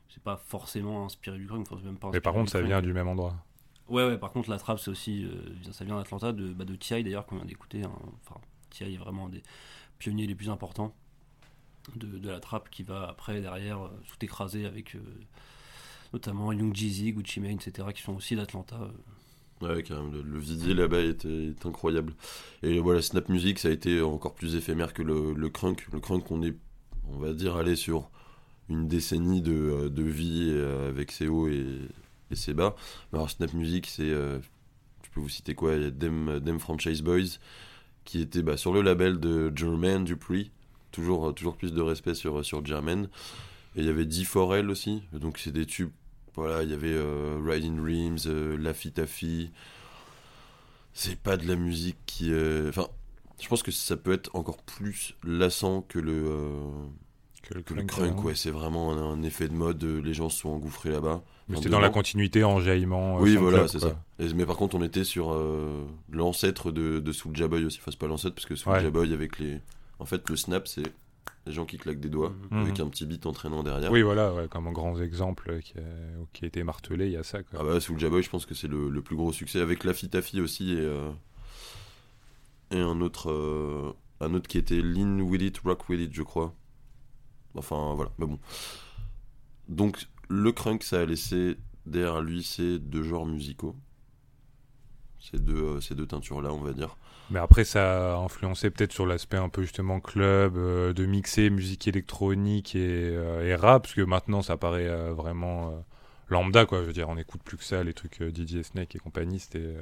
C'est 0.10 0.24
pas 0.24 0.38
forcément 0.38 1.06
inspiré 1.06 1.38
du 1.38 1.48
crunk, 1.48 1.70
même 1.84 1.98
pas 1.98 2.12
Mais 2.12 2.22
par 2.22 2.34
contre, 2.34 2.52
ça 2.52 2.60
crunk. 2.60 2.68
vient 2.70 2.82
du 2.82 2.94
même 2.94 3.08
endroit. 3.08 3.36
Ouais, 3.88 4.06
ouais, 4.06 4.18
par 4.20 4.32
contre, 4.32 4.50
la 4.52 4.60
trap, 4.60 4.80
c'est 4.80 4.92
aussi. 4.92 5.26
euh, 5.26 5.72
ça 5.72 5.84
vient 5.86 5.98
d'Atlanta, 5.98 6.32
de, 6.32 6.54
bah, 6.54 6.66
de 6.66 6.76
T.I. 6.76 7.04
d'ailleurs, 7.04 7.26
qu'on 7.26 7.38
vient 7.38 7.46
d'écouter. 7.46 7.84
hein. 7.84 7.92
Enfin, 8.24 8.40
T.I. 8.70 8.94
est 8.94 8.98
vraiment 8.98 9.26
un 9.26 9.30
des 9.30 9.42
pionniers 9.98 10.28
les 10.28 10.36
plus 10.36 10.50
importants 10.50 10.96
de, 11.96 12.08
de 12.20 12.30
la 12.30 12.40
trap 12.40 12.70
qui 12.70 12.84
va 12.84 13.08
après, 13.10 13.42
derrière, 13.42 13.82
euh, 13.86 13.90
tout 14.08 14.24
écraser 14.26 14.66
avec 14.66 14.96
euh, 14.96 15.00
notamment 16.14 16.52
Young 16.52 16.76
Jeezy, 16.76 17.14
Gucci 17.14 17.40
Mane, 17.40 17.52
etc., 17.58 17.88
qui 17.94 18.02
sont 18.02 18.16
aussi 18.16 18.36
d'Atlanta. 18.36 18.80
euh. 18.82 18.92
Ouais, 19.62 19.84
carrément, 19.84 20.10
le, 20.12 20.22
le 20.22 20.40
visier 20.40 20.74
là-bas 20.74 21.00
est, 21.02 21.26
est 21.26 21.66
incroyable. 21.66 22.14
Et 22.64 22.80
voilà, 22.80 23.02
Snap 23.02 23.28
Music, 23.30 23.60
ça 23.60 23.68
a 23.68 23.72
été 23.72 24.02
encore 24.02 24.34
plus 24.36 24.56
éphémère 24.56 24.94
que 24.94 25.02
le, 25.02 25.34
le 25.34 25.50
crunk. 25.50 25.88
Le 25.92 26.00
crunk, 26.00 26.32
on 26.32 26.42
est, 26.44 26.56
on 27.10 27.18
va 27.18 27.34
dire, 27.34 27.56
allé 27.58 27.76
sur 27.76 28.10
une 28.70 28.88
décennie 28.88 29.42
de, 29.42 29.54
euh, 29.54 29.90
de 29.90 30.04
vie 30.04 30.52
euh, 30.54 30.90
avec 30.90 31.12
ses 31.12 31.28
hauts 31.28 31.48
et, 31.48 31.66
ses 32.34 32.54
bas. 32.54 32.76
Alors, 33.12 33.30
Snap 33.30 33.54
Music, 33.54 33.88
c'est. 33.88 34.04
euh, 34.04 34.40
je 35.04 35.10
peux 35.12 35.20
vous 35.20 35.30
citer 35.30 35.56
quoi? 35.56 35.74
Il 35.76 35.82
y 35.82 35.86
a 35.86 35.90
Dem, 35.92 36.60
Franchise 36.60 37.02
Boys, 37.02 37.40
qui 38.06 38.22
était 38.22 38.44
bah, 38.44 38.56
sur 38.56 38.72
le 38.72 38.82
label 38.82 39.20
de 39.20 39.52
Jermaine 39.56 40.04
Dupri. 40.04 40.52
toujours, 40.92 41.34
toujours 41.34 41.58
plus 41.58 41.74
de 41.74 41.82
respect 41.82 42.14
sur, 42.14 42.46
sur. 42.46 42.60
Et 42.60 43.82
il 43.82 43.86
y 43.86 43.90
avait 43.90 44.06
D4L 44.06 44.70
aussi, 44.70 45.04
donc 45.12 45.40
c'est 45.40 45.52
des 45.52 45.66
tubes. 45.66 45.92
Voilà, 46.36 46.62
il 46.64 46.70
y 46.70 46.74
avait 46.74 46.96
Riding 47.44 47.80
Rims, 47.84 48.28
euh, 48.28 48.56
Laffy 48.58 48.92
Taffy. 48.92 49.52
C'est 50.94 51.18
pas 51.20 51.36
de 51.38 51.48
la 51.48 51.56
musique 51.56 51.98
qui. 52.06 52.32
Enfin, 52.68 52.88
je 53.42 53.48
pense 53.48 53.64
que 53.64 53.72
ça 53.72 53.98
peut 53.98 54.14
être 54.14 54.30
encore 54.36 54.58
plus 54.58 55.16
lassant 55.24 55.82
que 55.82 55.98
le. 55.98 56.26
Que 57.54 57.74
le 57.74 57.84
crunk, 57.84 58.24
ouais, 58.24 58.36
c'est 58.36 58.52
vraiment 58.52 58.92
un, 58.94 59.14
un 59.14 59.24
effet 59.24 59.48
de 59.48 59.54
mode, 59.54 59.84
euh, 59.84 60.00
les 60.02 60.14
gens 60.14 60.30
se 60.30 60.40
sont 60.42 60.50
engouffrés 60.50 60.92
là-bas. 60.92 61.24
Mais 61.48 61.56
c'était 61.58 61.70
dans 61.70 61.80
la 61.80 61.90
continuité 61.90 62.44
en 62.44 62.60
jaillement. 62.60 63.18
euh, 63.18 63.22
Oui, 63.22 63.36
voilà, 63.36 63.68
c'est 63.68 63.80
ça. 63.80 64.00
Et- 64.20 64.32
mais 64.36 64.46
par 64.46 64.56
contre, 64.56 64.76
on 64.76 64.84
était 64.84 65.04
sur 65.04 65.32
euh, 65.34 65.84
l'ancêtre 66.12 66.72
de, 66.72 67.00
de 67.00 67.12
Soulja 67.12 67.48
Boy 67.48 67.66
aussi. 67.66 67.80
Enfin, 67.82 67.90
c'est 67.92 68.00
pas 68.00 68.06
l'ancêtre, 68.08 68.36
parce 68.36 68.46
que 68.46 68.56
Soulja 68.56 68.84
Ouais. 68.84 68.92
Boy, 68.92 69.14
avec 69.14 69.40
les. 69.40 69.60
En 69.98 70.06
fait, 70.06 70.30
le 70.30 70.36
snap, 70.36 70.68
c'est 70.68 70.84
les 71.48 71.52
gens 71.52 71.66
qui 71.66 71.78
claquent 71.78 72.00
des 72.00 72.10
doigts, 72.10 72.34
Mhm. 72.52 72.60
avec 72.62 72.80
un 72.80 72.88
petit 72.88 73.06
beat 73.08 73.26
entraînant 73.26 73.64
derrière. 73.64 73.92
Oui, 73.92 74.04
voilà, 74.04 74.32
ouais, 74.34 74.48
comme 74.48 74.68
un 74.68 74.72
grand 74.72 75.00
exemple 75.02 75.60
qui 75.62 75.74
a, 75.80 75.82
qui 76.34 76.46
a 76.46 76.48
été 76.48 76.64
martelé, 76.64 77.08
il 77.08 77.14
y 77.14 77.18
a 77.18 77.24
ça. 77.24 77.42
Quoi. 77.42 77.60
Ah 77.62 77.64
bah, 77.64 77.80
Soulja 77.80 78.10
Boy, 78.10 78.22
je 78.22 78.30
pense 78.30 78.46
que 78.46 78.54
c'est 78.54 78.68
le, 78.68 78.90
le 78.90 79.02
plus 79.02 79.16
gros 79.16 79.32
succès, 79.34 79.60
avec 79.60 79.84
Laffy 79.86 80.08
Taffy 80.10 80.40
aussi, 80.42 80.74
et, 80.74 80.78
euh, 80.80 81.10
et 82.72 82.80
un 82.80 83.02
autre. 83.02 83.32
euh, 83.32 83.92
un 84.22 84.34
autre 84.34 84.48
qui 84.50 84.58
était 84.58 84.82
Lean 84.82 85.20
With 85.22 85.42
It, 85.42 85.60
Rock 85.64 85.88
With 85.90 86.02
It, 86.02 86.14
je 86.14 86.22
crois. 86.24 86.54
Enfin, 87.56 87.94
voilà, 87.96 88.12
mais 88.18 88.26
bon. 88.26 88.40
Donc, 89.68 90.08
le 90.30 90.52
crunk, 90.52 90.84
ça 90.84 91.02
a 91.02 91.06
laissé 91.06 91.58
derrière 91.86 92.22
lui 92.22 92.44
ces 92.44 92.80
deux 92.80 93.04
genres 93.04 93.26
musicaux. 93.26 93.76
Ces 95.20 95.38
deux, 95.38 95.78
euh, 95.78 95.96
deux 95.96 96.06
teintures-là, 96.06 96.54
on 96.54 96.62
va 96.62 96.74
dire. 96.74 96.96
Mais 97.30 97.40
après, 97.40 97.64
ça 97.64 98.14
a 98.14 98.18
influencé 98.18 98.70
peut-être 98.70 98.94
sur 98.94 99.06
l'aspect 99.06 99.38
un 99.38 99.50
peu 99.50 99.62
justement 99.62 100.00
club, 100.00 100.58
euh, 100.58 100.94
de 100.94 101.06
mixer 101.06 101.50
musique 101.50 101.88
électronique 101.88 102.76
et, 102.76 103.12
euh, 103.14 103.46
et 103.46 103.54
rap, 103.54 103.84
parce 103.84 103.94
que 103.94 104.02
maintenant 104.02 104.42
ça 104.42 104.58
paraît 104.58 105.12
vraiment 105.12 105.84
lambda, 106.30 106.66
quoi. 106.66 106.82
Je 106.82 106.86
veux 106.86 106.94
dire, 106.94 107.10
on 107.10 107.16
n'écoute 107.16 107.42
plus 107.44 107.58
que 107.58 107.64
ça, 107.64 107.84
les 107.84 107.94
trucs 107.94 108.24
DJ 108.24 108.64
Snake 108.64 108.96
et 108.96 109.00
compagnie, 109.00 109.40
c'était. 109.40 109.76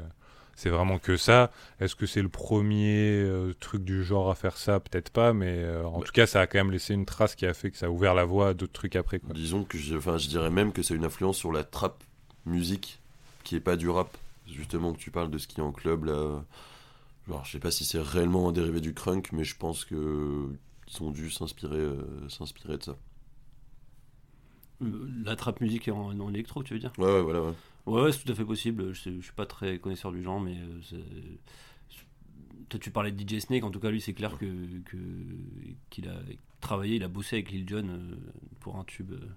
C'est 0.58 0.70
vraiment 0.70 1.00
que 1.00 1.16
ça. 1.18 1.52
Est-ce 1.80 1.96
que 1.96 2.06
c'est 2.06 2.22
le 2.22 2.30
premier 2.30 3.22
euh, 3.22 3.54
truc 3.62 3.86
du 3.86 4.04
genre 4.04 4.30
à 4.30 4.36
faire 4.36 4.58
ça? 4.58 4.82
Peut-être 4.82 5.10
pas, 5.12 5.32
mais 5.34 5.60
euh, 5.64 5.86
en 5.88 6.00
Ouais. 6.00 6.06
tout 6.06 6.12
cas, 6.12 6.28
ça 6.28 6.42
a 6.42 6.48
quand 6.48 6.58
même 6.60 6.72
laissé 6.72 6.94
une 6.94 7.06
trace 7.06 7.36
qui 7.36 7.46
a 7.46 7.54
fait 7.54 7.72
que 7.72 7.78
ça 7.78 7.86
a 7.88 7.90
ouvert 7.90 8.14
la 8.14 8.26
voie 8.26 8.50
à 8.50 8.54
d'autres 8.54 8.74
trucs 8.74 8.98
après. 8.98 9.20
Quoi. 9.20 9.36
Disons 9.36 9.64
que 9.64 9.78
je, 9.78 9.96
enfin, 9.96 10.18
je 10.18 10.28
dirais 10.28 10.50
même 10.50 10.72
que 10.74 10.82
c'est 10.84 10.96
une 10.96 11.06
influence 11.06 11.38
sur 11.38 11.52
la 11.52 11.64
trap 11.64 12.04
musique 12.46 13.00
qui 13.44 13.56
est 13.56 13.60
pas 13.62 13.76
du 13.78 13.90
rap. 13.90 14.18
Justement, 14.48 14.94
que 14.94 15.00
tu 15.00 15.12
parles 15.12 15.30
de 15.30 15.38
ce 15.38 15.48
qui 15.48 15.60
est 15.60 15.64
en 15.64 15.72
club 15.74 16.06
là. 16.06 16.44
Genre, 17.28 17.46
je 17.46 17.52
sais 17.54 17.60
pas 17.60 17.72
si 17.72 17.86
c'est 17.86 18.02
réellement 18.02 18.50
un 18.50 18.52
dérivé 18.54 18.82
du 18.82 18.94
crunk, 18.94 19.32
mais 19.34 19.44
je 19.46 19.58
pense 19.58 19.86
que 19.86 20.50
ils 20.92 21.04
ont 21.04 21.12
dû 21.12 21.32
s'inspirer, 21.32 21.78
euh, 21.80 22.30
s'inspirer 22.30 22.78
de 22.78 22.84
ça. 22.84 22.98
La 25.24 25.36
trap 25.36 25.62
musique 25.62 25.88
en, 25.88 26.20
en 26.20 26.30
électro, 26.34 26.64
tu 26.64 26.74
veux 26.74 26.80
dire? 26.80 26.94
Ouais, 26.98 27.06
ouais, 27.06 27.22
voilà. 27.22 27.42
Ouais. 27.42 27.54
Ouais, 27.88 28.02
ouais, 28.04 28.12
c'est 28.12 28.24
tout 28.24 28.32
à 28.32 28.36
fait 28.36 28.46
possible. 28.46 28.94
Je, 28.94 29.02
sais- 29.02 29.16
je 29.16 29.22
suis 29.22 29.34
pas 29.34 29.46
très 29.48 29.80
connaisseur 29.80 30.12
du 30.12 30.22
genre, 30.22 30.40
mais 30.40 30.58
euh, 30.58 30.82
toi 32.70 32.80
tu 32.80 32.92
parlais 32.92 33.12
de 33.12 33.18
DJ 33.18 33.40
Snake. 33.40 33.64
En 33.64 33.72
tout 33.72 33.80
cas, 33.80 33.90
lui, 33.90 34.02
c'est 34.02 34.14
clair 34.14 34.38
que 34.38 34.46
que- 34.86 34.98
qu'il 35.90 36.08
a 36.10 36.20
travaillé, 36.62 36.96
il 36.98 37.04
a 37.04 37.08
bossé 37.08 37.38
avec 37.38 37.52
Lil 37.52 37.68
Jon 37.68 37.88
euh, 37.90 38.16
pour 38.60 38.78
un 38.78 38.84
tube, 38.84 39.14
euh, 39.14 39.28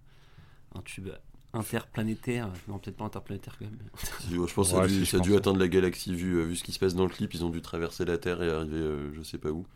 un 0.74 0.82
tube 0.82 1.08
interplanétaire. 1.52 2.52
Non, 2.68 2.78
peut-être 2.78 2.96
pas 2.96 3.06
interplanétaire 3.06 3.56
quand 3.58 3.66
même. 3.66 3.78
Ouais, 4.24 4.46
Je 4.48 4.54
pense 4.54 4.68
que 4.68 4.76
ça 4.76 4.80
Ouais, 4.80 4.86
dû, 4.86 5.06
ça 5.06 5.16
a 5.18 5.20
dû 5.20 5.34
atteindre 5.34 5.58
la 5.58 5.68
galaxie 5.68 6.14
vu, 6.14 6.42
vu 6.44 6.56
ce 6.56 6.64
qui 6.64 6.72
se 6.72 6.78
passe 6.78 6.94
dans 6.94 7.04
le 7.04 7.10
clip. 7.10 7.32
Ils 7.34 7.44
ont 7.44 7.50
dû 7.50 7.62
traverser 7.62 8.04
la 8.04 8.18
Terre 8.18 8.42
et 8.42 8.50
arriver 8.50 8.76
euh, 8.76 9.12
je 9.14 9.22
sais 9.22 9.38
pas 9.38 9.50
où. 9.50 9.66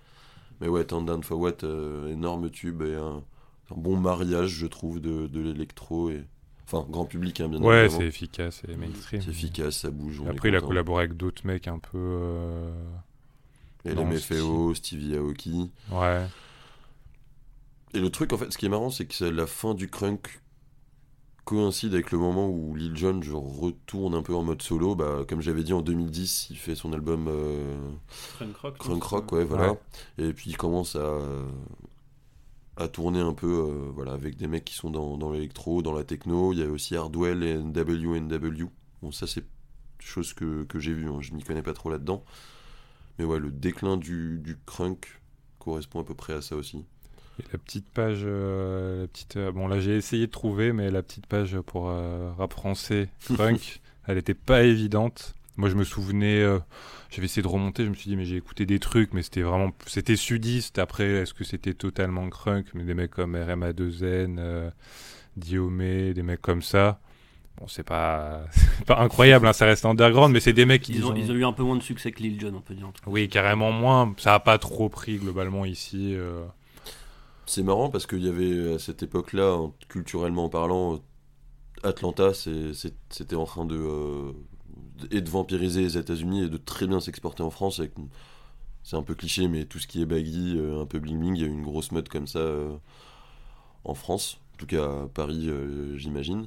Mais 0.61 0.69
ouais, 0.69 0.87
Turn 0.87 1.07
Down 1.07 1.23
for 1.25 1.39
What, 1.41 1.65
euh, 1.65 2.09
énorme 2.11 2.51
tube 2.51 2.83
et 2.83 2.95
un, 2.97 3.25
un 3.71 3.77
bon 3.77 3.99
mariage, 3.99 4.51
je 4.51 4.67
trouve, 4.67 5.01
de, 5.01 5.27
de 5.29 5.41
l'électro 5.41 6.11
et. 6.11 6.25
Enfin, 6.67 6.87
grand 6.89 7.05
public, 7.05 7.41
hein, 7.41 7.49
bien 7.49 7.61
Ouais, 7.61 7.85
évidemment. 7.85 8.01
c'est 8.01 8.07
efficace 8.07 8.63
et 8.69 8.77
mainstream. 8.77 9.21
C'est 9.21 9.31
efficace, 9.31 9.77
ça 9.79 9.91
bouge. 9.91 10.21
on 10.21 10.27
est 10.27 10.31
Après, 10.31 10.49
il 10.49 10.57
a 10.57 10.61
collaboré 10.61 11.05
avec 11.05 11.17
d'autres 11.17 11.47
mecs 11.47 11.69
un 11.69 11.79
peu. 11.79 11.99
euh, 11.99 12.73
Et 13.85 14.75
Stevie 14.75 15.17
Aoki. 15.17 15.71
Ouais. 15.91 16.27
Et 17.93 18.01
le 18.01 18.11
truc, 18.11 18.33
en 18.33 18.39
fait, 18.39 18.51
ce 18.53 18.59
qui 18.59 18.67
est 18.67 18.71
marrant, 18.71 18.91
c'est 18.91 19.05
que 19.07 19.15
c'est 19.15 19.31
la 19.31 19.47
fin 19.47 19.75
du 19.75 19.89
crunk 19.89 20.41
coïncide 21.45 21.93
avec 21.93 22.11
le 22.11 22.19
moment 22.19 22.49
où 22.49 22.75
Lil 22.75 22.97
Jon 22.97 23.21
genre, 23.21 23.45
retourne 23.61 24.15
un 24.15 24.23
peu 24.23 24.35
en 24.35 24.43
mode 24.43 24.63
solo. 24.63 24.95
Bah, 24.95 25.25
comme 25.29 25.43
j'avais 25.43 25.63
dit, 25.63 25.73
en 25.75 25.83
2010, 25.83 26.49
il 26.51 26.57
fait 26.57 26.75
son 26.75 26.93
album 26.93 27.27
euh, 27.29 27.77
Crunk 28.37 28.57
Rock. 28.57 28.79
Crunk 28.79 29.03
Rock, 29.03 29.33
ouais, 29.33 29.45
voilà. 29.45 29.73
Ouais. 29.73 29.79
Et 30.19 30.33
puis 30.33 30.51
il 30.51 30.57
commence 30.57 30.97
à, 30.97 31.19
à 32.77 32.89
tourner 32.89 33.21
un 33.21 33.35
peu 33.35 33.47
euh, 33.47 33.91
voilà, 33.95 34.13
avec 34.13 34.37
des 34.37 34.47
mecs 34.47 34.65
qui 34.65 34.75
sont 34.75 34.91
dans, 34.91 35.17
dans 35.17 35.31
l'électro, 35.31 35.83
dans 35.83 35.93
la 35.93 36.05
techno. 36.05 36.53
Il 36.53 36.59
y 36.59 36.63
a 36.63 36.67
aussi 36.67 36.97
Hardwell 36.97 37.43
et 37.43 37.57
NWNW. 37.57 38.69
Bon, 39.03 39.13
ça, 39.13 39.27
c'est 39.27 39.45
chose 40.01 40.35
que, 40.35 40.65
que 40.65 40.79
j'ai 40.79 40.93
vu, 40.93 41.09
hein. 41.09 41.19
je 41.21 41.33
m'y 41.33 41.43
connais 41.43 41.63
pas 41.63 41.73
trop 41.73 41.91
là-dedans. 41.91 42.25
Mais 43.19 43.25
ouais, 43.25 43.39
le 43.39 43.51
déclin 43.51 43.97
du, 43.97 44.39
du 44.39 44.59
crunk 44.67 45.21
correspond 45.59 46.01
à 46.01 46.05
peu 46.05 46.15
près 46.15 46.35
à 46.35 46.43
ça 46.43 46.57
aussi. 46.57 46.85
Et 47.39 47.45
la 47.53 47.59
petite 47.59 47.89
page, 47.89 48.23
euh, 48.25 49.03
la 49.03 49.07
petite, 49.09 49.37
euh, 49.37 49.51
bon 49.51 49.67
là 49.67 49.81
j'ai 49.81 49.97
essayé 49.97 50.27
de 50.27 50.31
trouver, 50.31 50.73
mais 50.73 50.91
la 50.91 51.03
petite 51.03 51.27
page 51.27 51.59
pour 51.61 51.87
rap 51.87 52.53
français 52.53 53.09
punk, 53.37 53.81
elle 54.07 54.19
était 54.19 54.35
pas 54.35 54.63
évidente. 54.63 55.35
Moi 55.57 55.69
je 55.69 55.77
me 55.77 55.85
souvenais, 55.85 56.41
euh, 56.41 56.59
j'avais 57.11 57.27
essayé 57.27 57.43
de 57.43 57.49
remonter, 57.49 57.85
je 57.85 57.91
me 57.91 57.95
suis 57.95 58.11
dit 58.11 58.17
mais 58.17 58.25
j'ai 58.25 58.37
écouté 58.37 58.67
des 58.67 58.79
trucs, 58.81 59.13
mais 59.13 59.23
c'était 59.23 59.43
vraiment, 59.43 59.71
c'était 59.87 60.17
sudiste. 60.17 60.79
Après 60.79 61.05
est-ce 61.05 61.33
que 61.35 61.45
c'était 61.45 61.75
totalement 61.75 62.29
crunk, 62.29 62.67
mais 62.75 62.85
des 62.85 62.95
mecs 62.95 63.13
comme 63.13 63.37
RMA2N, 63.37 64.37
euh, 64.39 64.71
Diomé, 65.37 66.15
des 66.15 66.23
mecs 66.23 66.43
comme 66.43 66.63
ça? 66.63 67.01
Bon 67.61 67.69
c'est 67.69 67.85
pas, 67.85 68.43
c'est 68.53 68.85
pas 68.85 68.99
incroyable, 68.99 69.47
hein, 69.47 69.53
ça 69.53 69.65
reste 69.67 69.85
underground, 69.85 70.33
mais 70.33 70.41
c'est 70.41 70.53
des 70.53 70.65
mecs 70.67 70.83
qui 70.83 70.93
Ils 70.95 71.07
ont, 71.07 71.15
ils 71.15 71.31
ont 71.31 71.35
eu 71.35 71.45
un 71.45 71.53
peu 71.53 71.63
moins 71.63 71.77
de 71.77 71.83
succès 71.83 72.11
que 72.11 72.21
Lil 72.21 72.41
Jon, 72.41 72.53
on 72.55 72.61
peut 72.61 72.75
dire. 72.75 72.89
en 72.89 72.93
tout 72.93 73.05
cas. 73.05 73.11
oui 73.11 73.29
carrément 73.29 73.71
moins. 73.71 74.13
Ça 74.19 74.35
a 74.35 74.41
pas 74.41 74.59
trop 74.59 74.89
pris 74.89 75.19
globalement 75.19 75.65
ici. 75.65 76.15
euh. 76.17 76.45
C'est 77.47 77.63
marrant 77.63 77.91
parce 77.91 78.07
qu'il 78.07 78.25
y 78.25 78.29
avait 78.29 78.75
à 78.75 78.79
cette 78.81 79.03
époque-là, 79.05 79.69
culturellement 79.89 80.49
parlant, 80.49 80.99
Atlanta, 81.85 82.33
c'était 82.35 83.37
en 83.37 83.45
train 83.45 83.67
de, 83.67 83.77
euh, 83.77 84.33
de- 84.33 84.35
et 85.11 85.21
de 85.21 85.29
vampiriser 85.31 85.83
les 85.83 85.99
États-Unis 85.99 86.45
et 86.45 86.49
de 86.49 86.57
très 86.57 86.87
bien 86.87 87.01
s'exporter 87.01 87.43
en 87.43 87.51
France. 87.51 87.81
avec- 87.81 87.93
C'est 88.83 88.97
un 88.97 89.03
peu 89.03 89.15
cliché, 89.15 89.49
mais 89.49 89.65
tout 89.65 89.79
ce 89.79 89.87
qui 89.87 90.03
est 90.03 90.07
baggy, 90.07 90.55
euh, 90.59 90.83
un 90.83 90.87
peu 90.87 90.99
bling 91.01 91.19
bling, 91.19 91.35
il 91.37 91.41
y 91.41 91.45
a 91.45 91.47
eu 91.47 91.51
une 91.51 91.63
grosse 91.65 91.91
mode 91.91 92.09
comme 92.09 92.27
ça 92.27 92.39
euh, 92.41 92.77
en 93.85 93.95
France, 93.95 94.39
en 94.55 94.57
tout 94.59 94.67
cas 94.67 94.85
à 94.85 95.09
Paris, 95.09 95.49
euh, 95.49 95.97
j'imagine. 95.97 96.47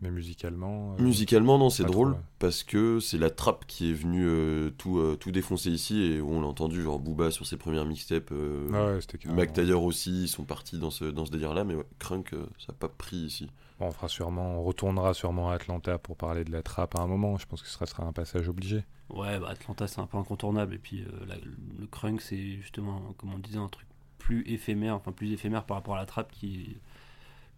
Mais 0.00 0.10
musicalement. 0.10 0.96
euh, 0.98 1.02
Musicalement, 1.02 1.56
non, 1.56 1.70
c'est 1.70 1.84
drôle 1.84 2.08
trop, 2.10 2.18
ouais. 2.18 2.24
parce 2.38 2.62
que 2.62 3.00
c'est 3.00 3.16
la 3.16 3.30
trappe 3.30 3.64
qui 3.66 3.90
est 3.90 3.94
venue 3.94 4.26
euh, 4.26 4.70
tout, 4.76 4.98
euh, 4.98 5.16
tout 5.16 5.30
défoncer 5.30 5.70
ici 5.70 6.02
et 6.02 6.20
on 6.20 6.42
l'a 6.42 6.46
entendu, 6.46 6.82
genre 6.82 6.98
Booba 6.98 7.30
sur 7.30 7.46
ses 7.46 7.56
premières 7.56 7.86
mixtapes. 7.86 8.30
Ah 8.74 8.86
ouais, 8.86 9.00
Mac 9.34 9.52
Taylor 9.54 9.82
aussi, 9.82 10.24
ils 10.24 10.28
sont 10.28 10.44
partis 10.44 10.78
dans 10.78 10.90
ce, 10.90 11.06
dans 11.06 11.24
ce 11.24 11.30
délire-là, 11.30 11.64
mais 11.64 11.74
ouais, 11.74 11.86
Crunk, 11.98 12.30
ça 12.58 12.72
n'a 12.72 12.74
pas 12.78 12.88
pris 12.88 13.16
ici. 13.16 13.48
Bon, 13.78 13.86
on 13.86 13.90
fera 13.90 14.08
sûrement, 14.08 14.60
on 14.60 14.62
retournera 14.62 15.14
sûrement 15.14 15.50
à 15.50 15.54
Atlanta 15.54 15.98
pour 15.98 16.16
parler 16.16 16.44
de 16.44 16.52
la 16.52 16.62
trappe 16.62 16.94
à 16.96 17.00
un 17.00 17.06
moment. 17.06 17.36
Je 17.38 17.46
pense 17.46 17.60
que 17.62 17.68
ce 17.68 17.74
sera, 17.74 17.86
sera 17.86 18.04
un 18.04 18.12
passage 18.12 18.48
obligé. 18.48 18.84
Ouais, 19.10 19.38
bah 19.38 19.48
Atlanta 19.50 19.86
c'est 19.86 20.00
un 20.00 20.06
peu 20.06 20.16
incontournable. 20.18 20.74
Et 20.74 20.78
puis 20.78 21.02
euh, 21.02 21.26
la- 21.26 21.36
le 21.36 21.86
crunk 21.86 22.20
c'est 22.20 22.56
justement, 22.60 23.00
comme 23.18 23.34
on 23.34 23.38
disait, 23.38 23.58
un 23.58 23.68
truc 23.68 23.86
plus 24.18 24.42
éphémère, 24.48 24.94
enfin 24.94 25.12
plus 25.12 25.32
éphémère 25.32 25.64
par 25.64 25.76
rapport 25.76 25.94
à 25.96 25.98
la 25.98 26.06
trappe 26.06 26.32
qui 26.32 26.76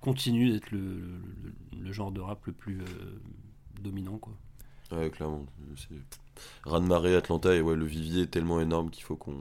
continue 0.00 0.50
d'être 0.52 0.70
le, 0.70 0.80
le- 0.80 1.54
le 1.80 1.92
genre 1.92 2.12
de 2.12 2.20
rap 2.20 2.44
le 2.46 2.52
plus 2.52 2.80
euh, 2.82 3.20
dominant. 3.80 4.18
quoi. 4.18 4.32
Ouais, 4.92 5.10
clairement. 5.10 5.46
C'est... 5.76 5.96
Raz 6.64 6.80
de 6.80 6.86
marée, 6.86 7.16
Atlanta, 7.16 7.54
et 7.54 7.60
ouais, 7.60 7.76
le 7.76 7.84
vivier 7.86 8.22
est 8.24 8.26
tellement 8.30 8.60
énorme 8.60 8.90
qu'il 8.90 9.04
faut 9.04 9.16
qu'on. 9.16 9.36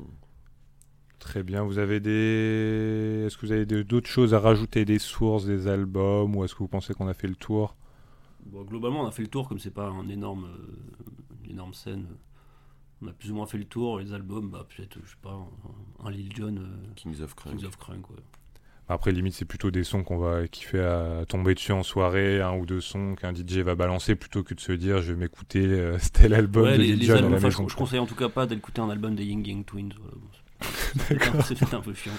Très 1.26 1.42
bien. 1.42 1.64
Vous 1.64 1.80
avez 1.80 2.00
des, 2.00 3.24
est-ce 3.26 3.36
que 3.36 3.48
vous 3.48 3.52
avez 3.52 3.66
d'autres 3.66 4.08
choses 4.08 4.36
à 4.36 4.40
rajouter, 4.40 4.86
des 4.86 5.00
sources, 5.00 5.46
des 5.46 5.68
albums, 5.68 6.36
ou 6.36 6.44
est-ce 6.46 6.54
que 6.54 6.60
vous 6.60 6.68
pensez 6.68 6.94
qu'on 6.94 7.08
a 7.08 7.16
fait 7.16 7.28
le 7.28 7.36
tour? 7.36 7.76
Bon, 8.46 8.62
globalement, 8.64 9.02
on 9.02 9.08
a 9.08 9.12
fait 9.12 9.24
le 9.24 9.28
tour, 9.28 9.50
comme 9.50 9.58
c'est 9.58 9.74
pas 9.74 9.88
un 9.88 10.08
énorme, 10.08 10.46
euh, 10.46 11.04
une 11.44 11.52
énorme 11.54 11.74
scène. 11.74 12.06
On 13.02 13.08
a 13.08 13.12
plus 13.12 13.32
ou 13.32 13.36
moins 13.36 13.48
fait 13.48 13.58
le 13.58 13.66
tour. 13.66 13.98
Les 14.00 14.14
albums, 14.14 14.52
bah, 14.52 14.68
peut-être, 14.70 15.00
je 15.04 15.10
sais 15.10 15.18
pas, 15.20 15.32
un, 16.04 16.06
un 16.08 16.12
Lil 16.12 16.32
Jon, 16.36 16.56
euh, 16.58 16.94
Kings 16.96 17.20
of 17.24 17.34
Crunk. 17.34 17.58
Kings 17.58 17.66
of 17.68 17.76
Crunk. 17.78 18.08
ouais. 18.12 18.18
Après, 18.88 19.12
limite, 19.12 19.34
c'est 19.34 19.46
plutôt 19.46 19.72
des 19.72 19.84
sons 19.84 20.04
qu'on 20.04 20.20
va 20.20 20.48
kiffer 20.48 20.80
à 20.80 21.26
tomber 21.28 21.56
dessus 21.56 21.72
en 21.72 21.82
soirée, 21.82 22.40
un 22.40 22.56
ou 22.56 22.68
deux 22.68 22.82
sons 22.82 23.16
qu'un 23.16 23.34
DJ 23.34 23.58
va 23.62 23.74
balancer, 23.74 24.14
plutôt 24.16 24.44
que 24.44 24.54
de 24.54 24.60
se 24.60 24.74
dire, 24.74 25.02
je 25.02 25.12
vais 25.14 25.20
m'écouter 25.22 25.66
euh, 25.66 25.98
tel 26.14 26.36
album 26.36 26.66
Ouais, 26.66 26.78
de 26.78 26.84
les, 26.84 26.96
Lil 26.96 27.00
les 27.00 27.12
à 27.12 27.16
albums, 27.16 27.34
la 27.34 27.40
je, 27.40 27.50
je 27.50 27.76
conseille 27.76 27.98
en 27.98 28.06
tout 28.06 28.14
cas 28.14 28.30
pas 28.30 28.46
d'écouter 28.46 28.82
un 28.82 28.92
album 28.92 29.16
des 29.16 29.26
Ying 29.26 29.44
Yang 29.44 29.66
Twins. 29.66 29.90
voilà, 29.98 30.14
bon, 30.16 30.28
c'est- 30.62 31.18
c'est 31.44 31.56
peut-être 31.60 31.74
un- 31.76 31.82
peu 31.82 31.94
chiant. 31.94 32.12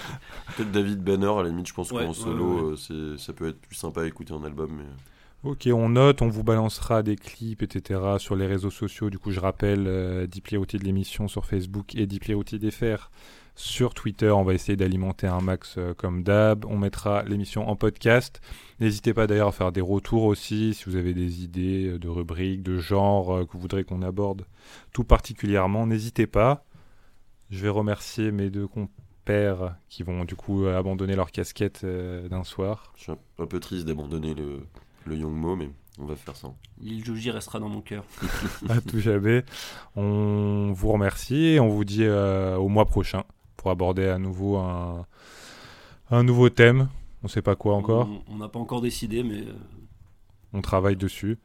Peut-être 0.55 0.71
David 0.71 1.03
Banner, 1.03 1.31
à 1.39 1.43
la 1.43 1.49
limite, 1.49 1.67
je 1.67 1.73
pense 1.73 1.91
Ouais, 1.91 2.03
qu'en 2.03 2.09
ouais, 2.09 2.13
solo, 2.15 2.71
euh, 2.71 2.75
c'est... 2.75 3.21
ça 3.23 3.33
peut 3.33 3.49
être 3.49 3.59
plus 3.59 3.75
sympa 3.75 4.01
à 4.01 4.05
écouter 4.05 4.33
en 4.33 4.43
album. 4.43 4.71
Mais... 4.77 5.49
Ok, 5.49 5.67
on 5.71 5.89
note, 5.89 6.21
on 6.21 6.29
vous 6.29 6.43
balancera 6.43 7.03
des 7.03 7.15
clips, 7.15 7.61
etc. 7.61 7.99
sur 8.17 8.35
les 8.35 8.47
réseaux 8.47 8.71
sociaux. 8.71 9.09
Du 9.09 9.19
coup, 9.19 9.31
je 9.31 9.39
rappelle, 9.39 9.85
euh, 9.87 10.27
Deeply 10.27 10.57
Routed 10.57 10.81
de 10.81 10.85
l'émission 10.85 11.27
sur 11.27 11.45
Facebook 11.45 11.95
et 11.95 12.07
Deeply 12.07 12.33
Routed 12.33 12.69
FR 12.71 13.09
sur 13.55 13.93
Twitter. 13.93 14.29
On 14.29 14.43
va 14.43 14.53
essayer 14.53 14.75
d'alimenter 14.75 15.25
un 15.27 15.39
max 15.41 15.75
euh, 15.77 15.93
comme 15.93 16.23
d'hab. 16.23 16.65
On 16.65 16.77
mettra 16.77 17.23
l'émission 17.23 17.67
en 17.69 17.75
podcast. 17.75 18.41
N'hésitez 18.79 19.13
pas 19.13 19.25
d'ailleurs 19.27 19.47
à 19.47 19.51
faire 19.51 19.71
des 19.71 19.81
retours 19.81 20.23
aussi 20.23 20.73
si 20.73 20.85
vous 20.85 20.95
avez 20.95 21.13
des 21.13 21.43
idées 21.43 21.87
euh, 21.87 21.99
de 21.99 22.07
rubriques, 22.09 22.61
de 22.63 22.77
genres 22.77 23.35
euh, 23.37 23.45
que 23.45 23.53
vous 23.53 23.59
voudrez 23.59 23.83
qu'on 23.83 24.01
aborde 24.01 24.43
tout 24.93 25.03
particulièrement. 25.03 25.85
N'hésitez 25.87 26.27
pas. 26.27 26.65
Je 27.49 27.59
vais 27.61 27.69
remercier 27.69 28.31
mes 28.31 28.49
deux 28.49 28.67
compères 28.67 29.75
qui 29.89 30.03
vont 30.03 30.25
du 30.25 30.35
coup 30.35 30.65
abandonner 30.67 31.15
leur 31.15 31.31
casquette 31.31 31.81
euh, 31.83 32.27
d'un 32.29 32.43
soir. 32.43 32.91
Je 32.95 33.03
suis 33.03 33.11
un- 33.11 33.17
un 33.39 33.45
peu 33.45 33.59
triste 33.59 33.85
d'abandonner 33.85 34.33
le, 34.33 34.61
le 35.05 35.15
Young 35.15 35.33
Mo, 35.33 35.55
mais 35.55 35.69
on 35.99 36.05
va 36.05 36.15
faire 36.15 36.35
ça. 36.35 36.49
Lil 36.81 37.03
Joji 37.03 37.31
restera 37.31 37.59
dans 37.59 37.69
mon 37.69 37.81
cœur. 37.81 38.03
à 38.69 38.81
tout 38.81 38.99
jamais. 38.99 39.43
On 39.95 40.71
vous 40.73 40.91
remercie 40.91 41.45
et 41.53 41.59
on 41.59 41.69
vous 41.69 41.85
dit 41.85 42.03
euh, 42.03 42.55
au 42.57 42.67
mois 42.67 42.85
prochain 42.85 43.23
pour 43.55 43.71
aborder 43.71 44.07
à 44.07 44.17
nouveau 44.19 44.57
un, 44.57 45.05
un 46.11 46.23
nouveau 46.23 46.49
thème. 46.49 46.89
On 47.23 47.27
sait 47.27 47.41
pas 47.41 47.55
quoi 47.55 47.75
encore. 47.75 48.07
On- 48.29 48.37
n'a 48.37 48.47
pas 48.49 48.59
encore 48.59 48.81
décidé, 48.81 49.23
mais 49.23 49.39
euh, 49.41 49.53
On 50.53 50.61
travaille 50.61 50.95
dessus. 50.97 51.37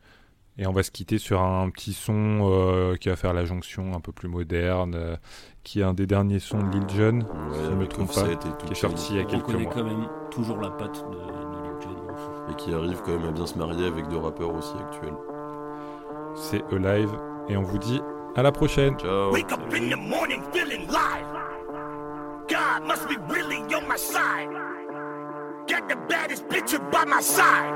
Et 0.59 0.67
on 0.67 0.73
va 0.73 0.83
se 0.83 0.91
quitter 0.91 1.17
sur 1.17 1.41
un 1.41 1.71
petit 1.71 1.95
son 1.95 2.41
euh, 2.43 2.97
qui 2.97 3.09
va 3.09 3.17
faire 3.17 3.33
la 3.33 3.47
jonction 3.47 3.95
un 3.95 4.01
peu 4.01 4.13
plus 4.13 4.29
moderne, 4.29 4.95
euh, 4.95 5.17
qui 5.65 5.81
est 5.81 5.85
un 5.85 5.95
des 5.95 6.07
derniers 6.07 6.41
sons 6.41 6.59
de 6.59 6.71
Lil 6.73 6.89
Jon, 6.89 7.21
si 7.53 7.61
je 7.65 7.71
ne 7.71 7.77
me 7.77 7.87
trompe 7.87 8.13
pas, 8.15 8.23
qui 8.67 8.73
est 8.73 8.75
sorti 8.75 9.13
il 9.13 9.17
y 9.17 9.21
a 9.21 9.23
on 9.23 9.27
quelques 9.27 9.45
connaît 9.47 9.65
mois. 9.65 9.73
quand 9.75 9.85
même 9.85 10.09
toujours 10.31 10.61
la 10.61 10.71
patte 10.71 11.05
de, 11.11 11.17
de 11.17 11.63
Lil 11.63 11.81
Jon. 11.81 12.51
Et 12.51 12.55
qui 12.57 12.75
arrive 12.75 13.01
quand 13.05 13.13
même 13.13 13.29
à 13.29 13.33
bien 13.33 13.47
se 13.47 13.57
marier 13.57 13.87
avec 13.87 14.09
deux 14.09 14.19
rappeurs 14.19 14.53
aussi 14.55 14.75
actuels. 14.89 15.15
C'est 16.35 16.63
Alive 16.73 17.11
et 17.49 17.57
on 17.57 17.63
vous 17.63 17.79
dit 17.79 18.01
à 18.35 18.43
la 18.43 18.51
prochaine. 18.51 18.97
Ciao. 18.99 19.33
Wake 19.33 19.53
up 19.53 19.61
in 19.73 19.89
the 19.91 19.97
morning 19.97 20.43
feeling 20.53 20.87
live. 20.89 21.27
God 22.49 22.87
must 22.87 23.07
be 23.09 23.17
really 23.33 23.59
on 23.75 23.87
my 23.89 23.97
side. 23.97 24.49
Got 25.69 25.89
the 25.89 25.97
baddest 26.09 26.49
bitch 26.49 26.77
by 26.91 27.05
my 27.07 27.21
side. 27.23 27.73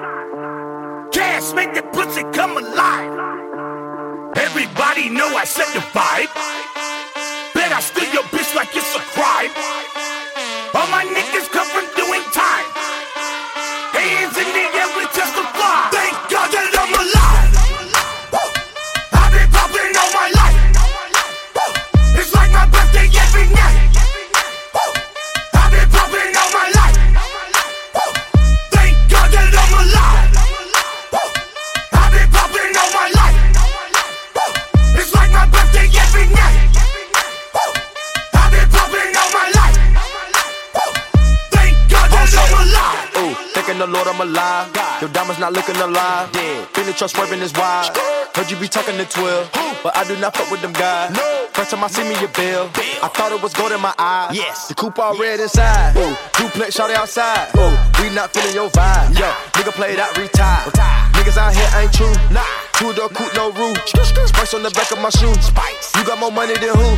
Cash 1.12 1.55
make 1.55 1.72
the 1.74 1.82
pussy 1.93 2.24
come 2.32 2.57
alive. 2.57 3.12
Everybody 4.37 5.09
know 5.11 5.28
I 5.37 5.45
set 5.45 5.68
the 5.72 5.80
vibe. 5.97 6.28
I 7.73 7.81
steal 7.81 8.07
your 8.12 8.23
bitch 8.31 8.55
like 8.55 8.71
it's 8.77 8.95
a 8.95 9.03
crime. 9.11 9.51
All 10.75 10.87
my 10.89 11.05
niggas 11.05 11.51
come 11.51 11.67
from 11.67 11.87
doing 11.97 12.23
time. 12.31 12.67
Hands 13.91 14.37
in 14.39 14.49
the 14.55 14.76
Not 45.39 45.53
looking 45.53 45.76
alive. 45.76 46.30
Feeling 46.72 46.95
trust 46.95 47.14
swerving 47.14 47.41
is 47.41 47.53
wild. 47.53 47.95
Heard 48.34 48.51
you 48.51 48.57
be 48.57 48.68
talking 48.68 48.97
to 48.97 49.05
12, 49.05 49.51
but 49.82 49.95
I 49.97 50.05
do 50.05 50.16
not 50.18 50.34
fuck 50.34 50.51
with 50.51 50.62
them 50.62 50.72
guys. 50.72 51.14
First 51.53 51.70
time 51.70 51.84
I 51.84 51.89
see 51.89 52.05
me 52.05 52.14
a 52.24 52.28
bill, 52.28 52.70
I 53.03 53.09
thought 53.09 53.32
it 53.32 53.43
was 53.43 53.53
gold 53.53 53.72
in 53.72 53.80
my 53.80 53.95
eye. 53.99 54.30
Yes, 54.32 54.68
the 54.68 54.74
coupe 54.74 54.99
all 54.99 55.16
red 55.18 55.41
inside. 55.41 55.97
Ooh, 55.97 56.16
duplex 56.37 56.74
shot 56.74 56.91
outside. 56.91 57.49
Ooh, 57.57 57.76
we 58.01 58.14
not 58.14 58.32
feeling 58.32 58.55
your 58.55 58.70
vibe. 58.70 59.18
Yo, 59.18 59.28
nigga 59.53 59.72
played 59.72 59.99
out, 59.99 60.16
retired. 60.16 60.72
Niggas 61.12 61.37
out 61.37 61.55
here 61.55 61.68
ain't 61.80 61.93
true. 61.93 62.12
Nah, 62.32 62.45
two 62.72 62.93
door 62.95 63.09
coupe, 63.09 63.34
no 63.34 63.53
roof. 63.53 63.76
Spice 63.89 64.55
on 64.55 64.62
the 64.62 64.70
back 64.70 64.91
of 64.93 65.01
my 65.01 65.11
shoe. 65.11 65.32
You 65.99 66.05
got 66.07 66.18
more 66.18 66.32
money 66.32 66.55
than 66.57 66.72
who? 66.76 66.97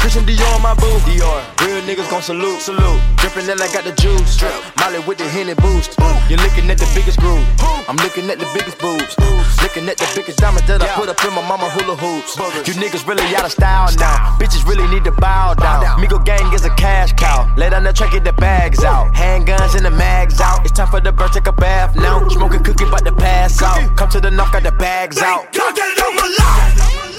Christian 0.00 0.24
Dior 0.24 0.48
on 0.56 0.62
my 0.62 0.72
boo. 0.80 0.88
Dior. 1.04 1.44
Real 1.60 1.84
niggas 1.84 2.08
gon' 2.08 2.22
salute. 2.22 2.60
Salute. 2.64 3.00
Drippin' 3.20 3.44
that 3.44 3.60
I 3.60 3.68
got 3.68 3.84
the 3.84 3.92
juice. 4.00 4.34
Drip. 4.40 4.56
Molly 4.80 4.98
with 5.04 5.18
the 5.18 5.28
Henny 5.28 5.52
boost. 5.52 5.92
You're 6.32 6.40
looking 6.40 6.72
at 6.72 6.80
the 6.80 6.88
biggest 6.96 7.20
groove. 7.20 7.44
I'm 7.84 8.00
looking 8.00 8.30
at 8.32 8.40
the 8.40 8.48
biggest 8.56 8.80
boobs. 8.80 9.12
Looking 9.60 9.84
at 9.92 10.00
the 10.00 10.08
biggest 10.16 10.38
diamonds 10.40 10.66
that 10.68 10.80
I 10.80 10.88
put 10.96 11.12
up 11.12 11.20
in 11.20 11.36
my 11.36 11.44
mama 11.44 11.68
hula 11.68 12.00
hoops. 12.00 12.32
You 12.64 12.80
niggas 12.80 13.04
really 13.06 13.28
out 13.36 13.44
of 13.44 13.52
style 13.52 13.92
now. 14.00 14.40
Bitches 14.40 14.64
really 14.64 14.88
need 14.88 15.04
to 15.04 15.12
bow 15.12 15.52
down. 15.52 15.84
Migo 16.00 16.16
gang 16.24 16.48
is 16.54 16.64
a 16.64 16.72
cash 16.80 17.12
cow. 17.12 17.44
Lay 17.60 17.68
down 17.68 17.84
the 17.84 17.92
track, 17.92 18.12
get 18.12 18.24
the 18.24 18.32
bags 18.32 18.82
out. 18.82 19.12
Handguns 19.12 19.76
and 19.76 19.84
the 19.84 19.90
mags 19.90 20.40
out. 20.40 20.64
It's 20.64 20.72
time 20.72 20.88
for 20.88 21.00
the 21.00 21.12
bird, 21.12 21.32
take 21.32 21.46
a 21.46 21.52
bath 21.52 21.94
now. 21.94 22.26
Smoking 22.28 22.64
cookie, 22.64 22.88
about 22.88 23.04
to 23.04 23.12
pass 23.12 23.60
out. 23.60 23.96
Come 23.98 24.08
to 24.16 24.20
the 24.20 24.30
knock, 24.30 24.52
got 24.52 24.62
the 24.62 24.72
bags 24.72 25.20
out. 25.20 25.52
God 25.52 25.76
that 25.76 25.92
I'm 26.00 26.16
alive. 26.16 27.09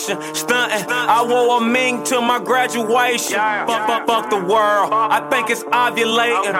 Celebration. 0.00 0.34
Stuntin', 0.34 0.88
I 0.88 1.24
wore 1.24 1.58
a 1.58 1.60
ming 1.60 2.02
to 2.04 2.20
my 2.20 2.38
graduation. 2.38 3.36
Fuck, 3.36 3.86
fuck, 3.86 4.06
fuck 4.06 4.30
the 4.30 4.36
world, 4.36 4.92
I 4.92 5.26
think 5.30 5.50
it's 5.50 5.64
ovulating. 5.64 6.54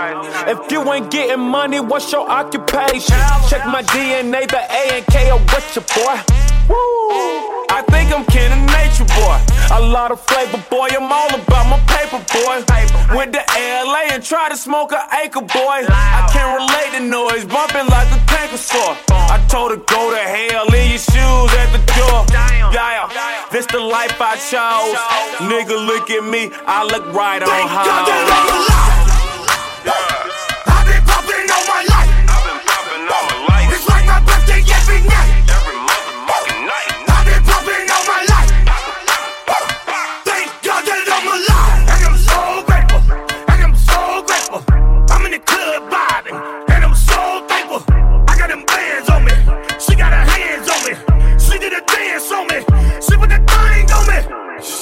If 0.48 0.72
you 0.72 0.92
ain't 0.92 1.10
getting 1.10 1.40
money, 1.40 1.80
what's 1.80 2.10
your 2.12 2.28
occupation? 2.28 3.16
Check 3.48 3.66
my 3.66 3.82
DNA, 3.82 4.48
the 4.48 4.58
A 4.58 4.98
and 4.98 5.06
K 5.06 5.30
are 5.30 5.38
with 5.38 5.76
your 5.76 5.84
boy. 5.94 6.20
Woo. 6.68 7.59
I 7.80 7.82
think 7.88 8.12
I'm 8.12 8.26
kin 8.26 8.52
of 8.52 8.60
nature, 8.76 9.08
boy. 9.16 9.40
A 9.72 9.80
lot 9.80 10.12
of 10.12 10.20
flavor, 10.20 10.62
boy. 10.68 10.88
I'm 10.92 11.10
all 11.10 11.32
about 11.32 11.64
my 11.64 11.80
paper, 11.88 12.20
boy. 12.28 12.60
Went 13.16 13.32
to 13.32 13.40
LA 13.56 14.12
and 14.12 14.22
tried 14.22 14.50
to 14.50 14.56
smoke 14.58 14.92
an 14.92 15.00
acre, 15.16 15.40
boy. 15.40 15.88
I 15.88 16.28
can't 16.28 16.60
relate 16.60 16.92
to 16.98 17.02
noise, 17.08 17.46
bumping 17.46 17.86
like 17.88 18.12
a 18.12 18.20
tanker 18.28 18.58
store. 18.58 18.98
I 19.08 19.40
told 19.48 19.70
her 19.70 19.78
go 19.78 20.10
to 20.12 20.20
hell, 20.20 20.66
leave 20.68 20.90
your 20.90 20.98
shoes 21.08 21.50
at 21.56 21.72
the 21.72 21.80
door. 21.96 22.26
Yeah, 22.68 23.08
this 23.50 23.64
the 23.64 23.80
life 23.80 24.20
I 24.20 24.36
chose. 24.36 24.92
Nigga, 25.48 25.72
look 25.72 26.10
at 26.10 26.22
me, 26.22 26.50
I 26.66 26.84
look 26.84 27.10
right 27.14 27.42
on 27.42 27.48
Thank 27.48 27.70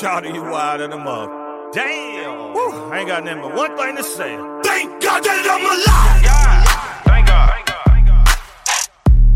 Shawty, 0.01 0.32
you 0.32 0.42
wilder 0.42 0.86
than 0.86 0.92
a 1.01 1.03
mug. 1.03 1.28
Damn. 1.72 2.55
Woo, 2.55 2.70
I 2.92 3.01
ain't 3.01 3.09
got 3.09 3.24
nothing 3.24 3.42
but 3.42 3.53
one 3.53 3.76
thing 3.76 3.96
to 3.96 4.05
say. 4.05 4.36
Thank 4.62 5.03
God 5.03 5.24
that 5.24 5.44
I'm 5.51 5.66
alive. 5.66 6.22
Thank 7.03 7.26
God. 7.26 7.51
Thank 7.51 7.66
God. 7.66 8.28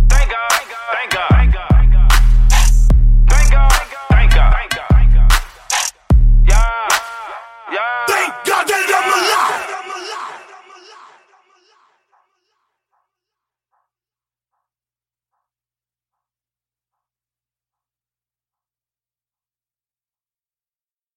Thank 0.08 0.30
God. 0.30 1.72
Thank 3.28 3.50
God. 3.50 3.72
Thank 4.08 4.30
God. 4.32 4.54
Thank 4.92 5.14
God. 5.14 5.32
Yeah. 6.46 6.88
Yeah. 7.72 8.11